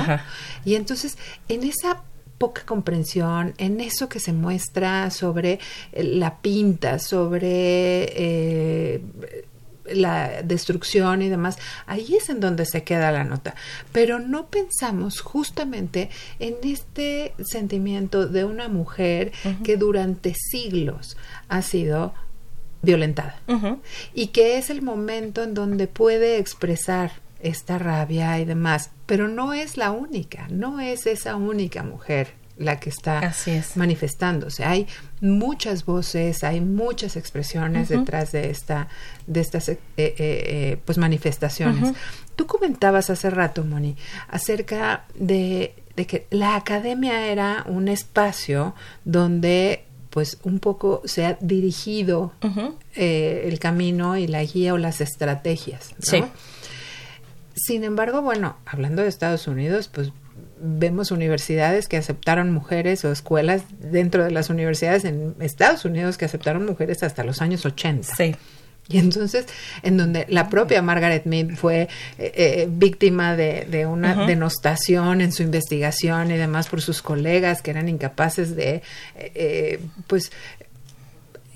Y 0.65 0.75
entonces, 0.75 1.17
en 1.47 1.63
esa 1.63 2.03
poca 2.43 2.63
comprensión, 2.65 3.53
en 3.57 3.79
eso 3.79 4.09
que 4.09 4.19
se 4.19 4.33
muestra 4.33 5.09
sobre 5.11 5.59
la 5.93 6.41
pinta, 6.41 6.99
sobre 6.99 8.03
eh, 8.17 9.01
la 9.85 10.41
destrucción 10.41 11.21
y 11.21 11.29
demás, 11.29 11.57
ahí 11.85 12.15
es 12.15 12.27
en 12.27 12.41
donde 12.41 12.65
se 12.65 12.83
queda 12.83 13.13
la 13.13 13.23
nota. 13.23 13.55
Pero 13.93 14.19
no 14.19 14.47
pensamos 14.47 15.21
justamente 15.21 16.09
en 16.39 16.55
este 16.63 17.33
sentimiento 17.45 18.27
de 18.27 18.43
una 18.43 18.67
mujer 18.67 19.31
que 19.63 19.77
durante 19.77 20.33
siglos 20.33 21.15
ha 21.47 21.61
sido 21.61 22.13
violentada 22.81 23.39
y 24.13 24.27
que 24.27 24.57
es 24.57 24.69
el 24.69 24.81
momento 24.81 25.43
en 25.43 25.53
donde 25.53 25.87
puede 25.87 26.39
expresar 26.39 27.22
esta 27.43 27.77
rabia 27.77 28.39
y 28.39 28.45
demás, 28.45 28.91
pero 29.05 29.27
no 29.27 29.53
es 29.53 29.77
la 29.77 29.91
única, 29.91 30.47
no 30.49 30.79
es 30.79 31.05
esa 31.05 31.35
única 31.35 31.83
mujer 31.83 32.43
la 32.57 32.79
que 32.79 32.89
está 32.89 33.33
manifestándose. 33.75 34.63
Hay 34.63 34.87
muchas 35.21 35.85
voces, 35.85 36.43
hay 36.43 36.61
muchas 36.61 37.15
expresiones 37.15 37.89
detrás 37.89 38.31
de 38.31 38.49
esta, 38.49 38.87
de 39.25 39.41
estas 39.41 39.69
eh, 39.69 39.79
eh, 39.97 40.15
eh, 40.17 40.77
pues 40.85 40.97
manifestaciones. 40.97 41.93
Tú 42.35 42.45
comentabas 42.45 43.09
hace 43.09 43.29
rato, 43.29 43.63
Moni, 43.63 43.95
acerca 44.27 45.05
de, 45.15 45.75
de 45.95 46.07
que 46.07 46.27
la 46.29 46.55
academia 46.55 47.27
era 47.27 47.63
un 47.67 47.87
espacio 47.87 48.75
donde 49.03 49.85
pues 50.09 50.37
un 50.43 50.59
poco 50.59 51.01
se 51.05 51.25
ha 51.25 51.37
dirigido 51.41 52.33
el 52.95 53.57
camino 53.57 54.15
y 54.15 54.27
la 54.27 54.43
guía 54.43 54.75
o 54.75 54.77
las 54.77 55.01
estrategias. 55.01 55.95
Sí. 55.99 56.23
Sin 57.55 57.83
embargo, 57.83 58.21
bueno, 58.21 58.57
hablando 58.65 59.01
de 59.01 59.09
Estados 59.09 59.47
Unidos, 59.47 59.89
pues 59.93 60.11
vemos 60.59 61.11
universidades 61.11 61.87
que 61.87 61.97
aceptaron 61.97 62.51
mujeres 62.51 63.03
o 63.05 63.11
escuelas 63.11 63.63
dentro 63.79 64.23
de 64.23 64.31
las 64.31 64.49
universidades 64.49 65.05
en 65.05 65.35
Estados 65.39 65.85
Unidos 65.85 66.17
que 66.17 66.25
aceptaron 66.25 66.65
mujeres 66.65 67.03
hasta 67.03 67.23
los 67.23 67.41
años 67.41 67.65
80. 67.65 68.15
Sí. 68.15 68.35
Y 68.89 68.97
entonces, 68.97 69.45
en 69.81 69.97
donde 69.97 70.25
la 70.27 70.49
propia 70.49 70.81
Margaret 70.81 71.25
Mead 71.25 71.55
fue 71.55 71.83
eh, 71.83 71.87
eh, 72.17 72.67
víctima 72.69 73.35
de, 73.35 73.85
una 73.85 74.25
denostación 74.25 75.21
en 75.21 75.31
su 75.31 75.43
investigación 75.43 76.31
y 76.31 76.37
demás 76.37 76.67
por 76.67 76.81
sus 76.81 77.01
colegas 77.01 77.61
que 77.61 77.71
eran 77.71 77.87
incapaces 77.87 78.55
de, 78.55 78.81
eh, 79.15 79.79
pues, 80.07 80.31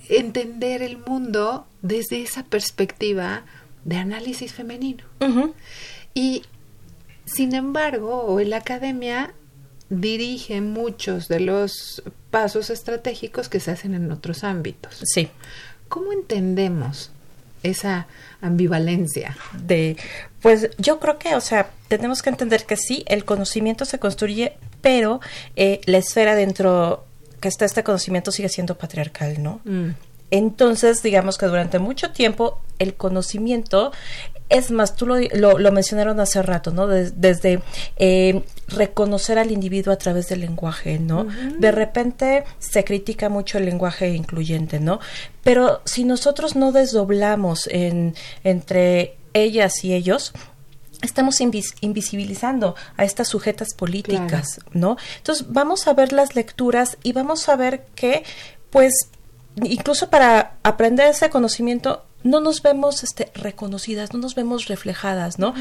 entender 0.09 0.81
el 0.81 0.97
mundo 0.97 1.67
desde 1.81 2.21
esa 2.21 2.43
perspectiva 2.43 3.43
de 3.87 3.95
análisis 3.97 4.53
femenino. 4.53 5.03
Y 6.13 6.43
sin 7.25 7.55
embargo, 7.55 8.39
la 8.45 8.57
academia 8.57 9.33
dirige 9.89 10.61
muchos 10.61 11.29
de 11.29 11.39
los 11.39 12.03
pasos 12.29 12.69
estratégicos 12.69 13.47
que 13.47 13.61
se 13.61 13.71
hacen 13.71 13.95
en 13.95 14.11
otros 14.11 14.43
ámbitos. 14.43 15.01
Sí. 15.05 15.29
¿Cómo 15.87 16.11
entendemos 16.11 17.11
esa 17.63 18.07
ambivalencia? 18.41 19.37
De, 19.65 19.95
pues 20.41 20.69
yo 20.77 20.99
creo 20.99 21.17
que, 21.17 21.35
o 21.35 21.41
sea, 21.41 21.69
tenemos 21.87 22.21
que 22.21 22.29
entender 22.29 22.65
que 22.65 22.75
sí, 22.75 23.05
el 23.07 23.23
conocimiento 23.23 23.85
se 23.85 23.99
construye, 23.99 24.57
pero 24.81 25.21
eh, 25.55 25.79
la 25.85 25.97
esfera 25.97 26.35
dentro 26.35 27.05
que 27.39 27.47
está 27.47 27.63
este 27.63 27.83
conocimiento 27.83 28.31
sigue 28.31 28.49
siendo 28.49 28.77
patriarcal, 28.77 29.41
¿no? 29.41 29.61
Mm. 29.63 29.91
Entonces, 30.31 31.01
digamos 31.03 31.37
que 31.37 31.45
durante 31.45 31.79
mucho 31.79 32.11
tiempo 32.11 32.59
el 32.79 32.95
conocimiento 32.95 33.91
es 34.49 34.71
más, 34.71 34.95
tú 34.95 35.05
lo, 35.05 35.17
lo, 35.59 35.71
mencionaron 35.71 36.19
hace 36.19 36.41
rato, 36.41 36.71
¿no? 36.71 36.87
desde 36.87 37.61
eh, 37.97 38.43
reconocer 38.69 39.37
al 39.39 39.51
individuo 39.51 39.93
a 39.93 39.97
través 39.97 40.29
del 40.29 40.39
lenguaje, 40.41 40.99
¿no? 40.99 41.27
De 41.59 41.71
repente 41.71 42.45
se 42.59 42.85
critica 42.85 43.27
mucho 43.27 43.57
el 43.57 43.65
lenguaje 43.65 44.09
incluyente, 44.09 44.79
¿no? 44.79 44.99
Pero 45.43 45.81
si 45.83 46.05
nosotros 46.05 46.55
no 46.55 46.71
desdoblamos 46.71 47.67
en, 47.67 48.15
entre 48.45 49.17
ellas 49.33 49.83
y 49.83 49.93
ellos, 49.93 50.31
estamos 51.01 51.41
invisibilizando 51.41 52.75
a 52.95 53.03
estas 53.03 53.27
sujetas 53.27 53.73
políticas, 53.73 54.61
¿no? 54.71 54.95
Entonces 55.17 55.45
vamos 55.49 55.87
a 55.87 55.93
ver 55.93 56.13
las 56.13 56.35
lecturas 56.35 56.97
y 57.03 57.11
vamos 57.11 57.49
a 57.49 57.57
ver 57.57 57.85
que, 57.95 58.23
pues, 58.69 59.09
incluso 59.63 60.09
para 60.09 60.57
aprender 60.63 61.07
ese 61.07 61.29
conocimiento 61.29 62.03
no 62.23 62.39
nos 62.39 62.61
vemos 62.61 63.03
este, 63.03 63.31
reconocidas, 63.35 64.13
no 64.13 64.19
nos 64.19 64.35
vemos 64.35 64.67
reflejadas, 64.67 65.39
¿no? 65.39 65.53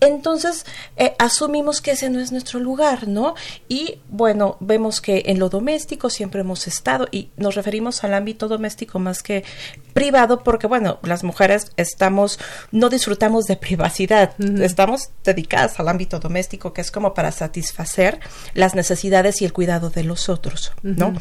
Entonces, 0.00 0.64
eh, 0.96 1.14
asumimos 1.18 1.80
que 1.80 1.92
ese 1.92 2.10
no 2.10 2.20
es 2.20 2.32
nuestro 2.32 2.60
lugar, 2.60 3.08
¿no? 3.08 3.34
Y 3.68 3.98
bueno, 4.08 4.56
vemos 4.60 5.00
que 5.00 5.24
en 5.26 5.38
lo 5.38 5.48
doméstico 5.48 6.10
siempre 6.10 6.40
hemos 6.40 6.66
estado 6.66 7.08
y 7.10 7.30
nos 7.36 7.54
referimos 7.54 8.04
al 8.04 8.14
ámbito 8.14 8.48
doméstico 8.48 8.98
más 8.98 9.22
que 9.22 9.44
privado 9.92 10.42
porque, 10.42 10.66
bueno, 10.66 10.98
las 11.02 11.24
mujeres 11.24 11.72
estamos, 11.76 12.38
no 12.72 12.88
disfrutamos 12.88 13.44
de 13.44 13.56
privacidad, 13.56 14.32
estamos 14.60 15.10
dedicadas 15.24 15.78
al 15.78 15.88
ámbito 15.88 16.18
doméstico 16.18 16.72
que 16.72 16.80
es 16.80 16.90
como 16.90 17.14
para 17.14 17.32
satisfacer 17.32 18.20
las 18.54 18.74
necesidades 18.74 19.40
y 19.40 19.44
el 19.44 19.52
cuidado 19.52 19.90
de 19.90 20.04
los 20.04 20.28
otros, 20.28 20.72
¿no? 20.82 21.14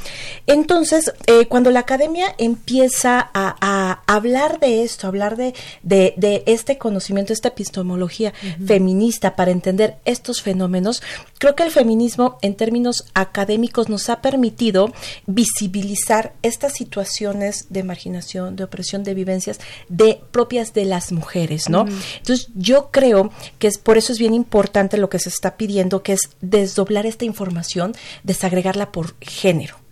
Entonces, 0.48 1.14
eh, 1.28 1.46
cuando 1.48 1.72
la 1.72 1.82
academia 1.82 2.36
empieza 2.38 3.30
a, 3.34 4.02
hablar 4.08 4.60
de 4.60 4.84
esto, 4.84 5.08
hablar 5.08 5.38
de, 5.38 5.54
de, 5.84 6.44
este 6.48 6.78
conocimiento, 6.78 7.34
esta 7.34 7.50
epistemología, 7.50 8.34
feminista 8.66 9.36
para 9.36 9.52
entender 9.52 9.98
estos 10.06 10.42
fenómenos, 10.42 11.02
creo 11.38 11.56
que 11.56 11.64
el 11.64 11.72
feminismo 11.72 12.38
en 12.42 12.56
términos 12.56 13.06
académicos 13.14 13.90
nos 13.90 14.10
ha 14.10 14.22
permitido 14.22 14.92
visibilizar 15.26 16.34
estas 16.42 16.74
situaciones 16.74 17.68
de 17.70 17.84
marginación, 17.84 18.56
de 18.56 18.64
opresión, 18.64 19.04
de 19.04 19.14
vivencias 19.14 19.60
de 19.90 20.22
propias 20.32 20.74
de 20.74 20.86
las 20.86 21.12
mujeres, 21.12 21.70
¿no? 21.70 21.86
Entonces, 22.18 22.50
yo 22.56 22.90
creo 22.92 23.32
que 23.60 23.68
es 23.68 23.78
por 23.78 23.98
eso 23.98 24.12
es 24.14 24.20
bien 24.20 24.34
importante 24.34 24.98
lo 24.98 25.10
que 25.10 25.20
se 25.20 25.30
está 25.30 25.58
pidiendo, 25.58 26.04
que 26.04 26.14
es 26.14 26.22
desdoblar 26.42 27.06
esta 27.06 27.26
información, 27.26 27.96
desagregarla 28.24 28.92
por 28.92 29.16
género. 29.20 29.84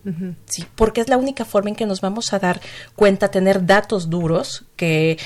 Sí, 0.46 0.66
porque 0.76 1.02
es 1.02 1.10
la 1.10 1.18
única 1.18 1.46
forma 1.46 1.70
en 1.70 1.76
que 1.76 1.86
nos 1.86 2.02
vamos 2.02 2.34
a 2.34 2.40
dar 2.40 2.60
cuenta, 2.96 3.30
tener 3.30 3.68
datos 3.68 4.10
duros 4.10 4.66
que 4.76 5.20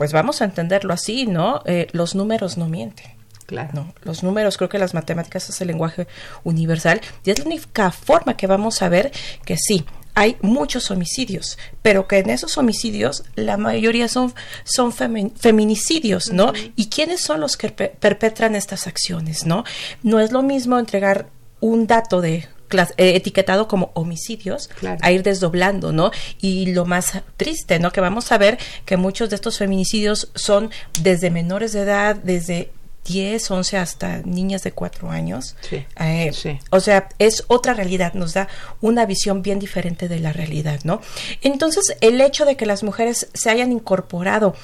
pues 0.00 0.14
vamos 0.14 0.40
a 0.40 0.46
entenderlo 0.46 0.94
así, 0.94 1.26
¿no? 1.26 1.60
Eh, 1.66 1.86
los 1.92 2.14
números 2.14 2.56
no 2.56 2.70
mienten. 2.70 3.12
Claro. 3.44 3.68
¿no? 3.74 3.94
Los 4.02 4.22
números, 4.22 4.56
creo 4.56 4.70
que 4.70 4.78
las 4.78 4.94
matemáticas 4.94 5.50
es 5.50 5.60
el 5.60 5.66
lenguaje 5.66 6.06
universal 6.42 7.02
y 7.22 7.30
es 7.30 7.38
la 7.38 7.44
única 7.44 7.90
forma 7.90 8.34
que 8.34 8.46
vamos 8.46 8.80
a 8.80 8.88
ver 8.88 9.12
que 9.44 9.58
sí, 9.58 9.84
hay 10.14 10.38
muchos 10.40 10.90
homicidios, 10.90 11.58
pero 11.82 12.08
que 12.08 12.16
en 12.16 12.30
esos 12.30 12.56
homicidios 12.56 13.24
la 13.34 13.58
mayoría 13.58 14.08
son, 14.08 14.32
son 14.64 14.90
feminicidios, 14.90 16.32
¿no? 16.32 16.54
¿Y 16.76 16.88
quiénes 16.88 17.20
son 17.20 17.40
los 17.40 17.58
que 17.58 17.68
perpetran 17.68 18.56
estas 18.56 18.86
acciones, 18.86 19.44
¿no? 19.44 19.64
No 20.02 20.18
es 20.18 20.32
lo 20.32 20.40
mismo 20.40 20.78
entregar 20.78 21.28
un 21.60 21.86
dato 21.86 22.22
de 22.22 22.48
eh, 22.96 23.16
etiquetado 23.16 23.68
como 23.68 23.90
homicidios 23.94 24.70
a 25.00 25.12
ir 25.12 25.22
desdoblando, 25.22 25.92
¿no? 25.92 26.10
Y 26.40 26.72
lo 26.72 26.84
más 26.84 27.22
triste, 27.36 27.78
¿no? 27.78 27.92
Que 27.92 28.00
vamos 28.00 28.32
a 28.32 28.38
ver 28.38 28.58
que 28.84 28.96
muchos 28.96 29.30
de 29.30 29.36
estos 29.36 29.58
feminicidios 29.58 30.30
son 30.34 30.70
desde 31.00 31.30
menores 31.30 31.72
de 31.72 31.80
edad, 31.80 32.16
desde 32.16 32.70
10, 33.04 33.50
11 33.50 33.76
hasta 33.76 34.18
niñas 34.24 34.62
de 34.62 34.72
4 34.72 35.10
años. 35.10 35.56
Eh, 35.70 36.30
sí, 36.32 36.58
O 36.70 36.80
sea, 36.80 37.08
es 37.18 37.44
otra 37.48 37.74
realidad, 37.74 38.14
nos 38.14 38.34
da 38.34 38.48
una 38.80 39.06
visión 39.06 39.42
bien 39.42 39.58
diferente 39.58 40.08
de 40.08 40.20
la 40.20 40.32
realidad, 40.32 40.80
¿no? 40.84 41.00
Entonces, 41.42 41.96
el 42.00 42.20
hecho 42.20 42.44
de 42.44 42.56
que 42.56 42.66
las 42.66 42.82
mujeres 42.82 43.28
se 43.32 43.50
hayan 43.50 43.72
incorporado 43.72 44.54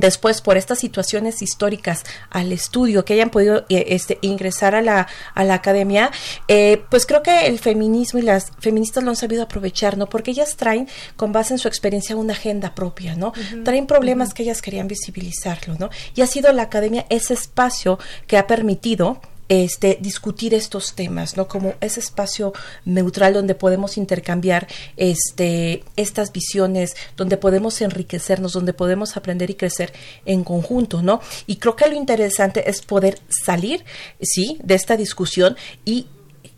después 0.00 0.40
por 0.40 0.56
estas 0.56 0.78
situaciones 0.78 1.42
históricas 1.42 2.04
al 2.30 2.52
estudio 2.52 3.04
que 3.04 3.14
hayan 3.14 3.30
podido 3.30 3.64
eh, 3.68 3.86
este, 3.88 4.18
ingresar 4.22 4.74
a 4.74 4.82
la, 4.82 5.06
a 5.34 5.44
la 5.44 5.54
academia 5.54 6.10
eh, 6.48 6.82
pues 6.90 7.06
creo 7.06 7.22
que 7.22 7.46
el 7.46 7.58
feminismo 7.58 8.20
y 8.20 8.22
las 8.22 8.52
feministas 8.58 9.04
lo 9.04 9.10
han 9.10 9.16
sabido 9.16 9.42
aprovechar 9.42 9.96
no 9.96 10.08
porque 10.08 10.32
ellas 10.32 10.56
traen 10.56 10.88
con 11.16 11.32
base 11.32 11.54
en 11.54 11.58
su 11.58 11.68
experiencia 11.68 12.16
una 12.16 12.32
agenda 12.32 12.74
propia 12.74 13.14
no 13.14 13.32
traen 13.64 13.86
problemas 13.86 14.34
que 14.34 14.42
ellas 14.42 14.62
querían 14.62 14.88
visibilizarlo 14.88 15.76
no 15.78 15.90
y 16.14 16.22
ha 16.22 16.26
sido 16.26 16.52
la 16.52 16.62
academia 16.62 17.06
ese 17.08 17.34
espacio 17.34 17.98
que 18.26 18.38
ha 18.38 18.46
permitido 18.46 19.20
este, 19.48 19.98
discutir 20.00 20.54
estos 20.54 20.94
temas, 20.94 21.36
¿no? 21.36 21.48
Como 21.48 21.74
ese 21.80 22.00
espacio 22.00 22.52
neutral 22.84 23.34
donde 23.34 23.54
podemos 23.54 23.96
intercambiar 23.98 24.66
este, 24.96 25.84
estas 25.96 26.32
visiones, 26.32 26.96
donde 27.16 27.36
podemos 27.36 27.80
enriquecernos, 27.80 28.52
donde 28.52 28.72
podemos 28.72 29.16
aprender 29.16 29.50
y 29.50 29.54
crecer 29.54 29.92
en 30.24 30.44
conjunto, 30.44 31.02
¿no? 31.02 31.20
Y 31.46 31.56
creo 31.56 31.76
que 31.76 31.88
lo 31.88 31.94
interesante 31.94 32.68
es 32.68 32.82
poder 32.82 33.20
salir, 33.28 33.84
sí, 34.20 34.58
de 34.62 34.74
esta 34.74 34.96
discusión 34.96 35.56
y 35.84 36.06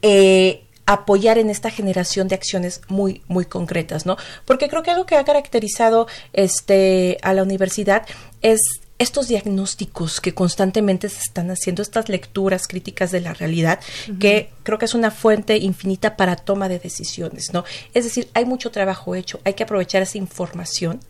eh, 0.03 0.63
apoyar 0.87 1.39
en 1.39 1.51
esta 1.51 1.71
generación 1.71 2.29
de 2.29 2.37
acciones 2.37 2.81
muy 2.89 3.23
muy 3.27 3.45
concretas, 3.45 4.07
¿no? 4.07 4.17
Porque 4.45 4.69
creo 4.69 4.85
que 4.85 4.93
algo 4.93 5.05
que 5.05 5.17
ha 5.17 5.25
caracterizado 5.25 6.07
este 6.33 7.19
a 7.23 7.35
la 7.35 7.43
universidad 7.43 8.07
es 8.41 8.61
estos 8.99 9.29
diagnósticos 9.29 10.21
que 10.21 10.35
constantemente 10.35 11.09
se 11.09 11.21
están 11.21 11.51
haciendo, 11.51 11.83
estas 11.83 12.09
lecturas 12.09 12.67
críticas 12.67 13.11
de 13.11 13.21
la 13.21 13.35
realidad, 13.35 13.81
que 14.19 14.51
creo 14.63 14.79
que 14.79 14.87
es 14.87 14.95
una 14.95 15.11
fuente 15.11 15.59
infinita 15.59 16.17
para 16.17 16.37
toma 16.37 16.69
de 16.69 16.79
decisiones, 16.79 17.53
¿no? 17.53 17.65
Es 17.93 18.05
decir, 18.05 18.29
hay 18.33 18.45
mucho 18.45 18.71
trabajo 18.71 19.15
hecho, 19.15 19.41
hay 19.45 19.55
que 19.55 19.65
aprovechar 19.65 20.03
esa 20.03 20.19
información 20.19 21.01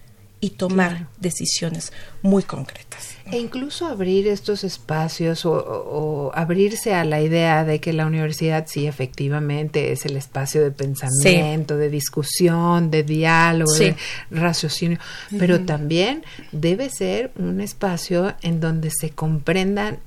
y 0.46 0.50
tomar 0.50 1.08
decisiones 1.18 1.92
muy 2.22 2.44
concretas. 2.44 3.16
E 3.32 3.38
incluso 3.38 3.86
abrir 3.86 4.28
estos 4.28 4.62
espacios 4.62 5.44
o, 5.44 6.30
abrirse 6.34 6.94
a 6.94 7.04
la 7.04 7.20
idea 7.20 7.64
de 7.64 7.80
que 7.80 7.92
la 7.92 8.06
universidad 8.06 8.66
sí 8.68 8.86
efectivamente 8.86 9.90
es 9.90 10.06
el 10.06 10.16
espacio 10.16 10.62
de 10.62 10.70
pensamiento, 10.70 11.76
de 11.76 11.90
discusión, 11.90 12.92
de 12.92 13.02
diálogo, 13.02 13.72
de 13.72 13.96
raciocinio, 14.30 15.00
pero 15.36 15.62
también 15.62 16.24
debe 16.52 16.90
ser 16.90 17.32
un 17.36 17.60
espacio 17.60 18.36
en 18.42 18.60
donde 18.60 18.90
se 18.90 19.10
comprendan 19.10 19.98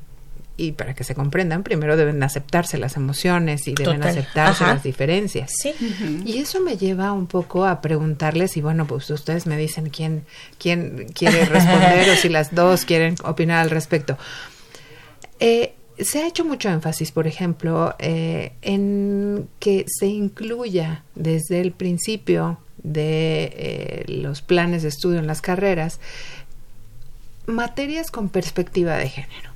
y 0.60 0.74
para 0.74 0.94
que 0.94 1.06
se 1.06 1.16
comprendan, 1.16 1.64
primero 1.64 1.96
deben 1.96 2.22
aceptarse 2.22 2.78
las 2.78 2.98
emociones 2.98 3.66
y 3.68 3.74
deben 3.74 4.04
aceptarse 4.04 4.66
las 4.66 4.84
diferencias. 4.84 5.52
Sí. 5.58 5.74
Y 6.26 6.40
eso 6.40 6.60
me 6.60 6.78
lleva 6.78 7.14
un 7.14 7.28
poco 7.28 7.66
a 7.66 7.80
preguntarles, 7.80 8.58
y 8.58 8.62
bueno, 8.62 8.86
pues 8.86 9.10
ustedes 9.10 9.48
me 9.48 9.58
dicen 9.58 9.90
quién, 9.90 10.26
quién 10.58 11.08
quiere 11.14 11.46
responder 11.46 12.10
o 12.10 12.16
si 12.16 12.28
las 12.30 12.54
dos 12.54 12.84
quieren 12.84 13.16
opinar 13.24 13.60
al 13.62 13.70
respecto. 13.70 14.18
Eh, 15.40 15.74
se 15.98 16.24
ha 16.24 16.28
hecho 16.28 16.44
mucho 16.44 16.70
énfasis, 16.70 17.14
por 17.14 17.26
ejemplo, 17.26 17.96
eh, 17.98 18.52
en 18.62 19.48
que 19.60 19.86
se 19.88 20.08
incluya 20.08 21.04
desde 21.16 21.62
el 21.62 21.72
principio 21.72 22.60
de 22.84 23.54
eh, 23.56 24.04
los 24.08 24.42
planes 24.42 24.84
de 24.84 24.90
estudio 24.90 25.20
en 25.20 25.28
las 25.28 25.42
carreras 25.42 26.02
materias 27.48 28.12
con 28.12 28.30
perspectiva 28.30 28.96
de 28.98 29.10
género 29.10 29.49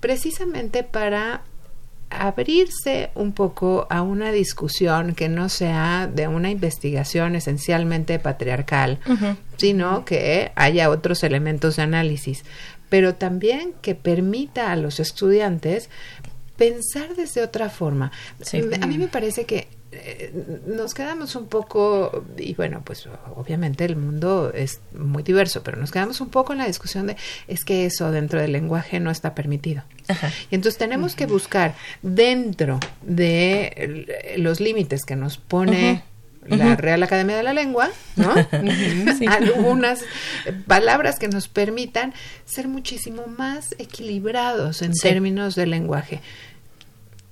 precisamente 0.00 0.82
para 0.82 1.42
abrirse 2.10 3.10
un 3.14 3.32
poco 3.32 3.86
a 3.90 4.02
una 4.02 4.32
discusión 4.32 5.14
que 5.14 5.28
no 5.28 5.48
sea 5.48 6.06
de 6.12 6.26
una 6.26 6.50
investigación 6.50 7.36
esencialmente 7.36 8.18
patriarcal, 8.18 8.98
sino 9.56 10.04
que 10.04 10.52
haya 10.54 10.90
otros 10.90 11.22
elementos 11.22 11.76
de 11.76 11.82
análisis, 11.82 12.44
pero 12.88 13.14
también 13.14 13.74
que 13.82 13.94
permita 13.94 14.72
a 14.72 14.76
los 14.76 15.00
estudiantes 15.00 15.90
pensar 16.56 17.14
desde 17.14 17.42
otra 17.42 17.68
forma. 17.68 18.10
A 18.80 18.86
mí 18.86 18.98
me 18.98 19.08
parece 19.08 19.44
que 19.44 19.68
eh, 19.90 20.62
nos 20.66 20.92
quedamos 20.92 21.34
un 21.34 21.46
poco, 21.46 22.24
y 22.36 22.54
bueno, 22.54 22.82
pues 22.84 23.08
obviamente 23.34 23.86
el 23.86 23.96
mundo 23.96 24.52
es 24.54 24.80
muy 24.92 25.22
diverso, 25.22 25.62
pero 25.62 25.78
nos 25.78 25.90
quedamos 25.90 26.20
un 26.20 26.28
poco 26.28 26.52
en 26.52 26.58
la 26.58 26.66
discusión 26.66 27.06
de 27.06 27.16
es 27.46 27.64
que 27.64 27.86
eso 27.86 28.10
dentro 28.10 28.40
del 28.40 28.52
lenguaje 28.52 29.00
no 29.00 29.10
está 29.10 29.34
permitido. 29.34 29.82
Y 30.50 30.54
entonces 30.54 30.78
tenemos 30.78 31.14
que 31.14 31.26
buscar 31.26 31.74
dentro 32.02 32.80
de 33.02 34.36
los 34.38 34.60
límites 34.60 35.04
que 35.04 35.16
nos 35.16 35.38
pone 35.38 36.02
la 36.46 36.76
Real 36.76 37.02
Academia 37.02 37.36
de 37.36 37.42
la 37.42 37.52
Lengua, 37.52 37.90
¿no? 38.16 38.34
Algunas 39.30 40.04
palabras 40.66 41.18
que 41.18 41.28
nos 41.28 41.48
permitan 41.48 42.14
ser 42.44 42.68
muchísimo 42.68 43.26
más 43.26 43.74
equilibrados 43.78 44.82
en 44.82 44.92
términos 44.92 45.54
de 45.54 45.66
lenguaje 45.66 46.20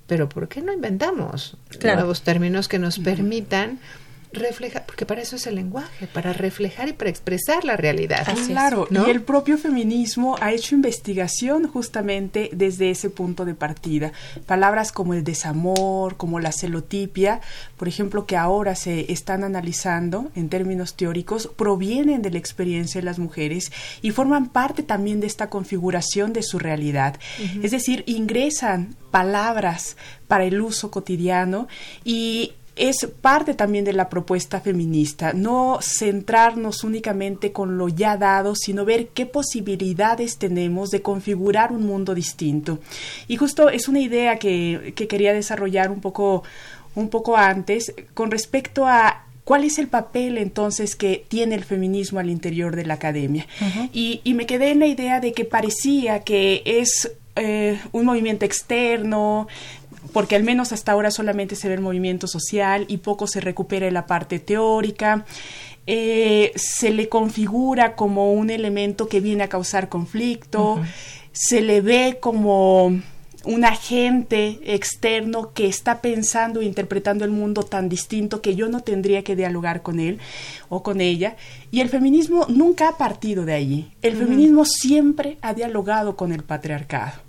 pero 0.07 0.29
¿por 0.29 0.47
qué 0.47 0.61
no 0.61 0.73
inventamos 0.73 1.57
nuevos 1.83 2.21
términos 2.23 2.67
que 2.67 2.79
nos 2.79 2.97
permitan 2.99 3.79
reflejar, 4.33 4.85
porque 4.85 5.05
para 5.05 5.21
eso 5.21 5.35
es 5.35 5.47
el 5.47 5.55
lenguaje, 5.55 6.07
para 6.07 6.33
reflejar 6.33 6.89
y 6.89 6.93
para 6.93 7.09
expresar 7.09 7.63
la 7.63 7.77
realidad. 7.77 8.27
claro, 8.47 8.87
y 8.89 9.09
el 9.09 9.21
propio 9.21 9.57
feminismo 9.57 10.35
ha 10.39 10.51
hecho 10.51 10.75
investigación 10.75 11.67
justamente 11.67 12.49
desde 12.53 12.89
ese 12.89 13.09
punto 13.09 13.45
de 13.45 13.53
partida. 13.53 14.11
Palabras 14.45 14.91
como 14.91 15.13
el 15.13 15.23
desamor, 15.23 16.17
como 16.17 16.39
la 16.39 16.51
celotipia, 16.51 17.41
por 17.77 17.87
ejemplo, 17.87 18.25
que 18.25 18.37
ahora 18.37 18.75
se 18.75 19.11
están 19.11 19.43
analizando 19.43 20.31
en 20.35 20.49
términos 20.49 20.95
teóricos, 20.95 21.49
provienen 21.55 22.21
de 22.21 22.31
la 22.31 22.37
experiencia 22.37 23.01
de 23.01 23.05
las 23.05 23.19
mujeres 23.19 23.71
y 24.01 24.11
forman 24.11 24.49
parte 24.49 24.83
también 24.83 25.19
de 25.19 25.27
esta 25.27 25.49
configuración 25.49 26.33
de 26.33 26.43
su 26.43 26.59
realidad. 26.59 27.19
Es 27.61 27.71
decir, 27.71 28.03
ingresan 28.07 28.95
palabras 29.11 29.97
para 30.27 30.45
el 30.45 30.61
uso 30.61 30.91
cotidiano 30.91 31.67
y 32.03 32.53
es 32.77 33.07
parte 33.21 33.53
también 33.53 33.85
de 33.85 33.93
la 33.93 34.09
propuesta 34.09 34.61
feminista, 34.61 35.33
no 35.33 35.79
centrarnos 35.81 36.83
únicamente 36.83 37.51
con 37.51 37.77
lo 37.77 37.89
ya 37.89 38.17
dado, 38.17 38.55
sino 38.55 38.85
ver 38.85 39.09
qué 39.09 39.25
posibilidades 39.25 40.37
tenemos 40.37 40.91
de 40.91 41.01
configurar 41.01 41.71
un 41.71 41.85
mundo 41.85 42.13
distinto. 42.13 42.79
Y 43.27 43.37
justo 43.37 43.69
es 43.69 43.87
una 43.87 43.99
idea 43.99 44.37
que, 44.37 44.93
quería 44.95 45.33
desarrollar 45.33 45.91
un 45.91 46.01
poco, 46.01 46.43
un 46.95 47.09
poco 47.09 47.37
antes 47.37 47.93
con 48.13 48.31
respecto 48.31 48.87
a 48.87 49.23
¿Cuál 49.43 49.63
es 49.63 49.77
el 49.79 49.87
papel 49.87 50.37
entonces 50.37 50.97
que 50.97 51.23
tiene 51.25 51.55
el 51.55 51.63
feminismo 51.63 52.19
al 52.19 52.29
interior 52.29 52.75
de 52.75 52.85
la 52.85 52.95
academia? 52.95 53.47
y, 53.93 54.21
me 54.33 54.45
quedé 54.45 54.71
en 54.71 54.79
la 54.79 54.87
idea 54.87 55.21
de 55.21 55.31
que 55.31 55.45
parecía 55.45 56.19
que 56.25 56.63
es 56.65 57.09
eh, 57.37 57.79
un 57.93 58.05
movimiento 58.05 58.43
externo, 58.45 59.47
porque 60.17 60.35
al 60.35 60.41
menos 60.41 60.71
hasta 60.71 60.93
ahora 60.93 61.11
solamente 61.11 61.55
se 61.55 61.67
ve 61.67 61.75
el 61.75 61.81
movimiento 61.81 62.25
social 62.25 62.85
y 62.87 62.97
poco 62.97 63.27
se 63.27 63.39
recupera 63.39 63.91
la 63.91 64.07
parte 64.07 64.39
teórica. 64.39 65.25
Eh, 65.85 66.53
se 66.55 66.89
le 66.89 67.07
configura 67.07 67.95
como 67.95 68.33
un 68.33 68.49
elemento 68.49 69.07
que 69.09 69.19
viene 69.19 69.43
a 69.43 69.47
causar 69.47 69.89
conflicto, 69.89 70.81
se 71.33 71.61
le 71.61 71.81
ve 71.81 72.17
como 72.19 72.99
un 73.45 73.63
agente 73.63 74.59
externo 74.63 75.53
que 75.53 75.67
está 75.67 76.01
pensando 76.01 76.61
e 76.61 76.65
interpretando 76.65 77.23
el 77.23 77.29
mundo 77.29 77.61
tan 77.61 77.87
distinto 77.87 78.41
que 78.41 78.55
yo 78.55 78.69
no 78.69 78.81
tendría 78.81 79.23
que 79.23 79.35
dialogar 79.35 79.83
con 79.83 79.99
él 79.99 80.17
o 80.67 80.81
con 80.81 80.99
ella. 80.99 81.35
Y 81.69 81.81
el 81.81 81.89
feminismo 81.89 82.47
nunca 82.49 82.89
ha 82.89 82.97
partido 82.97 83.45
de 83.45 83.53
allí. 83.53 83.91
El 84.01 84.17
feminismo 84.17 84.65
siempre 84.65 85.37
ha 85.43 85.53
dialogado 85.53 86.15
con 86.15 86.31
el 86.31 86.41
patriarcado 86.41 87.21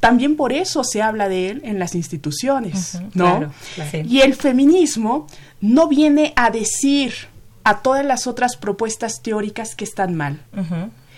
también 0.00 0.36
por 0.36 0.52
eso 0.52 0.84
se 0.84 1.02
habla 1.02 1.28
de 1.28 1.50
él 1.50 1.60
en 1.64 1.78
las 1.78 1.94
instituciones, 1.94 3.00
¿no? 3.14 3.52
Y 4.04 4.20
el 4.20 4.34
feminismo 4.34 5.26
no 5.60 5.88
viene 5.88 6.32
a 6.36 6.50
decir 6.50 7.14
a 7.64 7.80
todas 7.80 8.04
las 8.04 8.26
otras 8.26 8.56
propuestas 8.56 9.22
teóricas 9.22 9.74
que 9.74 9.84
están 9.84 10.14
mal. 10.14 10.40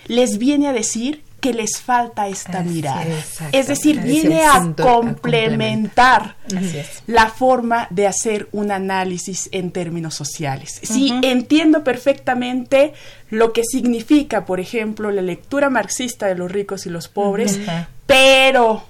Les 0.07 0.37
viene 0.37 0.67
a 0.67 0.73
decir 0.73 1.23
que 1.41 1.53
les 1.53 1.81
falta 1.81 2.27
esta 2.27 2.61
mirada. 2.61 3.03
Es 3.51 3.67
decir, 3.67 3.99
viene 3.99 4.43
a 4.43 4.73
complementar 4.75 6.35
la 7.07 7.27
forma 7.27 7.87
de 7.89 8.07
hacer 8.07 8.47
un 8.51 8.71
análisis 8.71 9.49
en 9.51 9.71
términos 9.71 10.13
sociales. 10.13 10.79
Sí, 10.83 11.13
entiendo 11.23 11.83
perfectamente 11.83 12.93
lo 13.29 13.53
que 13.53 13.63
significa, 13.63 14.45
por 14.45 14.59
ejemplo, 14.59 15.09
la 15.11 15.21
lectura 15.21 15.69
marxista 15.69 16.27
de 16.27 16.35
los 16.35 16.51
ricos 16.51 16.85
y 16.85 16.89
los 16.89 17.07
pobres, 17.07 17.59
pero 18.11 18.83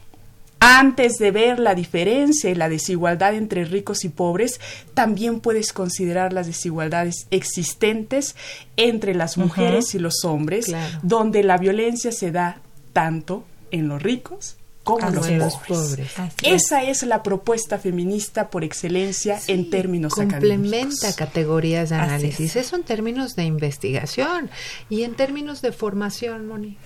Antes 0.64 1.14
de 1.18 1.32
ver 1.32 1.58
la 1.58 1.74
diferencia 1.74 2.52
y 2.52 2.54
la 2.54 2.70
desigualdad 2.70 3.34
entre 3.34 3.66
ricos 3.66 4.06
y 4.06 4.10
pobres, 4.10 4.62
también 4.94 5.40
puedes 5.40 5.74
considerar 5.74 6.34
las 6.34 6.46
desigualdades 6.46 7.26
existentes 7.32 8.36
entre 8.78 9.16
las 9.16 9.40
mujeres 9.40 9.96
y 9.96 10.00
los 10.00 10.24
hombres, 10.24 10.72
donde 11.02 11.44
la 11.44 11.58
violencia 11.58 12.12
se 12.12 12.32
da 12.32 12.62
tanto 12.94 13.44
en 13.72 13.88
los 13.88 14.04
ricos 14.04 14.58
como 14.84 15.10
los, 15.10 15.58
pobres. 15.68 16.12
Esa 16.42 16.84
es 16.84 17.04
la 17.04 17.22
propuesta 17.22 17.78
feminista 17.78 18.50
por 18.50 18.64
excelencia 18.64 19.40
en 19.48 19.70
términos 19.70 20.16
complementa 20.16 21.14
categorías 21.14 21.90
de 21.90 21.96
análisis. 21.96 22.56
Eso 22.56 22.76
en 22.76 22.84
términos 22.84 23.36
de 23.36 23.44
investigación 23.44 24.50
y 24.90 25.04
en 25.04 25.14
términos 25.16 25.62
de 25.62 25.72
formación, 25.72 26.48
Moni. 26.48 26.78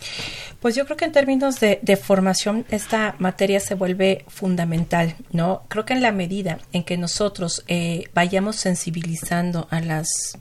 Pues 0.59 0.75
yo 0.75 0.85
creo 0.85 0.97
que 0.97 1.05
en 1.05 1.13
términos 1.13 1.59
de, 1.59 1.79
formación 2.01 2.65
esta 2.69 3.15
materia 3.19 3.59
se 3.59 3.75
vuelve 3.75 4.25
fundamental, 4.27 5.15
¿no? 5.31 5.63
Creo 5.69 5.85
que 5.85 5.93
en 5.93 6.01
la 6.01 6.11
medida 6.11 6.59
en 6.73 6.83
que 6.83 6.97
nosotros 6.97 7.63
eh, 7.67 8.03
vayamos 8.13 8.57
sensibilizando 8.57 9.67
a 9.71 9.79
las 9.79 10.37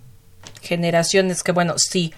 generaciones 0.60 1.42
que, 1.42 1.52
bueno, 1.52 1.74
sí, 1.76 2.12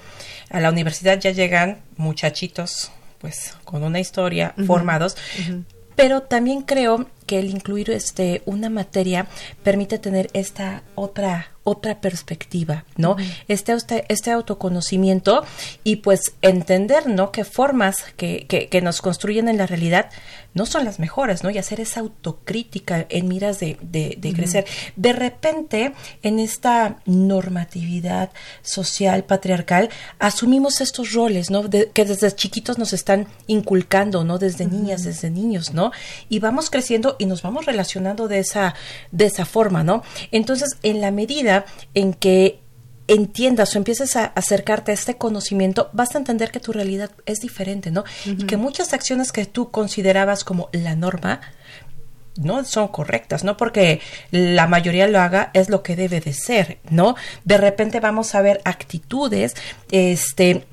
a 0.48 0.60
la 0.60 0.70
universidad 0.70 1.20
ya 1.20 1.30
llegan 1.30 1.82
muchachitos 1.96 2.90
pues 3.18 3.56
con 3.64 3.82
una 3.82 4.00
historia 4.00 4.54
formados, 4.66 5.16
pero 5.94 6.22
también 6.22 6.62
creo 6.62 7.06
que 7.26 7.38
el 7.38 7.50
incluir 7.50 7.90
este 7.90 8.42
una 8.46 8.70
materia 8.70 9.26
permite 9.62 9.98
tener 9.98 10.28
esta 10.32 10.82
otra 10.94 11.55
otra 11.68 12.00
perspectiva, 12.00 12.84
¿no? 12.96 13.16
este, 13.48 13.74
este 14.08 14.30
autoconocimiento 14.30 15.44
y 15.82 15.96
pues 15.96 16.34
entender, 16.40 17.08
¿no? 17.08 17.32
Que 17.32 17.42
formas 17.44 17.96
que, 18.16 18.46
que, 18.46 18.80
nos 18.80 19.02
construyen 19.02 19.48
en 19.48 19.58
la 19.58 19.66
realidad 19.66 20.10
no 20.54 20.64
son 20.64 20.84
las 20.84 21.00
mejores, 21.00 21.42
¿no? 21.42 21.50
Y 21.50 21.58
hacer 21.58 21.80
esa 21.80 22.00
autocrítica 22.00 23.04
en 23.08 23.26
miras 23.26 23.58
de, 23.58 23.78
de, 23.82 24.32
crecer. 24.32 24.64
De 24.94 25.12
repente, 25.12 25.92
en 26.22 26.38
esta 26.38 26.98
normatividad 27.04 28.30
social, 28.62 29.24
patriarcal, 29.24 29.90
asumimos 30.20 30.80
estos 30.80 31.12
roles, 31.12 31.50
¿no? 31.50 31.68
que 31.68 32.04
desde 32.04 32.34
chiquitos 32.34 32.78
nos 32.78 32.92
están 32.92 33.26
inculcando, 33.48 34.24
¿no? 34.24 34.38
Desde 34.38 34.66
niñas, 34.66 35.02
desde 35.02 35.30
niños, 35.30 35.74
¿no? 35.74 35.90
Y 36.28 36.38
vamos 36.38 36.70
creciendo 36.70 37.16
y 37.18 37.26
nos 37.26 37.42
vamos 37.42 37.66
relacionando 37.66 38.28
de 38.28 38.38
esa, 38.38 38.74
de 39.10 39.26
esa 39.26 39.44
forma, 39.44 39.82
¿no? 39.82 40.04
Entonces, 40.30 40.76
en 40.82 41.00
la 41.00 41.10
medida 41.10 41.55
en 41.94 42.12
que 42.12 42.60
entiendas 43.08 43.74
o 43.74 43.78
empieces 43.78 44.16
a 44.16 44.26
acercarte 44.26 44.90
a 44.90 44.94
este 44.94 45.16
conocimiento, 45.16 45.90
vas 45.92 46.14
a 46.14 46.18
entender 46.18 46.50
que 46.50 46.60
tu 46.60 46.72
realidad 46.72 47.10
es 47.24 47.40
diferente, 47.40 47.90
¿no? 47.90 48.04
Y 48.24 48.46
que 48.46 48.56
muchas 48.56 48.92
acciones 48.92 49.32
que 49.32 49.46
tú 49.46 49.70
considerabas 49.70 50.42
como 50.44 50.68
la 50.72 50.96
norma, 50.96 51.40
no 52.36 52.64
son 52.64 52.88
correctas, 52.88 53.44
no 53.44 53.56
porque 53.56 54.00
la 54.30 54.66
mayoría 54.66 55.08
lo 55.08 55.20
haga 55.20 55.50
es 55.54 55.70
lo 55.70 55.82
que 55.82 55.96
debe 55.96 56.20
de 56.20 56.32
ser, 56.32 56.78
¿no? 56.90 57.16
De 57.44 57.56
repente 57.56 58.00
vamos 58.00 58.34
a 58.34 58.42
ver 58.42 58.60
actitudes, 58.64 59.54
este, 59.90 60.66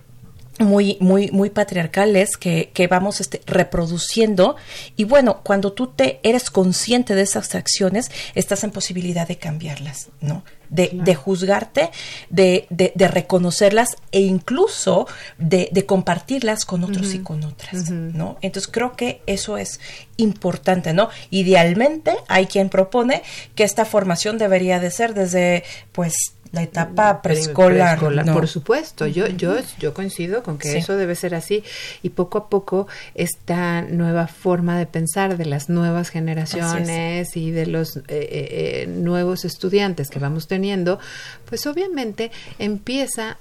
muy, 0.59 0.97
muy, 0.99 1.31
muy 1.31 1.49
patriarcales 1.49 2.37
que, 2.37 2.69
que 2.73 2.87
vamos 2.87 3.21
este, 3.21 3.41
reproduciendo. 3.45 4.55
Y 4.95 5.05
bueno, 5.05 5.41
cuando 5.43 5.73
tú 5.73 5.87
te 5.87 6.19
eres 6.23 6.49
consciente 6.49 7.15
de 7.15 7.23
esas 7.23 7.55
acciones, 7.55 8.11
estás 8.35 8.63
en 8.63 8.71
posibilidad 8.71 9.27
de 9.27 9.37
cambiarlas, 9.37 10.09
¿no? 10.21 10.43
De, 10.69 10.89
de 10.91 11.13
juzgarte, 11.13 11.91
de, 12.31 12.65
de, 12.71 13.07
reconocerlas 13.07 13.89
e 14.11 14.21
incluso 14.21 15.07
de, 15.37 15.69
de 15.71 15.85
compartirlas 15.85 16.65
con 16.65 16.83
otros 16.83 17.13
y 17.13 17.19
con 17.19 17.43
otras, 17.43 17.91
¿no? 17.91 18.37
Entonces 18.41 18.71
creo 18.71 18.93
que 18.93 19.21
eso 19.27 19.59
es 19.59 19.79
importante, 20.17 20.93
¿no? 20.93 21.09
Idealmente 21.29 22.15
hay 22.27 22.47
quien 22.47 22.69
propone 22.69 23.21
que 23.53 23.63
esta 23.63 23.85
formación 23.85 24.39
debería 24.39 24.79
de 24.79 24.89
ser 24.89 25.13
desde, 25.13 25.63
pues, 25.91 26.15
la 26.53 26.61
etapa 26.61 27.21
preescolar. 27.23 27.99
Por 27.99 28.47
supuesto, 28.47 29.07
yo, 29.07 29.27
yo, 29.27 29.55
yo 29.79 29.93
coincido 29.93 30.43
con 30.43 30.59
que 30.59 30.77
eso 30.77 30.95
debe 30.95 31.15
ser 31.15 31.33
así. 31.33 31.63
Y 32.03 32.09
poco 32.09 32.37
a 32.37 32.47
poco 32.47 32.87
esta 33.15 33.81
nueva 33.81 34.27
forma 34.27 34.77
de 34.77 34.85
pensar 34.85 35.35
de 35.35 35.45
las 35.45 35.67
nuevas 35.67 36.09
generaciones 36.09 37.35
y 37.35 37.49
de 37.49 37.65
los 37.65 37.97
eh, 37.97 38.01
eh, 38.07 38.07
eh, 38.09 38.87
nuevos 38.87 39.45
estudiantes 39.45 40.11
que 40.11 40.19
vamos 40.19 40.47
teniendo, 40.47 40.99
pues 41.45 41.65
obviamente 41.65 42.31
empieza 42.59 43.37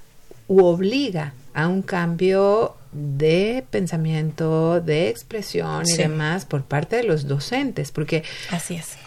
u 0.47 0.65
obliga 0.65 1.33
a 1.53 1.67
un 1.67 1.83
cambio 1.83 2.75
de 2.91 3.63
pensamiento, 3.69 4.81
de 4.81 5.09
expresión 5.09 5.83
y 5.87 5.97
demás 5.97 6.45
por 6.45 6.63
parte 6.63 6.95
de 6.95 7.03
los 7.03 7.27
docentes, 7.27 7.91
porque 7.91 8.23
así 8.49 8.73
es 8.75 8.97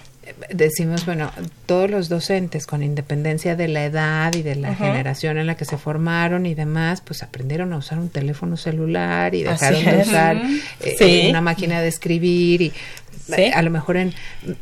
decimos, 0.51 1.07
bueno, 1.07 1.31
todos 1.67 1.91
los 1.91 2.09
docentes, 2.09 2.67
con 2.67 2.83
independencia 2.83 3.57
de 3.57 3.69
la 3.69 3.85
edad 3.85 4.35
y 4.35 4.43
de 4.43 4.57
la 4.57 4.75
generación 4.75 5.39
en 5.39 5.47
la 5.47 5.57
que 5.57 5.65
se 5.65 5.79
formaron 5.79 6.47
y 6.47 6.55
demás, 6.55 7.01
pues 7.01 7.23
aprendieron 7.23 7.73
a 7.73 7.79
usar 7.79 7.99
un 7.99 8.09
teléfono 8.09 8.57
celular 8.57 9.35
y 9.35 9.43
dejaron 9.43 9.85
de 9.85 9.99
usar 10.03 10.43
eh, 10.81 11.31
una 11.31 11.41
máquina 11.41 11.81
de 11.81 11.89
escribir 11.89 12.63
y 12.63 12.73
a 13.55 13.63
lo 13.63 13.71
mejor 13.71 13.97
en 13.97 14.15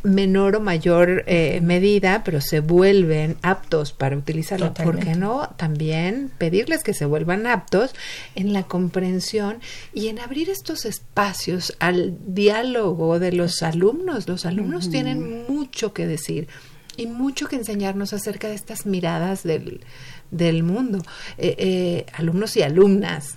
menor 0.03 0.57
o 0.57 0.61
mayor 0.61 1.25
eh, 1.27 1.61
medida, 1.63 2.23
pero 2.25 2.41
se 2.41 2.61
vuelven 2.61 3.37
aptos 3.43 3.93
para 3.93 4.17
utilizarlo. 4.17 4.75
¿Por 4.75 4.99
qué 4.99 5.15
no 5.15 5.51
también 5.57 6.31
pedirles 6.39 6.83
que 6.83 6.95
se 6.95 7.05
vuelvan 7.05 7.47
aptos 7.47 7.95
en 8.35 8.53
la 8.53 8.65
comprensión 8.65 9.61
y 9.93 10.09
en 10.09 10.19
abrir 10.19 10.51
estos 10.51 10.85
espacios 10.85 11.77
al 11.79 12.17
diálogo 12.27 13.19
de 13.19 13.33
los 13.33 13.63
alumnos? 13.63 14.29
Los 14.29 14.47
alumnos 14.47 14.91
tienen 14.91 15.45
mucho 15.49 15.93
que 15.93 16.07
decir 16.07 16.49
y 16.97 17.07
mucho 17.07 17.49
que 17.49 17.57
enseñarnos 17.57 18.13
acerca 18.13 18.49
de 18.49 18.55
estas 18.55 18.87
miradas 18.87 19.43
del, 19.43 19.81
del 20.31 20.63
mundo. 20.63 20.99
Eh, 21.39 21.55
eh, 21.59 22.07
alumnos 22.13 22.57
y 22.57 22.63
alumnas. 22.63 23.35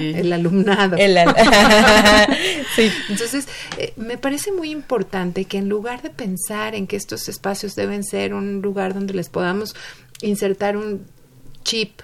El 0.00 0.32
alumnado. 0.32 0.96
Entonces, 3.08 3.48
eh, 3.78 3.92
me 3.96 4.18
parece 4.18 4.52
muy 4.52 4.70
importante 4.70 5.44
que 5.44 5.58
en 5.58 5.68
lugar 5.68 6.02
de 6.02 6.10
pensar 6.10 6.74
en 6.74 6.86
que 6.86 6.96
estos 6.96 7.28
espacios 7.28 7.74
deben 7.74 8.04
ser 8.04 8.34
un 8.34 8.62
lugar 8.62 8.94
donde 8.94 9.14
les 9.14 9.28
podamos 9.28 9.74
insertar 10.20 10.76
un 10.76 11.06
chip 11.64 12.00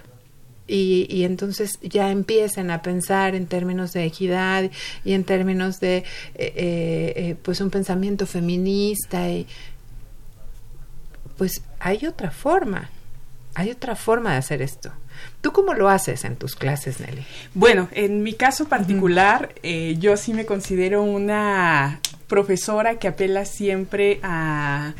y, 0.66 1.06
y, 1.08 1.24
entonces 1.24 1.78
ya 1.80 2.10
empiecen 2.10 2.70
a 2.70 2.82
pensar 2.82 3.34
en 3.34 3.46
términos 3.46 3.94
de 3.94 4.04
equidad 4.04 4.70
y 5.02 5.14
en 5.14 5.24
términos 5.24 5.80
de 5.80 6.04
pues 7.42 7.62
un 7.62 7.70
pensamiento 7.70 8.26
feminista 8.26 9.30
y 9.30 9.46
pues 11.38 11.62
hay 11.80 12.04
otra 12.04 12.30
forma 12.30 12.90
hay 13.54 13.70
otra 13.70 13.96
forma 13.96 14.32
de 14.32 14.38
hacer 14.38 14.62
esto. 14.62 14.92
¿Tú 15.40 15.52
cómo 15.52 15.74
lo 15.74 15.88
haces 15.88 16.24
en 16.24 16.36
tus 16.36 16.54
clases, 16.54 17.00
Nelly? 17.00 17.24
Bueno, 17.54 17.88
en 17.92 18.22
mi 18.22 18.34
caso 18.34 18.68
particular, 18.68 19.54
eh, 19.62 19.96
yo 19.98 20.16
sí 20.16 20.32
me 20.32 20.46
considero 20.46 21.02
una 21.02 22.00
profesora 22.28 22.98
que 22.98 23.08
apela 23.08 23.44
siempre 23.44 24.20
a 24.22 24.94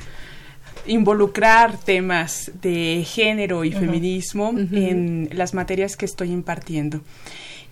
involucrar 0.87 1.77
temas 1.79 2.51
de 2.63 3.05
género 3.07 3.65
y 3.65 3.73
feminismo 3.73 4.53
en 4.57 5.29
las 5.33 5.55
materias 5.55 5.97
que 5.97 6.07
estoy 6.07 6.33
impartiendo. 6.33 7.03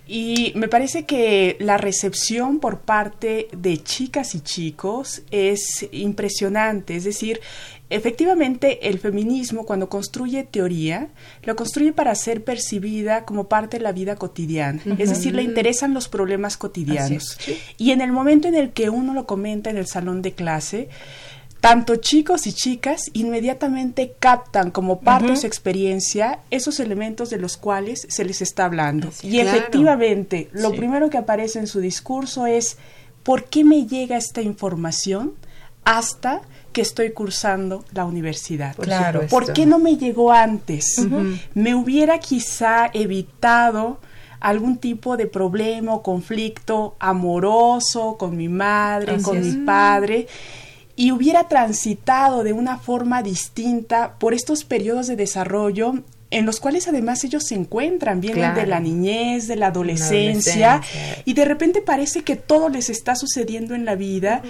Y 0.07 0.53
me 0.55 0.67
parece 0.67 1.05
que 1.05 1.57
la 1.59 1.77
recepción 1.77 2.59
por 2.59 2.79
parte 2.79 3.47
de 3.51 3.83
chicas 3.83 4.35
y 4.35 4.41
chicos 4.41 5.21
es 5.31 5.87
impresionante, 5.91 6.95
es 6.95 7.03
decir, 7.03 7.41
Efectivamente, 7.89 8.89
el 8.89 8.99
feminismo, 8.99 9.65
cuando 9.65 9.87
construye 9.87 10.43
teoría, 10.43 11.07
lo 11.43 11.55
construye 11.55 11.93
para 11.93 12.13
ser 12.15 12.43
percibida 12.43 13.23
como 13.23 13.47
parte 13.47 13.77
de 13.77 13.83
la 13.83 13.93
vida 13.93 14.17
cotidiana. 14.17 14.81
Es 14.97 15.09
decir, 15.09 15.33
le 15.33 15.43
interesan 15.43 15.93
los 15.93 16.09
problemas 16.09 16.57
cotidianos. 16.57 17.37
Y 17.77 17.91
en 17.91 18.01
el 18.01 18.11
momento 18.11 18.49
en 18.49 18.55
el 18.55 18.71
que 18.71 18.89
uno 18.89 19.13
lo 19.13 19.25
comenta 19.25 19.69
en 19.69 19.77
el 19.77 19.87
salón 19.87 20.21
de 20.21 20.33
clase, 20.33 20.89
tanto 21.67 21.97
chicos 21.97 22.47
y 22.47 22.53
chicas 22.53 23.01
inmediatamente 23.11 24.13
captan 24.19 24.71
como 24.71 25.01
parte 25.01 25.31
de 25.31 25.35
su 25.35 25.47
experiencia 25.47 26.39
esos 26.49 26.79
elementos 26.79 27.29
de 27.29 27.39
los 27.39 27.57
cuales 27.57 28.07
se 28.09 28.23
les 28.23 28.41
está 28.41 28.63
hablando. 28.63 29.09
y 29.21 29.39
efectivamente, 29.39 30.49
lo 30.53 30.71
primero 30.71 31.09
que 31.09 31.17
aparece 31.17 31.59
en 31.59 31.67
su 31.67 31.81
discurso 31.81 32.45
es, 32.45 32.77
¿por 33.21 33.49
qué 33.49 33.65
me 33.65 33.85
llega 33.85 34.15
esta 34.15 34.41
información 34.41 35.33
hasta 35.83 36.41
que 36.71 36.79
estoy 36.79 37.11
cursando 37.11 37.83
la 37.91 38.05
universidad. 38.05 38.73
claro. 38.77 39.27
¿Por 39.27 39.51
qué 39.51 39.65
no 39.65 39.77
me 39.77 39.97
llegó 39.97 40.31
antes? 40.31 41.05
Me 41.53 41.75
hubiera 41.75 42.19
quizá 42.19 42.89
evitado 42.93 43.99
algún 44.39 44.77
tipo 44.77 45.17
de 45.17 45.27
problema 45.27 45.93
o 45.95 46.01
conflicto 46.01 46.95
amoroso 46.99 48.15
con 48.17 48.37
mi 48.37 48.47
madre, 48.47 49.21
con 49.21 49.41
mi 49.41 49.65
padre 49.65 50.27
y 50.97 51.11
hubiera 51.11 51.47
transitado 51.47 52.43
de 52.43 52.51
una 52.51 52.79
forma 52.79 53.21
distinta 53.21 54.15
por 54.19 54.33
estos 54.33 54.65
periodos 54.65 55.07
de 55.07 55.15
desarrollo 55.15 55.93
en 56.31 56.45
los 56.45 56.59
cuales 56.59 56.87
además 56.89 57.23
ellos 57.23 57.45
se 57.45 57.55
encuentran, 57.55 58.19
vienen 58.19 58.53
de 58.53 58.65
la 58.65 58.81
niñez, 58.81 59.47
de 59.47 59.55
la 59.55 59.67
adolescencia, 59.67 60.73
adolescencia. 60.73 61.23
y 61.23 61.33
de 61.33 61.45
repente 61.45 61.81
parece 61.81 62.23
que 62.23 62.35
todo 62.35 62.67
les 62.67 62.89
está 62.89 63.15
sucediendo 63.15 63.75
en 63.75 63.85
la 63.85 63.95
vida, 63.95 64.41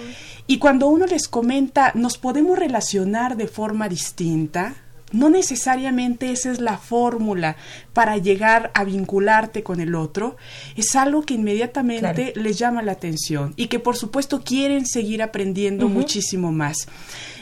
y 0.48 0.58
cuando 0.58 0.88
uno 0.88 1.06
les 1.06 1.28
comenta, 1.28 1.92
nos 1.94 2.18
podemos 2.18 2.58
relacionar 2.58 3.36
de 3.36 3.46
forma 3.46 3.88
distinta, 3.88 4.74
no 5.12 5.30
necesariamente 5.30 6.30
esa 6.32 6.50
es 6.50 6.60
la 6.60 6.78
fórmula 6.78 7.56
para 7.92 8.16
llegar 8.16 8.70
a 8.74 8.84
vincularte 8.84 9.62
con 9.62 9.80
el 9.80 9.94
otro, 9.94 10.36
es 10.76 10.94
algo 10.96 11.22
que 11.22 11.34
inmediatamente 11.34 12.32
les 12.36 12.58
llama 12.58 12.82
la 12.82 12.92
atención 12.92 13.54
y 13.56 13.66
que 13.66 13.78
por 13.78 13.96
supuesto 13.96 14.42
quieren 14.42 14.86
seguir 14.86 15.22
aprendiendo 15.22 15.88
muchísimo 15.88 16.52
más. 16.52 16.88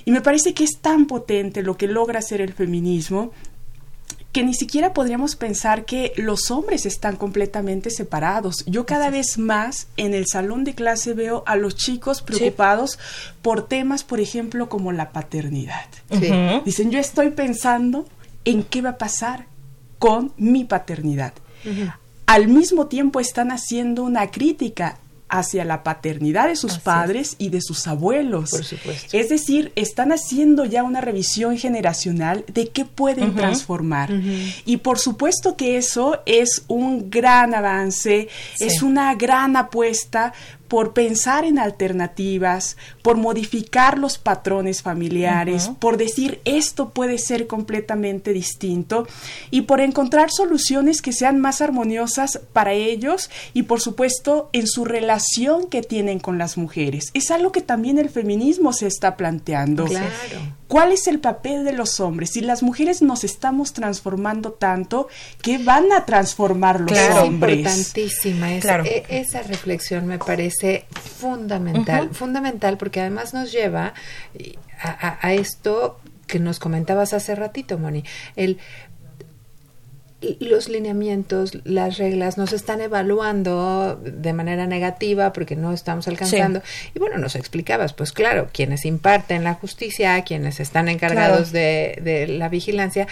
Y 0.04 0.12
me 0.12 0.20
parece 0.20 0.54
que 0.54 0.64
es 0.64 0.78
tan 0.80 1.06
potente 1.06 1.62
lo 1.62 1.76
que 1.76 1.88
logra 1.88 2.20
hacer 2.20 2.40
el 2.40 2.52
feminismo 2.52 3.32
que 4.36 4.44
ni 4.44 4.52
siquiera 4.52 4.92
podríamos 4.92 5.34
pensar 5.34 5.86
que 5.86 6.12
los 6.18 6.50
hombres 6.50 6.84
están 6.84 7.16
completamente 7.16 7.88
separados. 7.88 8.66
Yo 8.66 8.84
cada 8.84 9.08
vez 9.08 9.38
más 9.38 9.86
en 9.96 10.12
el 10.12 10.26
salón 10.26 10.62
de 10.62 10.74
clase 10.74 11.14
veo 11.14 11.42
a 11.46 11.56
los 11.56 11.74
chicos 11.74 12.20
preocupados 12.20 12.98
por 13.40 13.66
temas, 13.66 14.04
por 14.04 14.20
ejemplo, 14.20 14.68
como 14.68 14.92
la 14.92 15.10
paternidad. 15.10 15.86
Sí. 16.10 16.30
Dicen, 16.66 16.90
yo 16.90 16.98
estoy 16.98 17.30
pensando 17.30 18.06
en 18.44 18.62
qué 18.62 18.82
va 18.82 18.90
a 18.90 18.98
pasar 18.98 19.46
con 19.98 20.34
mi 20.36 20.66
paternidad. 20.66 21.32
Al 22.26 22.48
mismo 22.48 22.88
tiempo 22.88 23.20
están 23.20 23.50
haciendo 23.50 24.04
una 24.04 24.30
crítica 24.30 24.98
hacia 25.28 25.64
la 25.64 25.82
paternidad 25.82 26.46
de 26.48 26.56
sus 26.56 26.70
Así 26.72 26.78
es. 26.78 26.84
padres 26.84 27.34
y 27.38 27.48
de 27.48 27.60
sus 27.60 27.86
abuelos. 27.86 28.50
Por 28.50 28.64
supuesto. 28.64 29.16
Es 29.16 29.28
decir, 29.28 29.72
están 29.74 30.12
haciendo 30.12 30.64
ya 30.64 30.84
una 30.84 31.00
revisión 31.00 31.58
generacional 31.58 32.44
de 32.46 32.68
qué 32.68 32.84
pueden 32.84 33.34
transformar. 33.34 34.10
Y 34.64 34.76
por 34.78 34.98
supuesto 34.98 35.56
que 35.56 35.76
eso 35.78 36.20
es 36.26 36.62
un 36.68 37.10
gran 37.10 37.54
avance, 37.54 38.28
Sí. 38.56 38.64
es 38.64 38.82
una 38.82 39.14
gran 39.16 39.56
apuesta 39.56 40.32
por 40.68 40.92
pensar 40.92 41.44
en 41.44 41.58
alternativas, 41.58 42.76
por 43.02 43.16
modificar 43.16 43.98
los 43.98 44.18
patrones 44.18 44.82
familiares, 44.82 45.70
por 45.78 45.96
decir 45.96 46.40
esto 46.44 46.90
puede 46.90 47.18
ser 47.18 47.46
completamente 47.46 48.32
distinto 48.32 49.06
y 49.50 49.62
por 49.62 49.80
encontrar 49.80 50.30
soluciones 50.30 51.02
que 51.02 51.12
sean 51.12 51.40
más 51.40 51.60
armoniosas 51.60 52.40
para 52.52 52.72
ellos 52.72 53.30
y 53.54 53.64
por 53.64 53.80
supuesto 53.80 54.50
en 54.52 54.66
su 54.66 54.84
relación 54.84 55.68
que 55.68 55.82
tienen 55.82 56.18
con 56.18 56.38
las 56.38 56.56
mujeres. 56.56 57.10
Es 57.14 57.30
algo 57.30 57.52
que 57.52 57.60
también 57.60 57.98
el 57.98 58.10
feminismo 58.10 58.72
se 58.72 58.86
está 58.86 59.16
planteando. 59.16 59.84
Claro. 59.84 60.06
¿Cuál 60.68 60.90
es 60.92 61.06
el 61.06 61.20
papel 61.20 61.64
de 61.64 61.72
los 61.72 62.00
hombres? 62.00 62.30
Si 62.32 62.40
las 62.40 62.62
mujeres 62.62 63.00
nos 63.00 63.22
estamos 63.22 63.72
transformando 63.72 64.50
tanto, 64.52 65.06
¿qué 65.40 65.58
van 65.58 65.92
a 65.92 66.04
transformar 66.04 66.80
los 66.80 66.90
Claro, 66.92 67.22
hombres? 67.24 67.58
importantísima. 67.58 68.52
Esa, 68.54 68.60
Claro. 68.68 68.84
e- 68.84 69.04
esa 69.08 69.42
reflexión 69.42 70.06
me 70.06 70.18
parece 70.18 70.86
fundamental, 71.20 72.10
fundamental 72.12 72.76
porque 72.78 73.00
además 73.00 73.32
nos 73.34 73.52
lleva 73.52 73.94
a, 74.82 74.90
a- 75.08 75.18
a 75.26 75.32
esto 75.34 76.00
que 76.26 76.40
nos 76.40 76.58
comentabas 76.58 77.12
hace 77.12 77.36
ratito, 77.36 77.78
Moni, 77.78 78.02
el 78.34 78.58
los 80.40 80.68
lineamientos, 80.68 81.58
las 81.64 81.98
reglas 81.98 82.38
nos 82.38 82.52
están 82.52 82.80
evaluando 82.80 83.96
de 84.02 84.32
manera 84.32 84.66
negativa 84.66 85.32
porque 85.32 85.56
no 85.56 85.72
estamos 85.72 86.08
alcanzando. 86.08 86.62
Y 86.94 86.98
bueno, 86.98 87.18
nos 87.18 87.36
explicabas, 87.36 87.92
pues 87.92 88.12
claro, 88.12 88.48
quienes 88.52 88.84
imparten 88.86 89.44
la 89.44 89.54
justicia, 89.54 90.22
quienes 90.22 90.58
están 90.58 90.88
encargados 90.88 91.52
de, 91.52 91.98
de 92.02 92.26
la 92.28 92.48
vigilancia, 92.48 93.06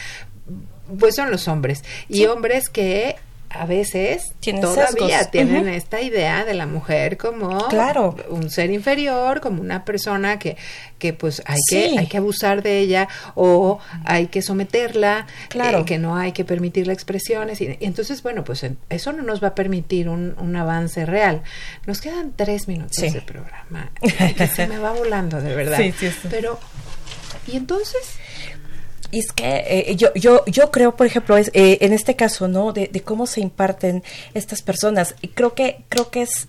pues 0.99 1.15
son 1.15 1.31
los 1.31 1.47
hombres. 1.49 1.85
Y 2.09 2.17
Sí. 2.19 2.27
hombres 2.27 2.69
que 2.69 3.17
a 3.55 3.67
veces 3.67 4.35
Tienen 4.41 4.63
todavía 4.63 5.19
sesgos. 5.19 5.31
tienen 5.31 5.69
esta 5.69 6.01
idea 6.01 6.45
de 6.45 6.55
la 6.55 6.67
mujer 6.67 7.17
como 7.17 7.69
Claro. 7.69 8.17
un 8.29 8.51
ser 8.51 8.71
inferior, 8.71 9.41
como 9.41 9.61
una 9.61 9.85
persona 9.85 10.39
que, 10.39 10.57
que 10.99 11.13
pues 11.13 11.43
hay 11.47 11.59
Sí. 11.69 11.77
que 11.95 11.99
hay 12.01 12.07
que 12.07 12.17
abusar 12.17 12.63
de 12.63 12.79
ella 12.81 13.09
o 13.35 13.79
hay 14.05 14.27
que 14.27 14.43
someterla, 14.43 15.27
Claro. 15.49 15.81
eh, 15.81 15.85
que 15.85 15.99
no 15.99 16.17
hay 16.17 16.33
que 16.33 16.45
permitirle 16.45 16.93
expresiones 16.93 17.61
y, 17.61 17.77
y 17.81 17.85
entonces 17.87 18.23
bueno 18.23 18.45
pues 18.45 18.63
en- 18.65 18.79
eso 18.91 19.13
no 19.13 19.23
nos 19.23 19.43
va 19.43 19.49
a 19.49 19.55
permitir 19.55 20.09
un, 20.09 20.35
un 20.39 20.57
avance 20.57 21.07
real. 21.07 21.43
Nos 21.87 22.01
quedan 22.01 22.33
tres 22.37 22.69
minutos 22.69 22.97
Sí. 22.97 23.11
de 23.11 23.21
programa 23.23 23.91
que 24.37 24.47
se 24.49 24.67
me 24.67 24.79
va 24.79 24.93
volando 24.93 25.41
de 25.41 25.55
verdad. 25.55 25.79
Sí, 25.79 25.93
sí, 25.99 26.11
sí. 26.11 26.29
Pero 26.31 26.59
y 27.47 27.57
entonces 27.57 28.01
Y 29.15 29.21
es 29.21 29.31
que 29.31 29.65
eh, 29.69 29.95
yo, 29.95 30.13
yo, 30.15 30.45
yo 30.47 30.73
creo, 30.73 30.97
por 30.97 31.07
ejemplo, 31.07 31.37
es, 31.37 31.49
eh, 31.55 31.79
en 31.83 31.93
este 31.93 32.17
caso, 32.17 32.49
¿no? 32.49 32.73
De, 32.73 32.89
de 32.89 33.01
cómo 33.01 33.29
se 33.29 33.41
imparten 33.41 34.03
estas 34.35 34.61
personas. 34.61 35.15
Y 35.23 35.29
creo 35.29 35.55
que, 35.55 35.85
creo 35.89 36.11
que 36.11 36.23
es 36.23 36.49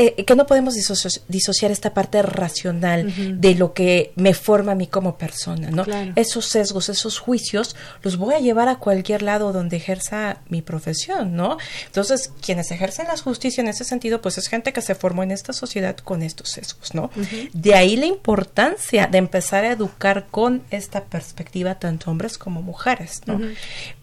eh, 0.00 0.24
que 0.24 0.36
no 0.36 0.46
podemos 0.46 0.76
disoci- 0.76 1.22
disociar 1.26 1.72
esta 1.72 1.92
parte 1.92 2.22
racional 2.22 3.12
de 3.40 3.54
lo 3.56 3.72
que 3.72 4.12
me 4.14 4.32
forma 4.32 4.72
a 4.72 4.74
mí 4.76 4.86
como 4.86 5.18
persona, 5.18 5.72
¿no? 5.72 5.82
Claro. 5.82 6.12
Esos 6.14 6.46
sesgos, 6.46 6.88
esos 6.88 7.18
juicios, 7.18 7.74
los 8.02 8.16
voy 8.16 8.34
a 8.34 8.38
llevar 8.38 8.68
a 8.68 8.76
cualquier 8.76 9.22
lado 9.22 9.52
donde 9.52 9.76
ejerza 9.76 10.38
mi 10.48 10.62
profesión, 10.62 11.34
¿no? 11.34 11.58
Entonces, 11.86 12.32
quienes 12.40 12.70
ejercen 12.70 13.08
la 13.08 13.16
justicia 13.16 13.60
en 13.60 13.66
ese 13.66 13.82
sentido, 13.82 14.20
pues 14.22 14.38
es 14.38 14.46
gente 14.46 14.72
que 14.72 14.82
se 14.82 14.94
formó 14.94 15.24
en 15.24 15.32
esta 15.32 15.52
sociedad 15.52 15.96
con 15.96 16.22
estos 16.22 16.50
sesgos, 16.50 16.94
¿no? 16.94 17.10
De 17.52 17.74
ahí 17.74 17.96
la 17.96 18.06
importancia 18.06 19.08
de 19.08 19.18
empezar 19.18 19.64
a 19.64 19.72
educar 19.72 20.26
con 20.30 20.62
esta 20.70 21.04
perspectiva 21.06 21.74
tanto 21.80 22.10
hombres 22.12 22.38
como 22.38 22.62
mujeres, 22.62 23.22
¿no? 23.26 23.40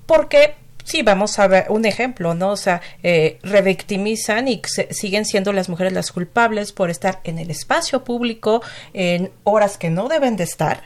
Porque 0.05 0.55
Sí, 0.85 1.01
vamos 1.01 1.37
a 1.39 1.47
ver 1.47 1.65
un 1.69 1.83
ejemplo, 1.85 2.33
¿no? 2.35 2.51
O 2.51 2.57
sea, 2.57 2.79
eh, 3.03 3.39
revictimizan 3.43 4.47
y 4.47 4.61
se- 4.65 4.93
siguen 4.93 5.25
siendo 5.25 5.51
las 5.51 5.67
mujeres 5.67 5.91
las 5.93 6.11
culpables 6.11 6.71
por 6.71 6.89
estar 6.89 7.19
en 7.23 7.39
el 7.39 7.49
espacio 7.51 8.03
público 8.03 8.61
en 8.93 9.31
horas 9.43 9.77
que 9.77 9.89
no 9.89 10.07
deben 10.07 10.37
de 10.37 10.43
estar. 10.45 10.83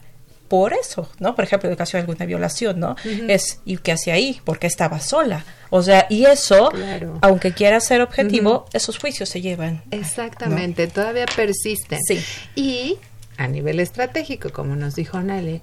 Por 0.48 0.74
eso, 0.74 1.08
¿no? 1.20 1.36
Por 1.36 1.44
ejemplo, 1.44 1.68
en 1.68 1.74
el 1.74 1.78
caso 1.78 1.98
de 1.98 2.02
alguna 2.02 2.26
violación, 2.26 2.80
¿no? 2.80 2.96
Es, 3.28 3.60
¿y 3.66 3.78
qué 3.78 3.92
hacía 3.92 4.16
ahí? 4.16 4.42
Porque 4.46 4.66
estaba 4.66 5.00
sola. 5.00 5.46
O 5.70 5.84
sea, 5.84 6.08
y 6.10 6.26
eso, 6.26 6.70
Claro. 6.70 7.20
aunque 7.22 7.52
quiera 7.54 7.80
ser 7.82 8.02
objetivo, 8.02 8.66
esos 8.74 8.98
juicios 8.98 9.30
se 9.30 9.42
llevan. 9.42 9.84
Exactamente, 9.92 10.88
todavía 10.88 11.26
persisten. 11.36 12.00
Sí. 12.08 12.24
Y 12.56 12.98
a 13.38 13.48
nivel 13.48 13.80
estratégico, 13.80 14.50
como 14.52 14.76
nos 14.76 14.96
dijo 14.96 15.22
Nelly, 15.22 15.62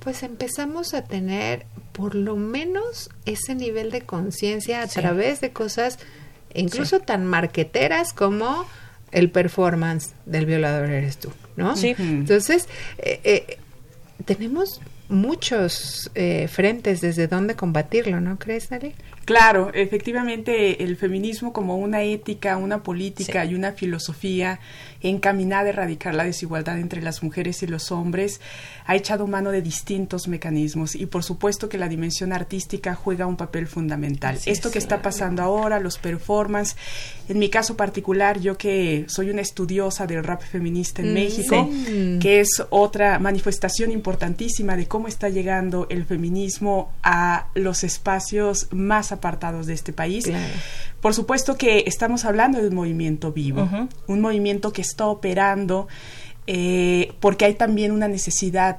pues 0.00 0.22
empezamos 0.22 0.94
a 0.94 1.04
tener 1.04 1.66
por 1.92 2.14
lo 2.14 2.36
menos 2.36 3.10
ese 3.26 3.54
nivel 3.54 3.90
de 3.90 4.00
conciencia 4.02 4.82
a 4.82 4.88
Sí. 4.88 5.00
través 5.00 5.40
de 5.40 5.50
cosas 5.50 5.98
incluso 6.54 7.00
tan 7.00 7.26
marqueteras 7.26 8.12
como 8.12 8.66
el 9.12 9.30
performance 9.30 10.14
del 10.26 10.46
violador 10.46 10.90
eres 10.90 11.18
tú, 11.18 11.30
¿no? 11.56 11.76
Sí. 11.76 11.94
Entonces, 11.98 12.68
eh, 12.98 13.20
eh, 13.24 13.58
tenemos 14.24 14.80
muchos 15.08 16.10
eh, 16.14 16.46
frentes 16.48 17.00
desde 17.00 17.26
donde 17.26 17.56
combatirlo, 17.56 18.20
¿no 18.20 18.38
crees, 18.38 18.70
Nelly? 18.70 18.94
Claro, 19.24 19.70
efectivamente 19.74 20.82
el 20.84 20.96
feminismo 20.96 21.52
como 21.52 21.76
una 21.76 22.02
ética, 22.02 22.56
una 22.56 22.82
política 22.82 23.44
y 23.44 23.54
una 23.54 23.72
filosofía 23.72 24.60
encaminada 25.02 25.66
a 25.66 25.68
erradicar 25.70 26.14
la 26.14 26.24
desigualdad 26.24 26.78
entre 26.78 27.02
las 27.02 27.22
mujeres 27.22 27.62
y 27.62 27.66
los 27.66 27.90
hombres 27.92 28.40
ha 28.86 28.96
echado 28.96 29.26
mano 29.26 29.50
de 29.50 29.62
distintos 29.62 30.28
mecanismos 30.28 30.94
y 30.94 31.06
por 31.06 31.22
supuesto 31.22 31.68
que 31.68 31.78
la 31.78 31.88
dimensión 31.88 32.32
artística 32.32 32.94
juega 32.94 33.26
un 33.26 33.36
papel 33.36 33.66
fundamental. 33.66 34.36
Así 34.36 34.50
Esto 34.50 34.68
es, 34.68 34.72
que 34.72 34.78
está 34.78 35.02
pasando 35.02 35.42
ahora, 35.42 35.80
los 35.80 35.98
performance, 35.98 36.76
en 37.28 37.38
mi 37.38 37.48
caso 37.48 37.76
particular, 37.76 38.40
yo 38.40 38.56
que 38.56 39.04
soy 39.08 39.30
una 39.30 39.42
estudiosa 39.42 40.06
del 40.06 40.24
rap 40.24 40.42
feminista 40.42 41.02
en 41.02 41.10
Mm, 41.10 41.14
México, 41.14 41.68
sí. 41.70 42.18
que 42.20 42.40
es 42.40 42.62
otra 42.70 43.18
manifestación 43.18 43.90
importantísima 43.90 44.76
de 44.76 44.86
cómo 44.86 45.08
está 45.08 45.28
llegando 45.28 45.86
el 45.90 46.04
feminismo 46.04 46.92
a 47.02 47.48
los 47.54 47.84
espacios 47.84 48.68
más 48.70 49.12
apartados 49.12 49.66
de 49.66 49.74
este 49.74 49.92
país. 49.92 50.24
Claro. 50.24 50.52
Por 51.00 51.14
supuesto 51.14 51.56
que 51.56 51.84
estamos 51.86 52.24
hablando 52.24 52.60
de 52.60 52.68
un 52.68 52.74
movimiento 52.74 53.32
vivo, 53.32 53.68
un 54.06 54.20
movimiento 54.20 54.72
que 54.72 54.82
está 54.82 55.06
operando 55.06 55.88
eh, 56.46 57.12
porque 57.20 57.44
hay 57.44 57.54
también 57.54 57.92
una 57.92 58.08
necesidad 58.08 58.78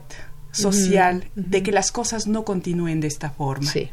social 0.51 1.25
de 1.35 1.63
que 1.63 1.71
las 1.71 1.91
cosas 1.91 2.27
no 2.27 2.43
continúen 2.43 2.99
de 2.99 3.07
esta 3.07 3.29
forma. 3.31 3.69
Sí. 3.71 3.89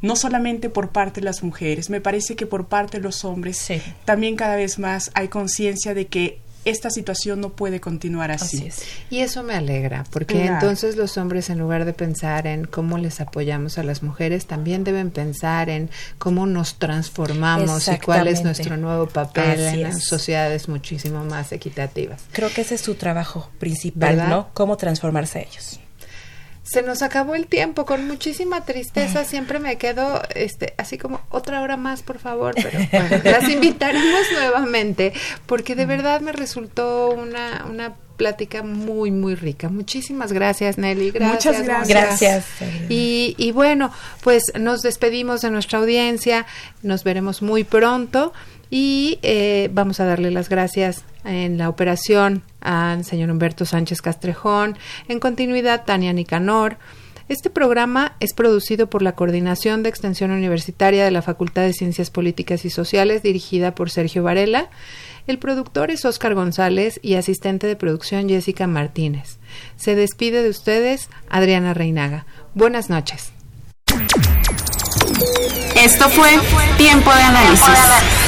No 0.00 0.14
solamente 0.14 0.70
por 0.70 0.90
parte 0.90 1.20
de 1.20 1.24
las 1.24 1.42
mujeres, 1.42 1.90
me 1.90 2.00
parece 2.00 2.36
que 2.36 2.46
por 2.46 2.66
parte 2.68 2.98
de 2.98 3.02
los 3.02 3.24
hombres 3.24 3.56
Sí. 3.56 3.82
también 4.04 4.36
cada 4.36 4.54
vez 4.54 4.78
más 4.78 5.10
hay 5.14 5.26
conciencia 5.28 5.92
de 5.94 6.06
que 6.06 6.38
esta 6.64 6.90
situación 6.90 7.40
no 7.40 7.50
puede 7.50 7.80
continuar 7.80 8.30
así. 8.30 8.58
Así 8.58 8.66
es. 8.66 8.82
Y 9.10 9.20
eso 9.20 9.42
me 9.42 9.54
alegra, 9.54 10.04
porque 10.10 10.34
Claro. 10.34 10.54
entonces 10.54 10.96
los 10.96 11.16
hombres 11.16 11.48
en 11.50 11.58
lugar 11.58 11.84
de 11.84 11.92
pensar 11.92 12.46
en 12.46 12.64
cómo 12.66 12.98
les 12.98 13.20
apoyamos 13.20 13.78
a 13.78 13.82
las 13.82 14.02
mujeres, 14.02 14.46
también 14.46 14.84
deben 14.84 15.10
pensar 15.10 15.70
en 15.70 15.88
cómo 16.18 16.46
nos 16.46 16.74
transformamos 16.78 17.88
y 17.88 17.98
cuál 17.98 18.28
es 18.28 18.42
nuestro 18.44 18.76
nuevo 18.76 19.06
papel 19.06 19.66
Así 19.66 19.80
en 19.80 19.86
es. 19.86 19.94
las 19.94 20.04
sociedades 20.04 20.68
muchísimo 20.68 21.24
más 21.24 21.52
equitativas. 21.52 22.22
Creo 22.32 22.50
que 22.52 22.60
ese 22.62 22.74
es 22.74 22.80
su 22.80 22.94
trabajo 22.96 23.50
principal, 23.58 24.16
¿Verdad? 24.16 24.28
¿no? 24.28 24.48
Cómo 24.54 24.76
transformarse 24.76 25.46
ellos. 25.50 25.80
Se 26.70 26.82
nos 26.82 27.02
acabó 27.02 27.34
el 27.34 27.46
tiempo 27.46 27.86
con 27.86 28.06
muchísima 28.06 28.64
tristeza. 28.64 29.24
Siempre 29.24 29.58
me 29.58 29.78
quedo 29.78 30.20
este, 30.34 30.74
así 30.76 30.98
como 30.98 31.20
otra 31.30 31.62
hora 31.62 31.78
más, 31.78 32.02
por 32.02 32.18
favor. 32.18 32.54
Pero 32.54 32.78
bueno, 32.92 33.22
las 33.24 33.48
invitaremos 33.48 34.22
nuevamente 34.32 35.14
porque 35.46 35.74
de 35.74 35.86
verdad 35.86 36.20
me 36.20 36.32
resultó 36.32 37.10
una, 37.10 37.64
una 37.70 37.94
plática 38.18 38.62
muy, 38.62 39.10
muy 39.10 39.34
rica. 39.34 39.70
Muchísimas 39.70 40.32
gracias, 40.32 40.76
Nelly. 40.76 41.12
Gracias. 41.12 41.58
Muchas 41.58 41.88
gracias. 41.88 42.46
Y, 42.90 43.34
y 43.38 43.52
bueno, 43.52 43.90
pues 44.22 44.42
nos 44.58 44.82
despedimos 44.82 45.40
de 45.40 45.50
nuestra 45.50 45.78
audiencia. 45.78 46.44
Nos 46.82 47.02
veremos 47.02 47.40
muy 47.40 47.64
pronto. 47.64 48.34
Y 48.70 49.18
eh, 49.22 49.70
vamos 49.72 50.00
a 50.00 50.04
darle 50.04 50.30
las 50.30 50.48
gracias 50.48 51.04
en 51.24 51.58
la 51.58 51.68
operación 51.68 52.42
al 52.60 53.04
señor 53.04 53.30
Humberto 53.30 53.64
Sánchez 53.64 54.02
Castrejón, 54.02 54.76
en 55.08 55.20
continuidad 55.20 55.84
Tania 55.84 56.12
Nicanor. 56.12 56.76
Este 57.28 57.50
programa 57.50 58.16
es 58.20 58.32
producido 58.32 58.88
por 58.88 59.02
la 59.02 59.12
Coordinación 59.12 59.82
de 59.82 59.90
Extensión 59.90 60.30
Universitaria 60.30 61.04
de 61.04 61.10
la 61.10 61.20
Facultad 61.20 61.62
de 61.62 61.74
Ciencias 61.74 62.10
Políticas 62.10 62.64
y 62.64 62.70
Sociales, 62.70 63.22
dirigida 63.22 63.74
por 63.74 63.90
Sergio 63.90 64.22
Varela. 64.22 64.70
El 65.26 65.38
productor 65.38 65.90
es 65.90 66.06
Óscar 66.06 66.34
González 66.34 66.98
y 67.02 67.14
asistente 67.16 67.66
de 67.66 67.76
producción 67.76 68.30
Jessica 68.30 68.66
Martínez. 68.66 69.38
Se 69.76 69.94
despide 69.94 70.42
de 70.42 70.48
ustedes 70.48 71.10
Adriana 71.28 71.74
Reinaga. 71.74 72.24
Buenas 72.54 72.88
noches. 72.88 73.32
Esto 75.76 76.08
fue 76.08 76.30
Tiempo 76.78 77.14
de 77.14 77.22
Análisis 77.22 78.27